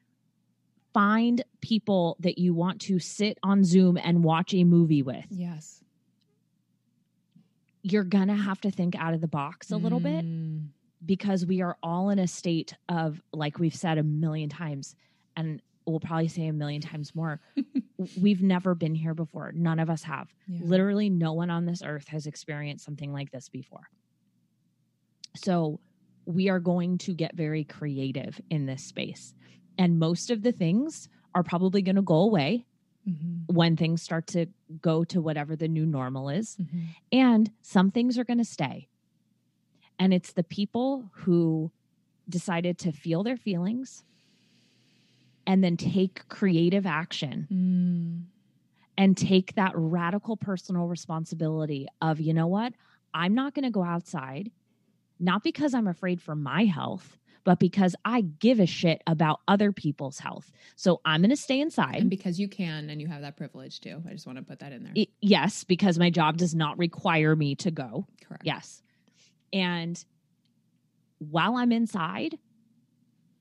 find 0.95 1.45
people 1.61 2.17
that 2.21 2.39
you 2.39 2.55
want 2.55 2.81
to 2.81 2.99
sit 2.99 3.39
on 3.43 3.65
Zoom 3.65 3.99
and 3.99 4.25
watch 4.25 4.55
a 4.55 4.65
movie 4.65 5.03
with. 5.03 5.27
Yes. 5.29 5.85
You're 7.83 8.05
going 8.05 8.29
to 8.29 8.35
have 8.35 8.61
to 8.63 8.71
think 8.71 8.97
out 8.97 9.13
of 9.13 9.21
the 9.21 9.29
box 9.29 9.71
a 9.71 9.77
little 9.77 10.01
mm. 10.01 10.05
bit 10.05 10.73
because 11.05 11.45
we 11.45 11.61
are 11.61 11.77
all 11.83 12.09
in 12.09 12.19
a 12.19 12.27
state 12.27 12.75
of, 12.89 13.21
like 13.33 13.59
we've 13.59 13.75
said 13.75 13.99
a 13.99 14.03
million 14.03 14.49
times, 14.49 14.95
and 15.37 15.61
we'll 15.85 16.01
probably 16.01 16.29
say 16.29 16.47
a 16.47 16.53
million 16.53 16.81
times 16.81 17.15
more. 17.15 17.41
We've 18.21 18.43
never 18.43 18.75
been 18.75 18.95
here 18.95 19.15
before. 19.15 19.53
None 19.55 19.79
of 19.79 19.91
us 19.91 20.03
have. 20.05 20.33
Yeah. 20.47 20.61
Literally, 20.65 21.11
no 21.11 21.33
one 21.33 21.51
on 21.51 21.67
this 21.67 21.83
earth 21.85 22.09
has 22.09 22.27
experienced 22.27 22.85
something 22.85 23.13
like 23.13 23.31
this 23.31 23.49
before. 23.49 23.89
So, 25.37 25.81
we 26.25 26.49
are 26.49 26.61
going 26.61 26.99
to 26.99 27.15
get 27.15 27.35
very 27.35 27.65
creative 27.65 28.41
in 28.49 28.67
this 28.67 28.85
space. 28.85 29.35
And 29.79 29.99
most 29.99 30.31
of 30.31 30.43
the 30.43 30.53
things 30.53 31.09
are 31.35 31.43
probably 31.43 31.83
going 31.83 31.97
to 31.97 32.03
go 32.03 32.21
away 32.21 32.67
mm-hmm. 33.09 33.53
when 33.53 33.77
things 33.77 34.03
start 34.03 34.27
to 34.29 34.47
go 34.81 35.05
to 35.05 35.21
whatever 35.21 35.57
the 35.57 35.69
new 35.69 35.87
normal 35.87 36.29
is. 36.29 36.57
Mm-hmm. 36.61 36.79
And 37.11 37.51
some 37.63 37.91
things 37.91 38.19
are 38.19 38.25
going 38.25 38.39
to 38.39 38.45
stay. 38.45 38.89
And 39.99 40.13
it's 40.13 40.33
the 40.33 40.45
people 40.45 41.11
who 41.13 41.71
decided 42.29 42.79
to 42.79 42.93
feel 42.93 43.23
their 43.23 43.37
feelings 43.37 44.05
and 45.47 45.63
then 45.63 45.77
take 45.77 46.29
creative 46.29 46.87
action 46.87 47.49
mm. 47.51 48.23
and 48.97 49.17
take 49.17 49.55
that 49.55 49.73
radical 49.75 50.37
personal 50.37 50.87
responsibility 50.87 51.87
of, 52.01 52.21
you 52.21 52.35
know 52.35 52.47
what? 52.47 52.73
I'm 53.15 53.35
not 53.35 53.55
going 53.55 53.65
to 53.65 53.71
go 53.71 53.83
outside, 53.83 54.51
not 55.19 55.43
because 55.43 55.75
I'm 55.75 55.87
afraid 55.87 56.23
for 56.23 56.35
my 56.35 56.65
health, 56.65 57.19
but 57.45 57.59
because 57.59 57.97
I 58.05 58.21
give 58.21 58.61
a 58.61 58.67
shit 58.67 59.03
about 59.07 59.41
other 59.49 59.73
people's 59.73 60.19
health. 60.19 60.51
So 60.77 61.01
I'm 61.05 61.23
going 61.23 61.31
to 61.31 61.37
stay 61.37 61.61
inside. 61.61 61.97
And 61.97 62.09
because 62.09 62.39
you 62.39 62.49
can 62.49 62.89
and 62.89 63.01
you 63.01 63.09
have 63.09 63.23
that 63.23 63.37
privilege 63.37 63.81
too. 63.81 64.03
I 64.09 64.13
just 64.13 64.27
want 64.27 64.39
to 64.39 64.45
put 64.45 64.61
that 64.61 64.73
in 64.73 64.85
there. 64.85 64.93
It, 64.95 65.09
yes, 65.21 65.65
because 65.65 65.99
my 65.99 66.11
job 66.11 66.37
does 66.37 66.55
not 66.55 66.79
require 66.79 67.35
me 67.35 67.57
to 67.57 67.71
go. 67.71 68.07
Correct. 68.27 68.45
Yes. 68.47 68.83
And 69.53 70.03
while 71.19 71.57
I'm 71.57 71.73
inside, 71.73 72.39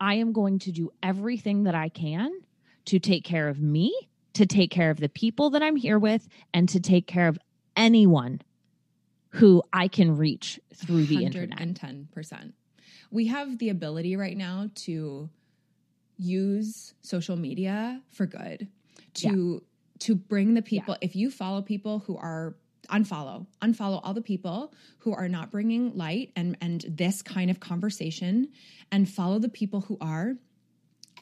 I 0.01 0.15
am 0.15 0.33
going 0.33 0.57
to 0.59 0.71
do 0.71 0.91
everything 1.03 1.63
that 1.63 1.75
I 1.75 1.87
can 1.87 2.31
to 2.85 2.97
take 2.97 3.23
care 3.23 3.47
of 3.47 3.61
me, 3.61 3.95
to 4.33 4.47
take 4.47 4.71
care 4.71 4.89
of 4.89 4.99
the 4.99 5.07
people 5.07 5.51
that 5.51 5.61
I'm 5.61 5.75
here 5.75 5.99
with, 5.99 6.27
and 6.53 6.67
to 6.69 6.79
take 6.79 7.05
care 7.05 7.27
of 7.27 7.37
anyone 7.77 8.41
who 9.29 9.61
I 9.71 9.87
can 9.87 10.17
reach 10.17 10.59
through 10.73 11.05
the 11.05 11.23
internet. 11.23 11.59
110%. 11.59 12.53
We 13.11 13.27
have 13.27 13.59
the 13.59 13.69
ability 13.69 14.15
right 14.15 14.35
now 14.35 14.71
to 14.75 15.29
use 16.17 16.95
social 17.01 17.35
media 17.35 18.01
for 18.09 18.25
good 18.25 18.67
to 19.13 19.63
to 19.99 20.15
bring 20.15 20.55
the 20.55 20.61
people 20.63 20.97
if 21.01 21.15
you 21.15 21.29
follow 21.29 21.61
people 21.61 21.99
who 21.99 22.17
are 22.17 22.55
unfollow 22.91 23.45
unfollow 23.61 23.99
all 24.03 24.13
the 24.13 24.21
people 24.21 24.73
who 24.99 25.13
are 25.13 25.29
not 25.29 25.51
bringing 25.51 25.95
light 25.95 26.31
and 26.35 26.57
and 26.61 26.85
this 26.87 27.21
kind 27.21 27.49
of 27.49 27.59
conversation 27.59 28.49
and 28.91 29.09
follow 29.09 29.39
the 29.39 29.49
people 29.49 29.81
who 29.81 29.97
are 30.01 30.35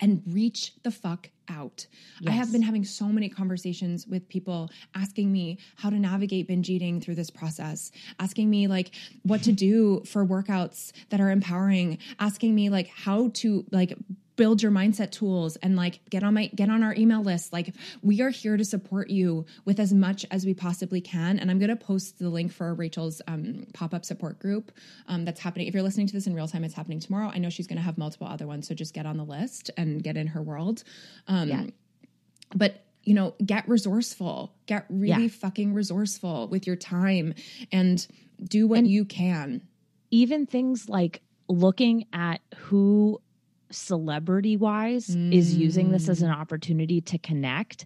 and 0.01 0.21
reach 0.27 0.73
the 0.83 0.91
fuck 0.91 1.29
out. 1.49 1.87
I 2.27 2.31
have 2.31 2.51
been 2.51 2.61
having 2.61 2.85
so 2.85 3.05
many 3.05 3.27
conversations 3.27 4.07
with 4.07 4.29
people 4.29 4.69
asking 4.95 5.31
me 5.31 5.57
how 5.75 5.89
to 5.89 5.97
navigate 5.97 6.47
binge 6.47 6.69
eating 6.69 7.01
through 7.01 7.15
this 7.15 7.29
process, 7.29 7.91
asking 8.19 8.49
me 8.49 8.67
like 8.67 8.91
what 9.23 9.43
to 9.43 9.51
do 9.51 10.03
for 10.05 10.25
workouts 10.25 10.91
that 11.09 11.19
are 11.19 11.31
empowering, 11.31 11.97
asking 12.19 12.53
me 12.55 12.69
like 12.69 12.87
how 12.87 13.29
to 13.35 13.65
like 13.71 13.97
build 14.39 14.63
your 14.63 14.71
mindset 14.71 15.11
tools 15.11 15.57
and 15.57 15.75
like 15.75 15.99
get 16.09 16.23
on 16.23 16.33
my 16.33 16.45
get 16.55 16.69
on 16.69 16.81
our 16.81 16.95
email 16.95 17.21
list. 17.21 17.51
Like 17.51 17.75
we 18.01 18.21
are 18.21 18.29
here 18.29 18.55
to 18.55 18.63
support 18.63 19.09
you 19.09 19.45
with 19.65 19.79
as 19.81 19.93
much 19.93 20.25
as 20.31 20.45
we 20.45 20.53
possibly 20.53 21.01
can. 21.01 21.37
And 21.39 21.51
i'm 21.51 21.59
going 21.59 21.69
to 21.69 21.75
post 21.91 22.19
the 22.19 22.29
link 22.29 22.51
for 22.53 22.73
rachel's 22.73 23.21
um, 23.27 23.65
pop-up 23.73 24.05
support 24.05 24.39
group 24.39 24.71
um, 25.07 25.25
that's 25.25 25.41
happening. 25.41 25.67
If 25.67 25.73
you're 25.73 25.83
listening 25.83 26.07
to 26.07 26.13
this 26.13 26.25
in 26.25 26.33
real 26.33 26.47
time 26.47 26.63
it's 26.63 26.73
happening 26.73 27.01
tomorrow. 27.01 27.29
I 27.35 27.37
know 27.39 27.49
she's 27.49 27.67
going 27.67 27.77
to 27.77 27.83
have 27.83 27.97
multiple 27.97 28.27
other 28.27 28.47
ones 28.47 28.67
so 28.67 28.73
just 28.73 28.93
get 28.93 29.05
on 29.05 29.17
the 29.17 29.25
list 29.25 29.71
and 29.75 30.01
get 30.01 30.15
in 30.15 30.27
her 30.27 30.41
world. 30.41 30.83
Um, 31.27 31.49
Yeah. 31.49 31.63
but 32.55 32.85
you 33.03 33.13
know 33.13 33.35
get 33.45 33.67
resourceful. 33.67 34.53
Get 34.67 34.85
really 34.89 35.23
Yeah. 35.23 35.27
fucking 35.43 35.73
resourceful 35.73 36.47
with 36.47 36.65
your 36.65 36.77
time 36.77 37.33
and 37.73 37.97
do 38.43 38.67
what 38.67 38.85
you 38.85 39.03
can. 39.05 39.61
even 40.11 40.45
things 40.45 40.87
like 40.87 41.21
looking 41.49 42.05
at 42.13 42.39
who 42.55 43.19
celebrity 43.71 44.57
wise 44.57 45.09
is 45.09 45.55
using 45.55 45.91
this 45.91 46.09
as 46.09 46.21
an 46.21 46.31
opportunity 46.31 47.01
to 47.01 47.17
connect. 47.17 47.85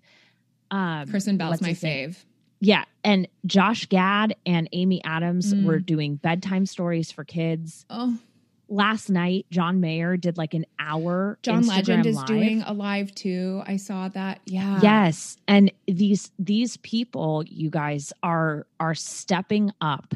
Um, 0.71 1.07
kristen 1.07 1.37
bell's 1.37 1.61
my 1.61 1.71
fave 1.71 2.17
Yeah. 2.59 2.85
And 3.03 3.27
Josh 3.45 3.85
Gad 3.87 4.35
and 4.45 4.69
Amy 4.71 5.03
Adams 5.03 5.53
Mm. 5.53 5.65
were 5.65 5.79
doing 5.79 6.15
bedtime 6.15 6.65
stories 6.65 7.11
for 7.11 7.23
kids. 7.23 7.85
oh 7.89 8.17
Last 8.69 9.09
night, 9.09 9.45
John 9.51 9.81
Mayer 9.81 10.15
did 10.17 10.37
like 10.37 10.53
an 10.55 10.65
hour. 10.79 11.37
john 11.43 11.63
Instagram 11.63 11.67
legend 11.67 12.05
is 12.07 12.15
Live. 12.15 12.25
doing 12.27 12.61
a 12.63 12.73
live 12.73 13.13
too 13.13 13.61
i 13.67 13.75
saw 13.75 14.07
that 14.09 14.39
yeah 14.45 14.79
Yes. 14.81 15.37
And 15.47 15.71
these 15.85 16.31
these 16.39 16.77
people, 16.77 17.43
you 17.45 17.69
guys, 17.69 18.13
are 18.23 18.65
are 18.79 18.95
stepping 18.95 19.71
up 19.81 20.15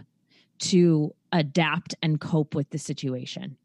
to 0.59 1.13
adapt 1.33 1.93
and 2.01 2.19
cope 2.21 2.55
with 2.55 2.69
the 2.71 2.79
situation. 2.79 3.57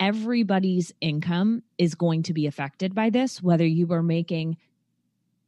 Everybody's 0.00 0.92
income 1.00 1.62
is 1.76 1.94
going 1.94 2.22
to 2.24 2.32
be 2.32 2.46
affected 2.46 2.94
by 2.94 3.10
this, 3.10 3.42
whether 3.42 3.66
you 3.66 3.92
are 3.92 4.02
making 4.02 4.56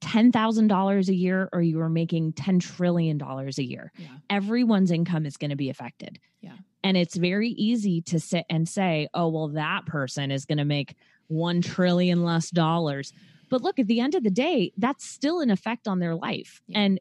$10,000 0.00 1.08
a 1.08 1.14
year 1.14 1.48
or 1.52 1.62
you 1.62 1.80
are 1.80 1.90
making 1.90 2.32
$10 2.32 2.60
trillion 2.60 3.20
a 3.20 3.62
year. 3.62 3.92
Yeah. 3.96 4.08
Everyone's 4.28 4.90
income 4.90 5.26
is 5.26 5.36
going 5.36 5.50
to 5.50 5.56
be 5.56 5.70
affected. 5.70 6.18
Yeah. 6.40 6.56
And 6.82 6.96
it's 6.96 7.16
very 7.16 7.50
easy 7.50 8.00
to 8.02 8.18
sit 8.18 8.46
and 8.48 8.68
say, 8.68 9.08
oh, 9.12 9.28
well, 9.28 9.48
that 9.48 9.86
person 9.86 10.30
is 10.30 10.46
going 10.46 10.58
to 10.58 10.64
make 10.64 10.96
1 11.28 11.60
trillion 11.60 12.24
less 12.24 12.50
dollars. 12.50 13.12
But 13.50 13.62
look, 13.62 13.78
at 13.78 13.86
the 13.86 14.00
end 14.00 14.14
of 14.14 14.24
the 14.24 14.30
day, 14.30 14.72
that's 14.78 15.04
still 15.04 15.40
an 15.40 15.50
effect 15.50 15.86
on 15.86 15.98
their 15.98 16.14
life. 16.14 16.62
Yeah. 16.66 16.80
And 16.80 17.00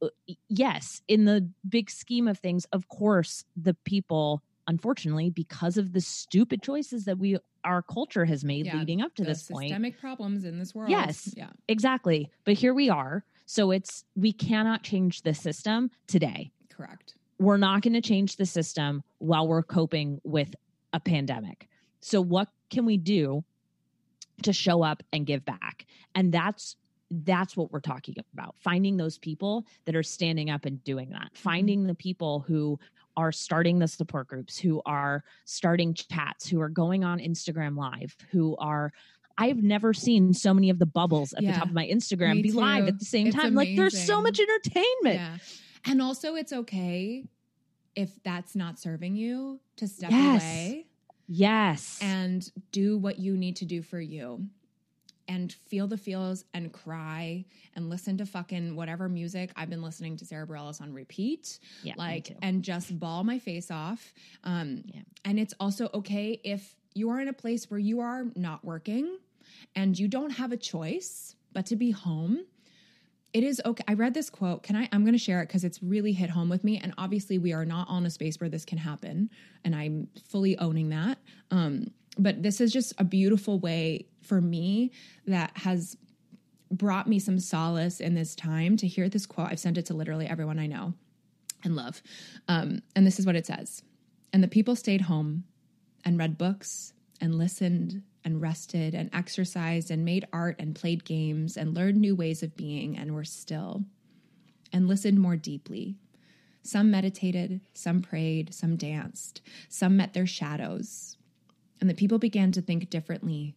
uh, 0.00 0.08
yes, 0.48 1.02
in 1.08 1.24
the 1.24 1.50
big 1.68 1.90
scheme 1.90 2.28
of 2.28 2.38
things, 2.38 2.66
of 2.72 2.88
course, 2.88 3.44
the 3.56 3.74
people, 3.84 4.42
unfortunately, 4.66 5.30
because 5.30 5.76
of 5.76 5.92
the 5.92 6.00
stupid 6.00 6.62
choices 6.62 7.04
that 7.04 7.18
we 7.18 7.38
our 7.64 7.82
culture 7.82 8.24
has 8.24 8.44
made 8.44 8.66
Yeah, 8.66 8.78
leading 8.78 9.02
up 9.02 9.14
to 9.16 9.24
this 9.24 9.44
point. 9.48 9.64
systemic 9.68 9.98
problems 9.98 10.44
in 10.44 10.58
this 10.58 10.74
world 10.74 10.90
Yes. 10.90 11.32
yeah 11.36 11.48
Exactly. 11.68 12.30
But 12.44 12.54
here 12.54 12.72
we 12.74 12.88
are. 12.90 13.24
So 13.46 13.70
it's 13.70 14.04
we 14.14 14.32
cannot 14.32 14.82
change 14.82 15.22
the 15.22 15.34
system 15.34 15.90
today. 16.06 16.52
correct 16.68 17.14
We're 17.38 17.56
not 17.58 17.82
going 17.82 17.94
to 17.94 18.00
change 18.00 18.36
the 18.36 18.46
system 18.46 19.02
while 19.18 19.46
we're 19.48 19.62
coping 19.62 20.20
with 20.24 20.54
a 20.92 21.00
pandemic. 21.00 21.68
So 22.00 22.20
what 22.20 22.48
can 22.70 22.84
we 22.86 22.96
do 22.96 23.44
to 24.42 24.52
show 24.52 24.82
up 24.82 25.02
and 25.12 25.26
give 25.26 25.44
back? 25.44 25.86
And 26.14 26.32
that's 26.32 26.76
that's 27.10 27.56
what 27.56 27.70
we're 27.70 27.80
talking 27.80 28.16
about. 28.32 28.56
Finding 28.58 28.96
those 28.96 29.16
people 29.16 29.64
that 29.84 29.94
are 29.94 30.02
standing 30.02 30.50
up 30.50 30.64
and 30.64 30.82
doing 30.82 31.10
that. 31.10 31.26
Mm-hmm. 31.32 31.36
Finding 31.36 31.86
the 31.86 31.94
people 31.94 32.40
who 32.40 32.78
are 33.16 33.32
starting 33.32 33.78
the 33.78 33.88
support 33.88 34.28
groups, 34.28 34.58
who 34.58 34.82
are 34.86 35.24
starting 35.44 35.94
chats, 35.94 36.48
who 36.48 36.60
are 36.60 36.68
going 36.68 37.04
on 37.04 37.18
Instagram 37.18 37.76
live, 37.76 38.16
who 38.30 38.56
are 38.58 38.92
I've 39.38 39.62
never 39.62 39.92
seen 39.92 40.32
so 40.32 40.54
many 40.54 40.70
of 40.70 40.78
the 40.78 40.86
bubbles 40.86 41.34
at 41.34 41.42
Yeah, 41.42 41.52
the 41.52 41.58
top 41.58 41.68
of 41.68 41.74
my 41.74 41.86
Instagram 41.86 42.42
be 42.42 42.52
live 42.52 42.88
at 42.88 42.98
the 42.98 43.04
same 43.04 43.26
It's 43.26 43.36
time. 43.36 43.54
Like 43.54 43.76
there's 43.76 43.98
so 44.06 44.22
much 44.22 44.40
entertainment. 44.40 45.16
Yeah. 45.16 45.36
And 45.84 46.00
also, 46.00 46.36
it's 46.36 46.52
okay 46.54 47.26
if 47.94 48.10
that's 48.24 48.56
not 48.56 48.78
serving 48.78 49.14
you 49.16 49.60
to 49.76 49.86
step 49.88 50.10
Yes. 50.10 50.42
away 50.42 50.86
Yes. 51.28 51.98
and 52.00 52.50
do 52.72 52.96
what 52.98 53.18
you 53.18 53.36
need 53.36 53.56
to 53.56 53.64
do 53.66 53.82
for 53.82 54.00
you 54.00 54.46
and 55.28 55.52
feel 55.52 55.86
the 55.86 55.96
feels 55.96 56.44
and 56.54 56.72
cry 56.72 57.44
and 57.74 57.90
listen 57.90 58.16
to 58.18 58.26
fucking 58.26 58.76
whatever 58.76 59.08
music. 59.08 59.50
I've 59.56 59.70
been 59.70 59.82
listening 59.82 60.16
to 60.18 60.24
Sara 60.24 60.46
Bareilles 60.46 60.80
on 60.80 60.92
repeat 60.92 61.58
yeah, 61.82 61.94
like 61.96 62.36
and 62.42 62.62
just 62.62 62.98
ball 62.98 63.24
my 63.24 63.38
face 63.38 63.70
off. 63.70 64.12
Um 64.44 64.82
Yeah. 64.86 65.00
and 65.24 65.38
it's 65.38 65.54
also 65.58 65.88
okay 65.94 66.40
if 66.44 66.76
you 66.94 67.10
are 67.10 67.20
in 67.20 67.28
a 67.28 67.32
place 67.32 67.70
where 67.70 67.80
you 67.80 68.00
are 68.00 68.24
not 68.36 68.64
working 68.64 69.18
and 69.74 69.98
you 69.98 70.08
don't 70.08 70.30
have 70.30 70.52
a 70.52 70.56
choice 70.56 71.34
but 71.52 71.66
to 71.66 71.76
be 71.76 71.90
home. 71.90 72.44
It 73.32 73.44
is 73.44 73.60
okay. 73.66 73.84
I 73.86 73.94
read 73.94 74.14
this 74.14 74.30
quote. 74.30 74.62
Can 74.62 74.76
i 74.76 74.88
i'm 74.92 75.02
going 75.02 75.12
to 75.12 75.18
share 75.18 75.42
it 75.42 75.48
because 75.48 75.64
it's 75.64 75.82
really 75.82 76.12
hit 76.12 76.30
home 76.30 76.48
with 76.48 76.64
me. 76.64 76.78
And 76.78 76.94
obviously 76.96 77.36
we 77.38 77.52
are 77.52 77.64
not 77.66 77.88
all 77.88 77.98
in 77.98 78.06
a 78.06 78.10
space 78.10 78.40
where 78.40 78.48
this 78.48 78.64
can 78.64 78.78
happen. 78.78 79.28
And 79.64 79.74
i'm 79.74 80.08
fully 80.28 80.56
owning 80.58 80.88
that. 80.90 81.18
Um 81.50 81.88
but 82.18 82.42
this 82.42 82.60
is 82.60 82.72
just 82.72 82.94
a 82.98 83.04
beautiful 83.04 83.58
way 83.58 84.06
for 84.22 84.40
me 84.40 84.90
that 85.26 85.50
has 85.58 85.96
brought 86.70 87.06
me 87.08 87.18
some 87.18 87.38
solace 87.38 88.00
in 88.00 88.14
this 88.14 88.34
time 88.34 88.76
to 88.76 88.88
hear 88.88 89.08
this 89.08 89.26
quote 89.26 89.48
i've 89.50 89.60
sent 89.60 89.78
it 89.78 89.86
to 89.86 89.94
literally 89.94 90.26
everyone 90.26 90.58
i 90.58 90.66
know 90.66 90.94
and 91.66 91.76
love. 91.76 92.02
Um, 92.48 92.80
and 92.94 93.06
this 93.06 93.18
is 93.18 93.26
what 93.26 93.36
it 93.36 93.46
says. 93.46 93.82
And 94.32 94.42
the 94.42 94.48
people 94.48 94.76
stayed 94.76 95.02
home 95.02 95.44
and 96.04 96.18
read 96.18 96.38
books 96.38 96.94
and 97.20 97.36
listened 97.36 98.02
and 98.24 98.40
rested 98.40 98.94
and 98.94 99.10
exercised 99.12 99.90
and 99.90 100.04
made 100.04 100.26
art 100.32 100.56
and 100.58 100.74
played 100.74 101.04
games 101.04 101.56
and 101.56 101.74
learned 101.74 101.98
new 101.98 102.14
ways 102.14 102.42
of 102.42 102.56
being 102.56 102.96
and 102.96 103.14
were 103.14 103.24
still 103.24 103.84
and 104.72 104.88
listened 104.88 105.20
more 105.20 105.36
deeply. 105.36 105.96
Some 106.62 106.90
meditated, 106.90 107.60
some 107.74 108.02
prayed, 108.02 108.52
some 108.52 108.76
danced, 108.76 109.40
some 109.68 109.96
met 109.96 110.12
their 110.12 110.26
shadows. 110.26 111.15
And 111.80 111.90
the 111.90 111.94
people 111.94 112.18
began 112.18 112.52
to 112.52 112.62
think 112.62 112.88
differently, 112.90 113.54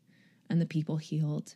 and 0.50 0.62
the 0.62 0.66
people 0.66 0.98
healed. 0.98 1.56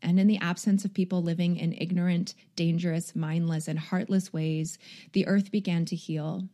And 0.00 0.20
in 0.20 0.26
the 0.26 0.38
absence 0.38 0.84
of 0.84 0.94
people 0.94 1.22
living 1.22 1.56
in 1.56 1.72
ignorant, 1.72 2.34
dangerous, 2.56 3.16
mindless, 3.16 3.68
and 3.68 3.78
heartless 3.78 4.32
ways, 4.32 4.78
the 5.12 5.26
earth 5.26 5.50
began 5.50 5.84
to 5.86 5.96
heal. 5.96 6.48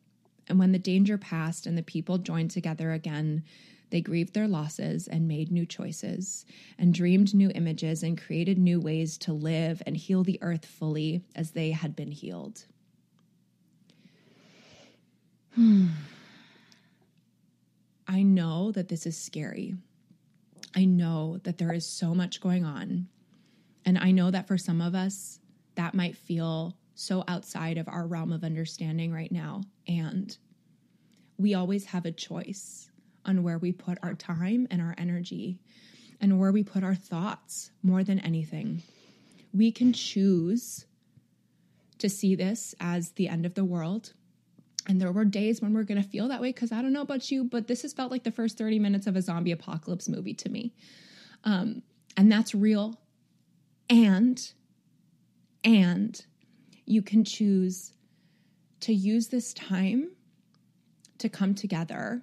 And 0.49 0.59
when 0.59 0.73
the 0.73 0.79
danger 0.79 1.19
passed 1.19 1.67
and 1.67 1.77
the 1.77 1.83
people 1.83 2.19
joined 2.19 2.51
together 2.51 2.93
again, 2.93 3.45
they 3.91 4.01
grieved 4.01 4.35
their 4.35 4.49
losses 4.49 5.07
and 5.07 5.29
made 5.29 5.53
new 5.53 5.67
choices, 5.67 6.45
and 6.79 6.93
dreamed 6.93 7.35
new 7.35 7.51
images 7.55 8.03
and 8.03 8.21
created 8.21 8.59
new 8.59 8.81
ways 8.81 9.17
to 9.19 9.33
live 9.33 9.83
and 9.87 9.97
heal 9.97 10.25
the 10.25 10.39
earth 10.43 10.65
fully 10.65 11.23
as 11.37 11.53
they 11.53 11.71
had 11.71 11.95
been 11.95 12.11
healed. 12.11 12.65
Hmm. 15.55 15.89
I 18.07 18.23
know 18.23 18.73
that 18.73 18.89
this 18.89 19.07
is 19.07 19.17
scary. 19.17 19.75
I 20.75 20.85
know 20.85 21.39
that 21.45 21.59
there 21.59 21.73
is 21.73 21.87
so 21.87 22.15
much 22.15 22.41
going 22.41 22.65
on. 22.65 23.09
And 23.85 23.99
I 23.99 24.11
know 24.11 24.31
that 24.31 24.49
for 24.49 24.59
some 24.59 24.81
of 24.81 24.95
us, 24.95 25.41
that 25.77 25.95
might 25.95 26.17
feel 26.17 26.77
so 26.95 27.25
outside 27.29 27.79
of 27.79 27.89
our 27.89 28.07
realm 28.07 28.33
of 28.33 28.45
understanding 28.45 29.13
right 29.13 29.33
now. 29.33 29.63
And 29.87 30.37
we 31.39 31.55
always 31.55 31.87
have 31.87 32.07
a 32.07 32.13
choice 32.13 32.91
on 33.25 33.43
where 33.43 33.59
we 33.59 33.73
put 33.73 33.99
our 34.03 34.15
time 34.15 34.67
and 34.71 34.81
our 34.81 34.95
energy 34.99 35.59
and 36.21 36.39
where 36.39 36.53
we 36.53 36.63
put 36.63 36.85
our 36.85 36.95
thoughts 36.95 37.71
more 37.83 38.05
than 38.05 38.19
anything. 38.21 38.83
We 39.53 39.73
can 39.73 39.93
choose 39.93 40.87
to 41.99 42.09
see 42.09 42.35
this 42.35 42.75
as 42.81 43.13
the 43.13 43.29
end 43.29 43.47
of 43.47 43.55
the 43.55 43.65
world. 43.65 44.13
And 44.87 45.01
there 45.01 45.13
were 45.13 45.25
days 45.25 45.63
when 45.63 45.73
we're 45.73 45.85
going 45.85 46.03
to 46.03 46.09
feel 46.09 46.29
that 46.29 46.41
way 46.41 46.51
because 46.51 46.71
I 46.71 46.83
don't 46.83 46.93
know 46.93 47.01
about 47.01 47.31
you, 47.31 47.45
but 47.45 47.69
this 47.69 47.83
has 47.83 47.93
felt 47.93 48.11
like 48.11 48.25
the 48.25 48.31
first 48.31 48.59
30 48.59 48.79
minutes 48.79 49.07
of 49.07 49.17
a 49.17 49.23
zombie 49.23 49.53
apocalypse 49.53 50.09
movie 50.09 50.35
to 50.35 50.49
me. 50.51 50.75
Um, 51.45 51.83
and 52.17 52.31
that's 52.31 52.55
real. 52.55 53.01
And, 53.89 54.41
and 55.63 56.21
you 56.85 57.03
can 57.03 57.25
choose 57.25 57.93
to 58.81 58.93
use 58.93 59.29
this 59.29 59.55
time 59.55 60.11
to 61.19 61.29
come 61.29 61.55
together 61.55 62.23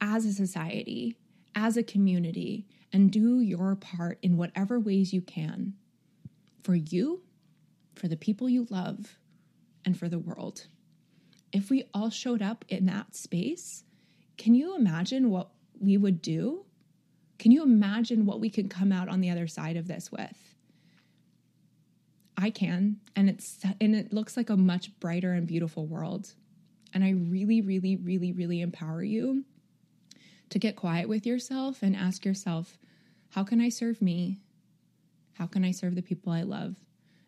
as 0.00 0.24
a 0.24 0.32
society, 0.32 1.16
as 1.54 1.76
a 1.76 1.82
community, 1.82 2.66
and 2.92 3.10
do 3.10 3.40
your 3.40 3.74
part 3.74 4.18
in 4.22 4.36
whatever 4.36 4.78
ways 4.80 5.12
you 5.12 5.20
can 5.20 5.74
for 6.62 6.74
you, 6.74 7.22
for 7.94 8.08
the 8.08 8.16
people 8.16 8.48
you 8.48 8.66
love, 8.70 9.18
and 9.84 9.98
for 9.98 10.08
the 10.08 10.18
world. 10.18 10.66
If 11.54 11.70
we 11.70 11.84
all 11.94 12.10
showed 12.10 12.42
up 12.42 12.64
in 12.68 12.86
that 12.86 13.14
space, 13.14 13.84
can 14.36 14.56
you 14.56 14.74
imagine 14.74 15.30
what 15.30 15.50
we 15.78 15.96
would 15.96 16.20
do? 16.20 16.64
Can 17.38 17.52
you 17.52 17.62
imagine 17.62 18.26
what 18.26 18.40
we 18.40 18.50
could 18.50 18.68
come 18.68 18.90
out 18.90 19.08
on 19.08 19.20
the 19.20 19.30
other 19.30 19.46
side 19.46 19.76
of 19.76 19.86
this 19.86 20.10
with? 20.10 20.56
I 22.36 22.50
can, 22.50 22.96
and 23.14 23.30
it's 23.30 23.64
and 23.80 23.94
it 23.94 24.12
looks 24.12 24.36
like 24.36 24.50
a 24.50 24.56
much 24.56 24.98
brighter 24.98 25.32
and 25.32 25.46
beautiful 25.46 25.86
world. 25.86 26.34
And 26.92 27.04
I 27.04 27.10
really 27.10 27.60
really 27.60 27.94
really 27.96 28.32
really 28.32 28.60
empower 28.60 29.04
you 29.04 29.44
to 30.50 30.58
get 30.58 30.74
quiet 30.74 31.08
with 31.08 31.24
yourself 31.24 31.84
and 31.84 31.94
ask 31.94 32.24
yourself, 32.24 32.78
how 33.30 33.44
can 33.44 33.60
I 33.60 33.68
serve 33.68 34.02
me? 34.02 34.40
How 35.34 35.46
can 35.46 35.64
I 35.64 35.70
serve 35.70 35.94
the 35.94 36.02
people 36.02 36.32
I 36.32 36.42
love? 36.42 36.74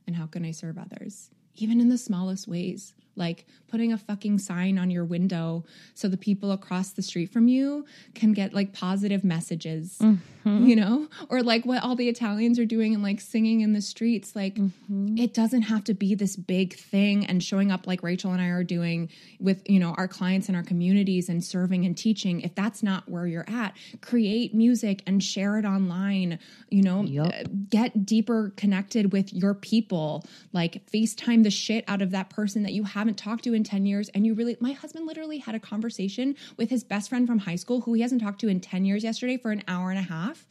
And 0.05 0.17
how 0.17 0.27
can 0.27 0.45
I 0.45 0.51
serve 0.51 0.79
others? 0.79 1.31
Even 1.55 1.81
in 1.81 1.89
the 1.89 1.99
smallest 1.99 2.49
ways 2.49 2.93
like 3.17 3.47
putting 3.69 3.93
a 3.93 3.99
fucking 3.99 4.39
sign 4.39 4.79
on 4.79 4.91
your 4.91 5.05
window 5.05 5.65
so 5.95 6.09
the 6.09 6.17
people 6.17 6.53
across 6.53 6.91
the 6.91 7.03
street 7.03 7.33
from 7.33 7.49
you 7.49 7.85
can 8.15 8.33
get 8.33 8.55
like 8.55 8.73
positive 8.73 9.25
messages, 9.25 9.99
mm-hmm. 10.01 10.65
you 10.65 10.77
know, 10.77 11.09
or 11.29 11.43
like 11.43 11.65
what 11.65 11.83
all 11.83 11.97
the 11.97 12.09
Italians 12.09 12.59
are 12.59 12.65
doing 12.65 12.95
and 12.95 13.03
like 13.03 13.21
singing 13.21 13.61
in 13.61 13.73
the 13.73 13.81
streets. 13.81 14.37
Like 14.37 14.55
mm-hmm. 14.55 15.19
it 15.19 15.35
doesn't 15.35 15.63
have 15.63 15.85
to 15.85 15.95
be 15.95 16.15
this 16.15 16.37
big 16.37 16.75
thing 16.75 17.27
and 17.27 17.43
showing 17.43 17.73
up 17.73 17.87
like 17.87 18.03
Rachel 18.03 18.33
and 18.33 18.41
I 18.41 18.49
are 18.49 18.65
doing 18.65 19.09
with, 19.41 19.69
you 19.69 19.81
know, 19.81 19.95
our 19.97 20.09
clients 20.09 20.49
and 20.49 20.57
our 20.57 20.63
communities 20.63 21.29
and 21.29 21.43
serving 21.45 21.85
and 21.85 21.97
teaching. 21.97 22.43
If 22.43 22.55
that's 22.55 22.83
not 22.83 23.09
where 23.09 23.27
you're 23.27 23.49
at, 23.49 23.75
create 24.01 24.55
music 24.55 25.03
and 25.07 25.23
share 25.23 25.59
it 25.59 25.65
online, 25.65 26.39
you 26.71 26.83
know, 26.83 27.03
yep. 27.03 27.27
Uh, 27.27 27.49
get 27.71 28.07
deeper 28.07 28.53
connected 28.57 29.13
with 29.13 29.33
your 29.33 29.55
people, 29.55 30.25
like 30.53 30.87
FaceTime 30.93 31.43
the 31.43 31.51
shit 31.51 31.85
out 31.89 32.03
of 32.03 32.13
that 32.13 32.31
person 32.31 32.63
that 32.63 32.73
you 32.73 32.85
have 32.85 33.06
haven't 33.07 33.19
talked 33.19 33.45
to 33.45 33.55
in 33.55 33.63
10 33.63 33.87
years 33.87 34.09
and 34.11 34.27
you 34.27 34.35
really 34.35 34.57
my 34.61 34.73
husband 34.73 35.07
literally 35.07 35.39
had 35.39 35.55
a 35.55 35.61
conversation 35.61 36.35
with 36.57 36.71
his 36.71 36.83
best 36.83 37.09
friend 37.09 37.27
from 37.27 37.39
high 37.39 37.57
school 37.57 37.83
who 37.83 37.95
he 37.95 38.03
hasn't 38.03 38.21
talked 38.21 38.41
to 38.41 38.49
in 38.49 38.61
10 38.61 38.85
years 38.85 39.05
yesterday 39.05 39.37
for 39.37 39.51
an 39.53 39.63
hour 39.69 39.91
and 39.91 39.99
a 39.99 40.03
half 40.03 40.47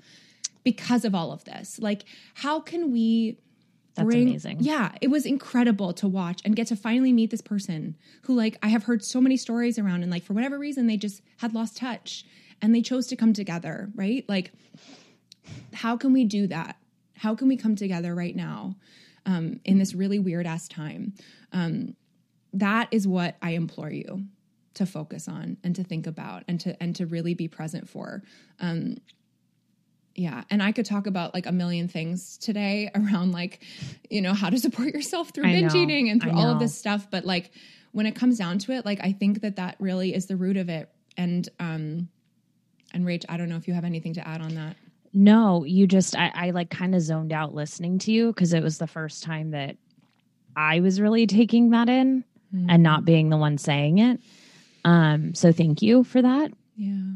because 0.64 1.04
of 1.04 1.14
all 1.14 1.32
of 1.32 1.44
this. 1.44 1.80
Like 1.80 2.06
how 2.36 2.60
can 2.60 2.92
we 2.92 3.38
that's 3.96 4.06
bring, 4.06 4.28
amazing. 4.28 4.58
Yeah, 4.60 4.92
it 5.00 5.08
was 5.08 5.26
incredible 5.26 5.94
to 5.94 6.08
watch 6.08 6.42
and 6.44 6.56
get 6.56 6.68
to 6.68 6.76
finally 6.76 7.14
meet 7.14 7.32
this 7.32 7.42
person 7.42 7.96
who, 8.24 8.36
like, 8.36 8.58
I 8.62 8.68
have 8.68 8.84
heard 8.84 9.04
so 9.04 9.22
many 9.22 9.38
stories 9.38 9.80
around, 9.80 10.04
and 10.04 10.12
like 10.12 10.24
for 10.24 10.34
whatever 10.34 10.60
reason, 10.60 10.88
they 10.88 10.98
just 10.98 11.22
had 11.38 11.54
lost 11.54 11.78
touch 11.78 12.26
and 12.62 12.76
they 12.76 12.82
chose 12.82 13.08
to 13.08 13.16
come 13.16 13.32
together, 13.32 13.90
right? 13.96 14.26
Like, 14.28 14.52
how 15.74 15.96
can 15.96 16.12
we 16.12 16.26
do 16.26 16.48
that? 16.48 16.76
How 17.16 17.36
can 17.36 17.48
we 17.48 17.56
come 17.56 17.76
together 17.76 18.14
right 18.14 18.36
now 18.36 18.76
um, 19.26 19.62
in 19.64 19.78
this 19.78 19.94
really 19.94 20.20
weird 20.20 20.46
ass 20.46 20.68
time? 20.68 21.14
Um, 21.54 21.96
that 22.56 22.88
is 22.92 23.08
what 23.08 23.36
I 23.42 23.52
implore 23.52 23.92
you 23.92 24.26
to 24.76 24.86
focus 24.86 25.28
on 25.28 25.58
and 25.64 25.76
to 25.76 25.84
think 25.84 26.08
about 26.08 26.44
and 26.48 26.60
to 26.62 26.82
and 26.82 26.96
to 26.96 27.06
really 27.06 27.34
be 27.34 27.48
present 27.48 27.90
for. 27.90 28.24
Um, 28.60 28.98
yeah, 30.16 30.44
and 30.50 30.64
I 30.64 30.72
could 30.72 30.86
talk 30.86 31.08
about 31.08 31.34
like 31.34 31.46
a 31.46 31.52
million 31.52 31.90
things 31.90 32.38
today 32.38 32.90
around 32.96 33.34
like, 33.34 33.64
you 34.10 34.22
know, 34.22 34.34
how 34.34 34.50
to 34.50 34.58
support 34.58 34.94
yourself 34.94 35.32
through 35.34 35.44
binge 35.44 35.76
eating 35.76 36.10
and 36.10 36.22
through 36.22 36.32
all 36.32 36.50
of 36.50 36.60
this 36.60 36.78
stuff. 36.78 37.10
But 37.12 37.26
like, 37.26 37.52
when 37.92 38.06
it 38.06 38.16
comes 38.16 38.38
down 38.38 38.60
to 38.60 38.72
it, 38.72 38.86
like 38.86 39.00
I 39.02 39.12
think 39.12 39.42
that 39.42 39.58
that 39.58 39.76
really 39.80 40.14
is 40.14 40.26
the 40.26 40.38
root 40.38 40.58
of 40.58 40.70
it. 40.70 40.90
And 41.18 41.48
um, 41.60 42.10
and 42.94 43.06
Rach, 43.06 43.26
I 43.28 43.38
don't 43.38 43.50
know 43.50 43.58
if 43.58 43.68
you 43.68 43.74
have 43.74 43.86
anything 43.86 44.14
to 44.14 44.26
add 44.26 44.42
on 44.42 44.56
that. 44.56 44.78
No, 45.14 45.64
you 45.64 45.88
just 45.88 46.16
I, 46.16 46.32
I 46.34 46.50
like 46.52 46.70
kind 46.70 46.96
of 46.96 47.02
zoned 47.02 47.34
out 47.34 47.54
listening 47.54 48.00
to 48.00 48.12
you 48.12 48.28
because 48.28 48.54
it 48.54 48.64
was 48.64 48.78
the 48.78 48.88
first 48.88 49.24
time 49.24 49.52
that 49.52 49.78
I 50.56 50.80
was 50.80 51.02
really 51.02 51.28
taking 51.28 51.72
that 51.72 51.90
in 51.90 52.24
mm-hmm. 52.56 52.70
and 52.70 52.82
not 52.82 53.06
being 53.06 53.30
the 53.30 53.38
one 53.38 53.58
saying 53.58 53.98
it. 54.00 54.20
Um, 54.84 55.34
so 55.34 55.52
thank 55.52 55.82
you 55.82 56.04
for 56.04 56.22
that. 56.22 56.52
Yeah. 56.76 57.14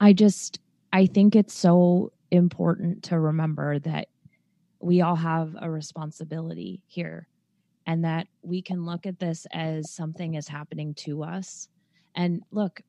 I 0.00 0.12
just, 0.12 0.58
I 0.92 1.06
think 1.06 1.36
it's 1.36 1.54
so 1.54 2.12
important 2.30 3.04
to 3.04 3.18
remember 3.18 3.78
that 3.80 4.08
we 4.80 5.00
all 5.00 5.16
have 5.16 5.56
a 5.60 5.70
responsibility 5.70 6.82
here 6.86 7.28
and 7.86 8.04
that 8.04 8.26
we 8.42 8.62
can 8.62 8.84
look 8.84 9.06
at 9.06 9.18
this 9.18 9.46
as 9.52 9.90
something 9.90 10.34
is 10.34 10.48
happening 10.48 10.94
to 10.94 11.22
us. 11.22 11.68
And 12.14 12.42
look, 12.50 12.80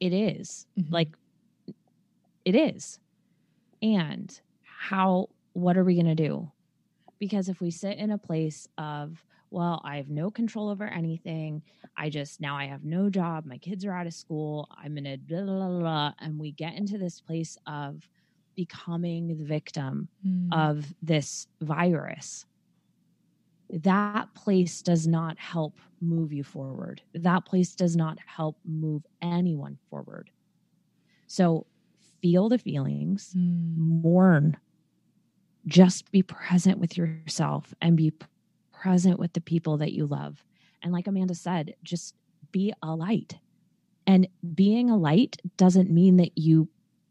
it 0.00 0.12
is 0.12 0.66
mm-hmm. 0.78 0.92
like, 0.92 1.16
it 2.44 2.54
is. 2.54 2.98
And 3.80 4.38
how, 4.62 5.28
what 5.52 5.76
are 5.76 5.84
we 5.84 5.94
going 5.94 6.06
to 6.06 6.14
do? 6.14 6.50
Because 7.18 7.48
if 7.48 7.60
we 7.60 7.70
sit 7.70 7.98
in 7.98 8.10
a 8.10 8.18
place 8.18 8.68
of, 8.78 9.24
well, 9.52 9.82
I 9.84 9.98
have 9.98 10.08
no 10.08 10.30
control 10.30 10.70
over 10.70 10.86
anything. 10.86 11.62
I 11.96 12.08
just 12.08 12.40
now 12.40 12.56
I 12.56 12.64
have 12.66 12.84
no 12.84 13.10
job. 13.10 13.44
My 13.44 13.58
kids 13.58 13.84
are 13.84 13.92
out 13.92 14.06
of 14.06 14.14
school. 14.14 14.68
I'm 14.82 14.96
in 14.96 15.06
a 15.06 15.16
blah, 15.16 15.42
blah, 15.42 15.78
blah, 15.78 16.12
and 16.20 16.38
we 16.38 16.52
get 16.52 16.74
into 16.74 16.96
this 16.96 17.20
place 17.20 17.58
of 17.66 18.08
becoming 18.56 19.28
the 19.28 19.44
victim 19.44 20.08
mm. 20.26 20.48
of 20.52 20.94
this 21.02 21.46
virus. 21.60 22.46
That 23.70 24.32
place 24.34 24.82
does 24.82 25.06
not 25.06 25.38
help 25.38 25.78
move 26.00 26.32
you 26.32 26.44
forward. 26.44 27.02
That 27.14 27.44
place 27.44 27.74
does 27.74 27.96
not 27.96 28.18
help 28.24 28.56
move 28.64 29.06
anyone 29.20 29.78
forward. 29.90 30.30
So 31.26 31.66
feel 32.22 32.48
the 32.48 32.58
feelings, 32.58 33.34
mm. 33.36 33.76
mourn, 33.76 34.56
just 35.66 36.10
be 36.10 36.22
present 36.22 36.78
with 36.78 36.96
yourself 36.96 37.74
and 37.80 37.96
be 37.96 38.12
present 38.82 39.16
with 39.16 39.32
the 39.32 39.40
people 39.40 39.76
that 39.76 39.92
you 39.92 40.06
love. 40.06 40.44
And 40.82 40.92
like 40.92 41.06
Amanda 41.06 41.36
said, 41.36 41.76
just 41.84 42.16
be 42.50 42.74
a 42.82 42.96
light. 42.96 43.36
And 44.08 44.26
being 44.54 44.90
a 44.90 44.96
light 44.96 45.36
doesn't 45.56 45.88
mean 45.88 46.16
that 46.16 46.36
you 46.36 46.68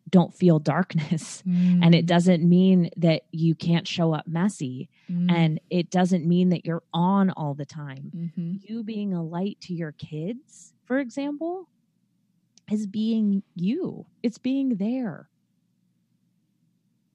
don't 0.09 0.34
feel 0.34 0.59
darkness. 0.59 1.41
Mm. 1.47 1.80
And 1.86 1.95
it 1.95 2.05
doesn't 2.05 2.43
mean 2.43 2.89
that 2.97 3.22
you 3.32 3.55
can't 3.55 3.88
show 3.88 4.13
up 4.13 4.28
messy. 4.28 4.89
Mm. 5.09 5.32
And 5.32 5.59
it 5.69 5.89
doesn't 5.89 6.28
mean 6.28 6.49
that 6.49 6.65
you're 6.65 6.84
on 6.93 7.30
all 7.30 7.53
the 7.53 7.65
time. 7.65 8.11
Mm-hmm. 8.13 8.55
You 8.59 8.84
being 8.84 9.13
a 9.13 9.24
light 9.24 9.57
to 9.61 9.74
your 9.74 9.93
kids, 9.93 10.74
for 10.84 10.99
example, 10.99 11.69
is 12.69 12.86
being 12.86 13.43
you, 13.55 14.05
it's 14.22 14.38
being 14.38 14.76
there. 14.76 15.30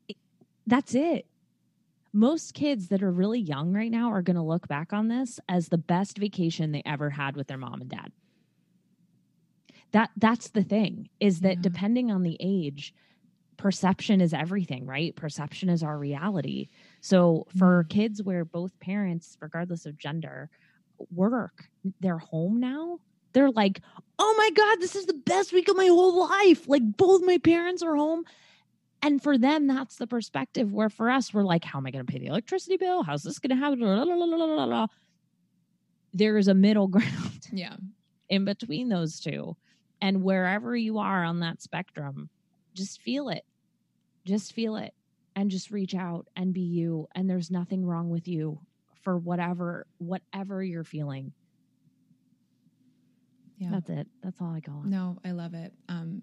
It, 0.08 0.16
that's 0.66 0.94
it 0.94 1.26
most 2.16 2.54
kids 2.54 2.88
that 2.88 3.02
are 3.02 3.10
really 3.10 3.38
young 3.38 3.74
right 3.74 3.90
now 3.90 4.10
are 4.10 4.22
going 4.22 4.36
to 4.36 4.42
look 4.42 4.66
back 4.66 4.94
on 4.94 5.08
this 5.08 5.38
as 5.48 5.68
the 5.68 5.78
best 5.78 6.16
vacation 6.16 6.72
they 6.72 6.82
ever 6.86 7.10
had 7.10 7.36
with 7.36 7.46
their 7.46 7.58
mom 7.58 7.82
and 7.82 7.90
dad. 7.90 8.10
That 9.92 10.10
that's 10.16 10.48
the 10.48 10.64
thing 10.64 11.10
is 11.20 11.40
that 11.40 11.56
yeah. 11.56 11.62
depending 11.62 12.10
on 12.10 12.22
the 12.22 12.36
age 12.40 12.94
perception 13.58 14.20
is 14.20 14.32
everything 14.32 14.86
right? 14.86 15.14
Perception 15.14 15.68
is 15.68 15.82
our 15.82 15.98
reality. 15.98 16.68
So 17.02 17.46
for 17.56 17.84
mm. 17.84 17.90
kids 17.90 18.22
where 18.22 18.44
both 18.44 18.78
parents 18.80 19.36
regardless 19.40 19.86
of 19.86 19.98
gender 19.98 20.50
work 21.14 21.68
they're 22.00 22.16
home 22.16 22.58
now 22.58 22.98
they're 23.34 23.50
like 23.50 23.82
oh 24.18 24.34
my 24.38 24.50
god 24.54 24.80
this 24.80 24.96
is 24.96 25.04
the 25.04 25.12
best 25.12 25.52
week 25.52 25.68
of 25.68 25.76
my 25.76 25.86
whole 25.86 26.26
life. 26.26 26.66
Like 26.66 26.96
both 26.96 27.22
my 27.22 27.36
parents 27.36 27.82
are 27.82 27.94
home 27.94 28.24
and 29.02 29.22
for 29.22 29.38
them, 29.38 29.66
that's 29.66 29.96
the 29.96 30.06
perspective. 30.06 30.72
Where 30.72 30.88
for 30.88 31.10
us, 31.10 31.32
we're 31.32 31.44
like, 31.44 31.64
how 31.64 31.78
am 31.78 31.86
I 31.86 31.90
going 31.90 32.04
to 32.04 32.10
pay 32.10 32.18
the 32.18 32.26
electricity 32.26 32.76
bill? 32.76 33.02
How's 33.02 33.22
this 33.22 33.38
going 33.38 33.50
to 33.50 33.56
happen? 33.56 34.88
There 36.14 36.38
is 36.38 36.48
a 36.48 36.54
middle 36.54 36.88
ground. 36.88 37.46
Yeah. 37.52 37.76
In 38.28 38.44
between 38.44 38.88
those 38.88 39.20
two. 39.20 39.56
And 40.00 40.22
wherever 40.22 40.76
you 40.76 40.98
are 40.98 41.24
on 41.24 41.40
that 41.40 41.62
spectrum, 41.62 42.28
just 42.74 43.00
feel 43.00 43.28
it. 43.28 43.44
Just 44.24 44.52
feel 44.52 44.76
it 44.76 44.92
and 45.36 45.50
just 45.50 45.70
reach 45.70 45.94
out 45.94 46.26
and 46.34 46.52
be 46.52 46.62
you. 46.62 47.08
And 47.14 47.28
there's 47.28 47.50
nothing 47.50 47.84
wrong 47.84 48.08
with 48.10 48.26
you 48.26 48.60
for 49.02 49.16
whatever, 49.16 49.86
whatever 49.98 50.62
you're 50.64 50.84
feeling. 50.84 51.32
Yeah. 53.58 53.70
That's 53.70 53.90
it. 53.90 54.06
That's 54.22 54.40
all 54.40 54.52
I 54.54 54.60
got. 54.60 54.84
No, 54.84 55.18
I 55.24 55.30
love 55.30 55.54
it. 55.54 55.72
Um, 55.88 56.22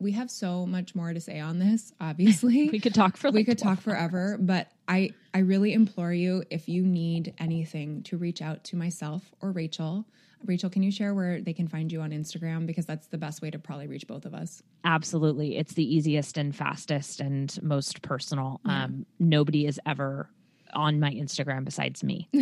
we 0.00 0.12
have 0.12 0.30
so 0.30 0.66
much 0.66 0.94
more 0.94 1.12
to 1.12 1.20
say 1.20 1.38
on 1.38 1.58
this. 1.58 1.92
Obviously, 2.00 2.68
we 2.72 2.80
could 2.80 2.94
talk 2.94 3.16
for 3.16 3.28
like 3.28 3.34
we 3.34 3.44
could 3.44 3.58
12 3.58 3.76
talk 3.76 3.84
forever. 3.84 4.38
But 4.40 4.68
I 4.88 5.10
I 5.32 5.40
really 5.40 5.72
implore 5.72 6.12
you 6.12 6.42
if 6.50 6.68
you 6.68 6.84
need 6.84 7.34
anything 7.38 8.02
to 8.04 8.16
reach 8.16 8.42
out 8.42 8.64
to 8.64 8.76
myself 8.76 9.22
or 9.40 9.52
Rachel. 9.52 10.06
Rachel, 10.46 10.70
can 10.70 10.82
you 10.82 10.90
share 10.90 11.14
where 11.14 11.42
they 11.42 11.52
can 11.52 11.68
find 11.68 11.92
you 11.92 12.00
on 12.00 12.12
Instagram 12.12 12.66
because 12.66 12.86
that's 12.86 13.08
the 13.08 13.18
best 13.18 13.42
way 13.42 13.50
to 13.50 13.58
probably 13.58 13.86
reach 13.86 14.06
both 14.06 14.24
of 14.24 14.32
us. 14.32 14.62
Absolutely. 14.84 15.58
It's 15.58 15.74
the 15.74 15.84
easiest 15.84 16.38
and 16.38 16.56
fastest 16.56 17.20
and 17.20 17.62
most 17.62 18.00
personal. 18.00 18.58
Um, 18.64 19.04
nobody 19.18 19.66
is 19.66 19.78
ever 19.84 20.30
on 20.72 20.98
my 20.98 21.10
Instagram 21.10 21.64
besides 21.64 22.02
me. 22.02 22.28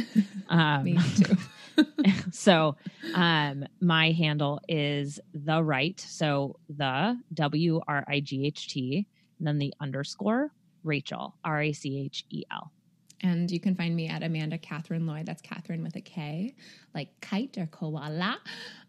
Um, 0.50 0.84
Me 0.84 0.98
too. 1.16 1.36
so 2.32 2.76
um, 3.14 3.64
my 3.80 4.10
handle 4.12 4.60
is 4.68 5.20
the 5.34 5.62
right. 5.62 5.98
So 6.00 6.56
the 6.68 7.18
W 7.34 7.80
R 7.86 8.04
I 8.08 8.20
G 8.20 8.46
H 8.46 8.68
T, 8.68 9.06
and 9.38 9.46
then 9.46 9.58
the 9.58 9.72
underscore 9.80 10.50
Rachel, 10.84 11.34
R 11.44 11.62
A 11.62 11.72
C 11.72 12.00
H 12.00 12.24
E 12.30 12.44
L. 12.50 12.72
And 13.20 13.50
you 13.50 13.58
can 13.58 13.74
find 13.74 13.96
me 13.96 14.06
at 14.08 14.22
Amanda 14.22 14.58
Catherine 14.58 15.06
Lloyd. 15.06 15.26
That's 15.26 15.42
Catherine 15.42 15.82
with 15.82 15.96
a 15.96 16.00
K, 16.00 16.54
like 16.94 17.08
kite 17.20 17.58
or 17.58 17.66
koala. 17.66 18.38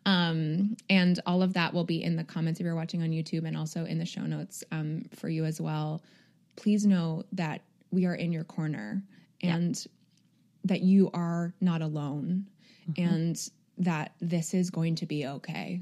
Um, 0.05 0.77
and 0.89 1.19
all 1.25 1.41
of 1.41 1.53
that 1.53 1.73
will 1.73 1.83
be 1.83 2.03
in 2.03 2.15
the 2.15 2.23
comments 2.23 2.59
if 2.59 2.65
you're 2.65 2.75
watching 2.75 3.01
on 3.01 3.09
YouTube 3.09 3.47
and 3.47 3.57
also 3.57 3.85
in 3.85 3.97
the 3.97 4.05
show 4.05 4.21
notes 4.21 4.63
um, 4.71 5.03
for 5.15 5.29
you 5.29 5.45
as 5.45 5.59
well. 5.59 6.03
Please 6.57 6.85
know 6.85 7.23
that 7.31 7.61
we 7.91 8.05
are 8.05 8.15
in 8.15 8.31
your 8.31 8.43
corner 8.43 9.01
and 9.41 9.83
that 10.63 10.81
you 10.81 11.09
are 11.13 11.53
not 11.59 11.81
alone 11.81 12.45
and 12.97 13.49
that 13.77 14.13
this 14.19 14.53
is 14.53 14.69
going 14.69 14.95
to 14.95 15.05
be 15.05 15.25
okay. 15.25 15.81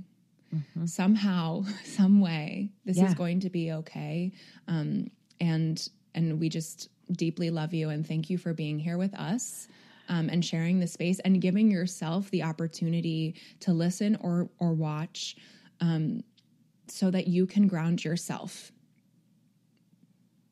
Somehow, 0.86 1.64
some 1.84 2.22
way, 2.22 2.70
this 2.86 2.98
Yeah. 2.98 3.08
is 3.08 3.14
going 3.14 3.40
to 3.42 3.50
be 3.50 3.72
okay. 3.74 4.32
Um, 4.68 5.12
and 5.40 5.88
and 6.16 6.40
we 6.40 6.50
just 6.50 6.90
deeply 7.12 7.50
love 7.50 7.74
you 7.74 7.90
and 7.90 8.06
thank 8.08 8.30
you 8.30 8.38
for 8.38 8.54
being 8.54 8.80
here 8.80 8.98
with 8.98 9.14
us 9.14 9.68
um, 10.10 10.30
and 10.30 10.44
sharing 10.44 10.80
the 10.80 10.88
space 10.88 11.20
and 11.20 11.42
giving 11.42 11.70
yourself 11.70 12.30
the 12.32 12.44
opportunity 12.44 13.36
to 13.62 13.72
listen 13.74 14.16
or 14.22 14.50
or 14.60 14.74
watch 14.74 15.36
um, 15.80 16.22
so 16.88 17.12
that 17.12 17.28
you 17.28 17.46
can 17.46 17.68
ground 17.68 18.04
yourself 18.04 18.72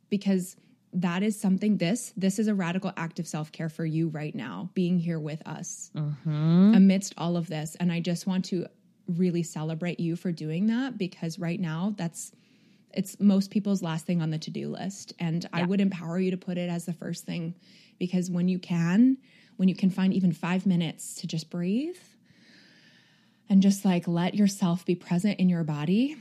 because 0.10 0.56
that 0.96 1.24
is 1.24 1.40
something 1.40 1.78
this 1.78 2.14
this 2.16 2.40
is 2.40 2.48
a 2.48 2.56
radical 2.56 2.92
act 2.96 3.20
of 3.20 3.28
self-care 3.28 3.68
for 3.68 3.86
you 3.86 4.08
right 4.08 4.34
now 4.34 4.70
being 4.74 4.98
here 4.98 5.20
with 5.20 5.46
us. 5.46 5.92
Mm-hmm. 5.96 6.74
Amidst 6.76 7.14
all 7.18 7.38
of 7.38 7.48
this 7.48 7.76
and 7.80 7.92
i 7.92 8.00
just 8.00 8.26
want 8.26 8.46
to 8.46 8.66
really 9.08 9.44
celebrate 9.44 10.00
you 10.00 10.16
for 10.16 10.32
doing 10.32 10.68
that 10.68 10.98
because 10.98 11.38
right 11.38 11.60
now 11.60 11.94
that's 11.98 12.32
it's 12.94 13.20
most 13.20 13.52
people's 13.52 13.84
last 13.84 14.06
thing 14.06 14.22
on 14.22 14.30
the 14.30 14.38
to-do 14.38 14.70
list. 14.70 15.14
And 15.20 15.48
i 15.52 15.64
would 15.64 15.82
empower 15.82 16.18
you 16.18 16.32
to 16.32 16.38
put 16.38 16.58
it 16.58 16.70
as 16.70 16.86
the 16.86 16.94
first 16.94 17.26
thing 17.26 17.56
because 18.00 18.32
when 18.32 18.48
you 18.48 18.58
can 18.58 19.18
when 19.58 19.70
you 19.70 19.76
can 19.76 19.90
find 19.90 20.14
even 20.14 20.32
5 20.32 20.66
minutes 20.66 21.16
to 21.16 21.28
just 21.28 21.50
breathe 21.50 21.98
and 23.50 23.62
just 23.62 23.84
like 23.86 24.08
let 24.08 24.34
yourself 24.34 24.86
be 24.86 24.96
present 24.96 25.40
in 25.40 25.50
your 25.50 25.64
body 25.64 26.18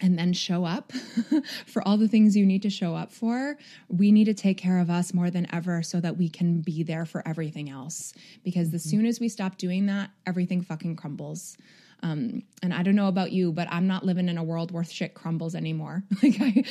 and 0.00 0.18
then 0.18 0.32
show 0.32 0.64
up 0.64 0.92
for 1.66 1.86
all 1.86 1.96
the 1.96 2.08
things 2.08 2.36
you 2.36 2.46
need 2.46 2.62
to 2.62 2.70
show 2.70 2.94
up 2.94 3.12
for. 3.12 3.56
We 3.88 4.12
need 4.12 4.24
to 4.24 4.34
take 4.34 4.58
care 4.58 4.78
of 4.78 4.90
us 4.90 5.12
more 5.12 5.30
than 5.30 5.46
ever 5.52 5.82
so 5.82 6.00
that 6.00 6.16
we 6.16 6.28
can 6.28 6.60
be 6.60 6.82
there 6.82 7.04
for 7.04 7.26
everything 7.26 7.68
else. 7.70 8.12
Because 8.44 8.72
as 8.74 8.84
soon 8.84 9.06
as 9.06 9.20
we 9.20 9.28
stop 9.28 9.58
doing 9.58 9.86
that, 9.86 10.10
everything 10.26 10.62
fucking 10.62 10.96
crumbles. 10.96 11.56
Um, 12.02 12.44
and 12.62 12.72
I 12.72 12.82
don't 12.82 12.94
know 12.94 13.08
about 13.08 13.32
you, 13.32 13.52
but 13.52 13.66
I'm 13.70 13.88
not 13.88 14.04
living 14.04 14.28
in 14.28 14.38
a 14.38 14.44
world 14.44 14.70
where 14.70 14.84
shit 14.84 15.14
crumbles 15.14 15.54
anymore. 15.54 16.04
Like 16.22 16.40
I, 16.40 16.64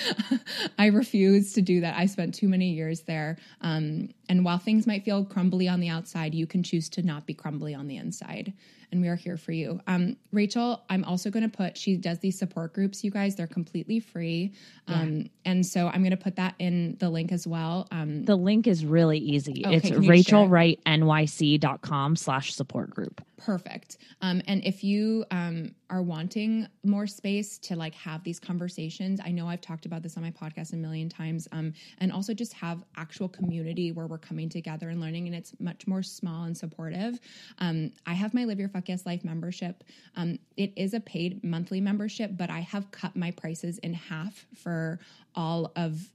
I 0.77 0.85
refuse 0.87 1.53
to 1.53 1.61
do 1.61 1.81
that. 1.81 1.97
I 1.97 2.05
spent 2.05 2.35
too 2.35 2.47
many 2.47 2.71
years 2.71 3.01
there. 3.01 3.37
Um, 3.61 4.09
and 4.29 4.43
while 4.43 4.57
things 4.57 4.85
might 4.85 5.03
feel 5.03 5.25
crumbly 5.25 5.67
on 5.67 5.79
the 5.79 5.89
outside, 5.89 6.35
you 6.35 6.45
can 6.47 6.63
choose 6.63 6.89
to 6.89 7.01
not 7.01 7.25
be 7.25 7.33
crumbly 7.33 7.73
on 7.73 7.87
the 7.87 7.97
inside. 7.97 8.53
And 8.91 9.01
we 9.01 9.09
are 9.09 9.15
here 9.15 9.35
for 9.35 9.51
you. 9.51 9.81
Um, 9.85 10.15
Rachel, 10.31 10.81
I'm 10.89 11.03
also 11.03 11.29
going 11.29 11.49
to 11.49 11.55
put, 11.55 11.77
she 11.77 11.97
does 11.97 12.19
these 12.19 12.39
support 12.39 12.73
groups, 12.73 13.03
you 13.03 13.11
guys. 13.11 13.35
They're 13.35 13.45
completely 13.45 13.99
free. 13.99 14.53
Um, 14.87 15.29
and 15.43 15.65
so 15.65 15.87
I'm 15.87 16.01
going 16.01 16.11
to 16.11 16.17
put 16.17 16.37
that 16.37 16.55
in 16.57 16.95
the 16.99 17.09
link 17.09 17.33
as 17.33 17.45
well. 17.45 17.87
Um, 17.91 18.23
The 18.23 18.37
link 18.37 18.65
is 18.65 18.85
really 18.85 19.17
easy. 19.17 19.65
Okay, 19.65 19.75
it's 19.75 19.89
can 19.89 20.01
you 20.01 20.23
share 20.23 20.43
it? 20.45 20.47
rachelwrightnyc.com 20.85 22.15
slash 22.15 22.53
support 22.53 22.89
group. 22.89 23.21
Perfect. 23.37 23.97
Um, 24.21 24.41
and 24.47 24.63
if 24.63 24.83
you 24.83 25.25
um, 25.31 25.75
are 25.89 26.01
wanting 26.01 26.67
more 26.83 27.07
space 27.07 27.57
to 27.59 27.75
like 27.75 27.95
have 27.95 28.23
these 28.23 28.39
conversations, 28.39 29.19
I 29.23 29.31
know 29.31 29.47
I've 29.47 29.61
talked 29.61 29.85
about 29.85 30.03
this 30.03 30.17
on 30.17 30.23
my 30.23 30.31
podcast 30.31 30.73
a 30.73 30.75
million 30.75 31.09
times, 31.09 31.47
um, 31.51 31.73
and 31.99 32.11
also 32.11 32.33
just 32.33 32.53
have 32.53 32.83
actual 32.95 33.29
community 33.29 33.91
where 33.91 34.07
we're 34.07 34.17
coming 34.17 34.49
together 34.49 34.89
and 34.89 34.99
learning, 34.99 35.27
and 35.27 35.35
it's 35.35 35.53
much 35.59 35.87
more 35.87 36.03
small 36.03 36.43
and 36.43 36.57
supportive. 36.57 37.19
Um, 37.59 37.91
I 38.05 38.13
have 38.13 38.33
my 38.33 38.45
Live 38.45 38.59
Your 38.59 38.69
Fuck 38.69 38.89
Yes 38.89 39.05
Life 39.05 39.23
membership. 39.23 39.83
Um, 40.15 40.39
it 40.57 40.73
is 40.75 40.93
a 40.93 40.99
paid 40.99 41.43
monthly 41.43 41.81
membership, 41.81 42.31
but 42.35 42.49
I 42.49 42.59
have 42.59 42.91
cut 42.91 43.15
my 43.15 43.31
prices 43.31 43.77
in 43.79 43.93
half 43.93 44.45
for 44.55 44.99
all 45.35 45.71
of 45.75 46.09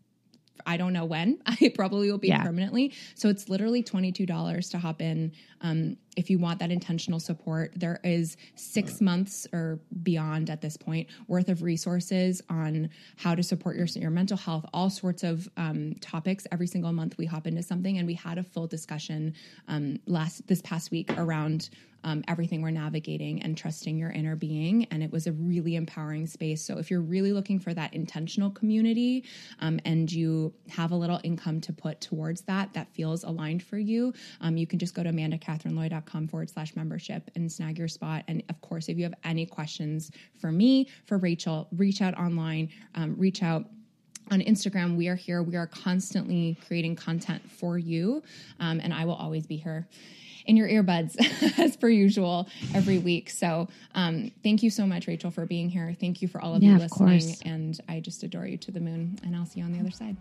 I 0.67 0.77
don't 0.77 0.93
know 0.93 1.05
when. 1.05 1.39
I 1.47 1.73
probably 1.75 2.11
will 2.11 2.19
be 2.19 2.29
Yeah. 2.29 2.43
permanently. 2.43 2.93
So 3.15 3.29
it's 3.29 3.49
literally 3.49 3.83
$22 3.83 4.71
to 4.71 4.79
hop 4.79 5.01
in. 5.03 5.33
Um, 5.61 5.97
if 6.17 6.29
you 6.29 6.39
want 6.39 6.59
that 6.59 6.71
intentional 6.71 7.21
support, 7.21 7.73
there 7.77 8.01
is 8.05 8.37
six 8.55 9.01
months 9.01 9.47
or 9.53 9.79
beyond 10.03 10.51
at 10.51 10.61
this 10.61 10.77
point 10.77 11.09
worth 11.29 11.49
of 11.49 11.63
resources 11.63 12.43
on 12.51 12.91
how 13.17 13.35
to 13.35 13.43
support 13.43 13.77
your, 13.77 13.87
your 13.87 14.11
mental 14.11 14.37
health, 14.37 14.67
all 14.75 14.91
sorts 14.91 15.23
of 15.23 15.49
um, 15.57 15.95
topics. 16.01 16.47
Every 16.53 16.67
single 16.67 16.93
month 16.93 17.17
we 17.17 17.27
hop 17.27 17.47
into 17.47 17.63
something, 17.63 17.97
and 17.99 18.07
we 18.07 18.15
had 18.15 18.39
a 18.39 18.43
full 18.43 18.67
discussion 18.67 19.35
um, 19.69 19.99
last 20.07 20.47
this 20.49 20.61
past 20.63 20.91
week 20.91 21.11
around 21.17 21.71
um, 22.05 22.25
everything 22.29 22.63
we're 22.63 22.71
navigating 22.71 23.43
and 23.43 23.57
trusting 23.57 23.97
your 23.97 24.11
inner 24.11 24.37
being. 24.37 24.85
And 24.91 25.03
it 25.03 25.11
was 25.11 25.27
a 25.27 25.33
really 25.33 25.77
empowering 25.77 26.27
space. 26.27 26.65
So 26.65 26.79
if 26.79 26.91
you're 26.91 27.01
really 27.01 27.33
looking 27.33 27.59
for 27.59 27.75
that 27.75 27.95
intentional 27.95 28.51
community 28.51 29.25
um, 29.61 29.81
and 29.85 30.11
you 30.11 30.53
have 30.69 30.93
a 30.93 30.97
little 30.97 31.21
income 31.23 31.61
to 31.63 31.73
put 31.73 32.01
towards 32.01 32.43
that, 32.43 32.73
that 32.75 32.93
feels 32.95 33.25
aligned 33.25 33.63
for 33.63 33.79
you, 33.79 34.13
um, 34.41 34.57
you 34.57 34.67
can 34.67 34.79
just 34.79 34.95
go 34.95 35.03
to 35.03 35.11
amandacatherine.com 35.11 36.29
forward 36.29 36.51
slash 36.51 36.75
membership 36.77 37.31
and 37.35 37.51
snag 37.51 37.79
your 37.79 37.89
spot. 37.89 38.25
And 38.29 38.43
of 38.49 38.61
course, 38.61 38.89
if 38.89 38.97
you 38.97 39.05
have 39.05 39.15
any 39.25 39.47
questions 39.47 40.11
for 40.41 40.51
me, 40.53 40.89
for 41.07 41.19
Rachel, 41.19 41.69
reach 41.77 42.03
out 42.03 42.19
online, 42.19 42.71
um, 42.95 43.15
reach 43.17 43.43
out 43.43 43.67
on 44.31 44.41
Instagram, 44.41 44.97
we 44.97 45.09
are 45.09 45.17
here. 45.17 45.43
We 45.43 45.57
are 45.57 45.67
constantly 45.67 46.57
creating 46.67 46.97
content 46.97 47.43
for 47.51 47.77
you. 47.77 48.23
Um, 48.61 48.81
and 48.81 48.95
I 48.95 49.05
will 49.05 49.15
always 49.15 49.47
be 49.47 49.57
here 49.57 49.89
in 50.47 50.57
your 50.57 50.69
earbuds 50.69 51.17
as 51.59 51.77
per 51.77 51.89
usual 51.89 52.49
every 52.75 52.99
week. 52.99 53.31
So 53.31 53.69
um, 53.95 54.31
thank 54.43 54.63
you 54.63 54.71
so 54.71 54.87
much, 54.87 55.07
Rachel, 55.07 55.31
for 55.31 55.47
being 55.47 55.69
here. 55.71 55.95
Thank 56.01 56.23
you 56.23 56.29
for 56.29 56.41
all 56.41 56.55
of 56.55 56.63
Yeah, 56.63 56.73
you 56.73 56.79
listening. 56.79 57.09
course. 57.21 57.41
And 57.45 57.79
I 57.89 58.01
just 58.01 58.23
adore 58.23 58.47
you 58.47 58.57
to 58.59 58.71
the 58.71 58.81
moon. 58.81 59.19
And 59.25 59.37
I'll 59.37 59.47
see 59.47 59.61
you 59.61 59.67
on 59.67 59.73
the 59.73 59.81
other 59.81 59.91
side. 59.91 60.17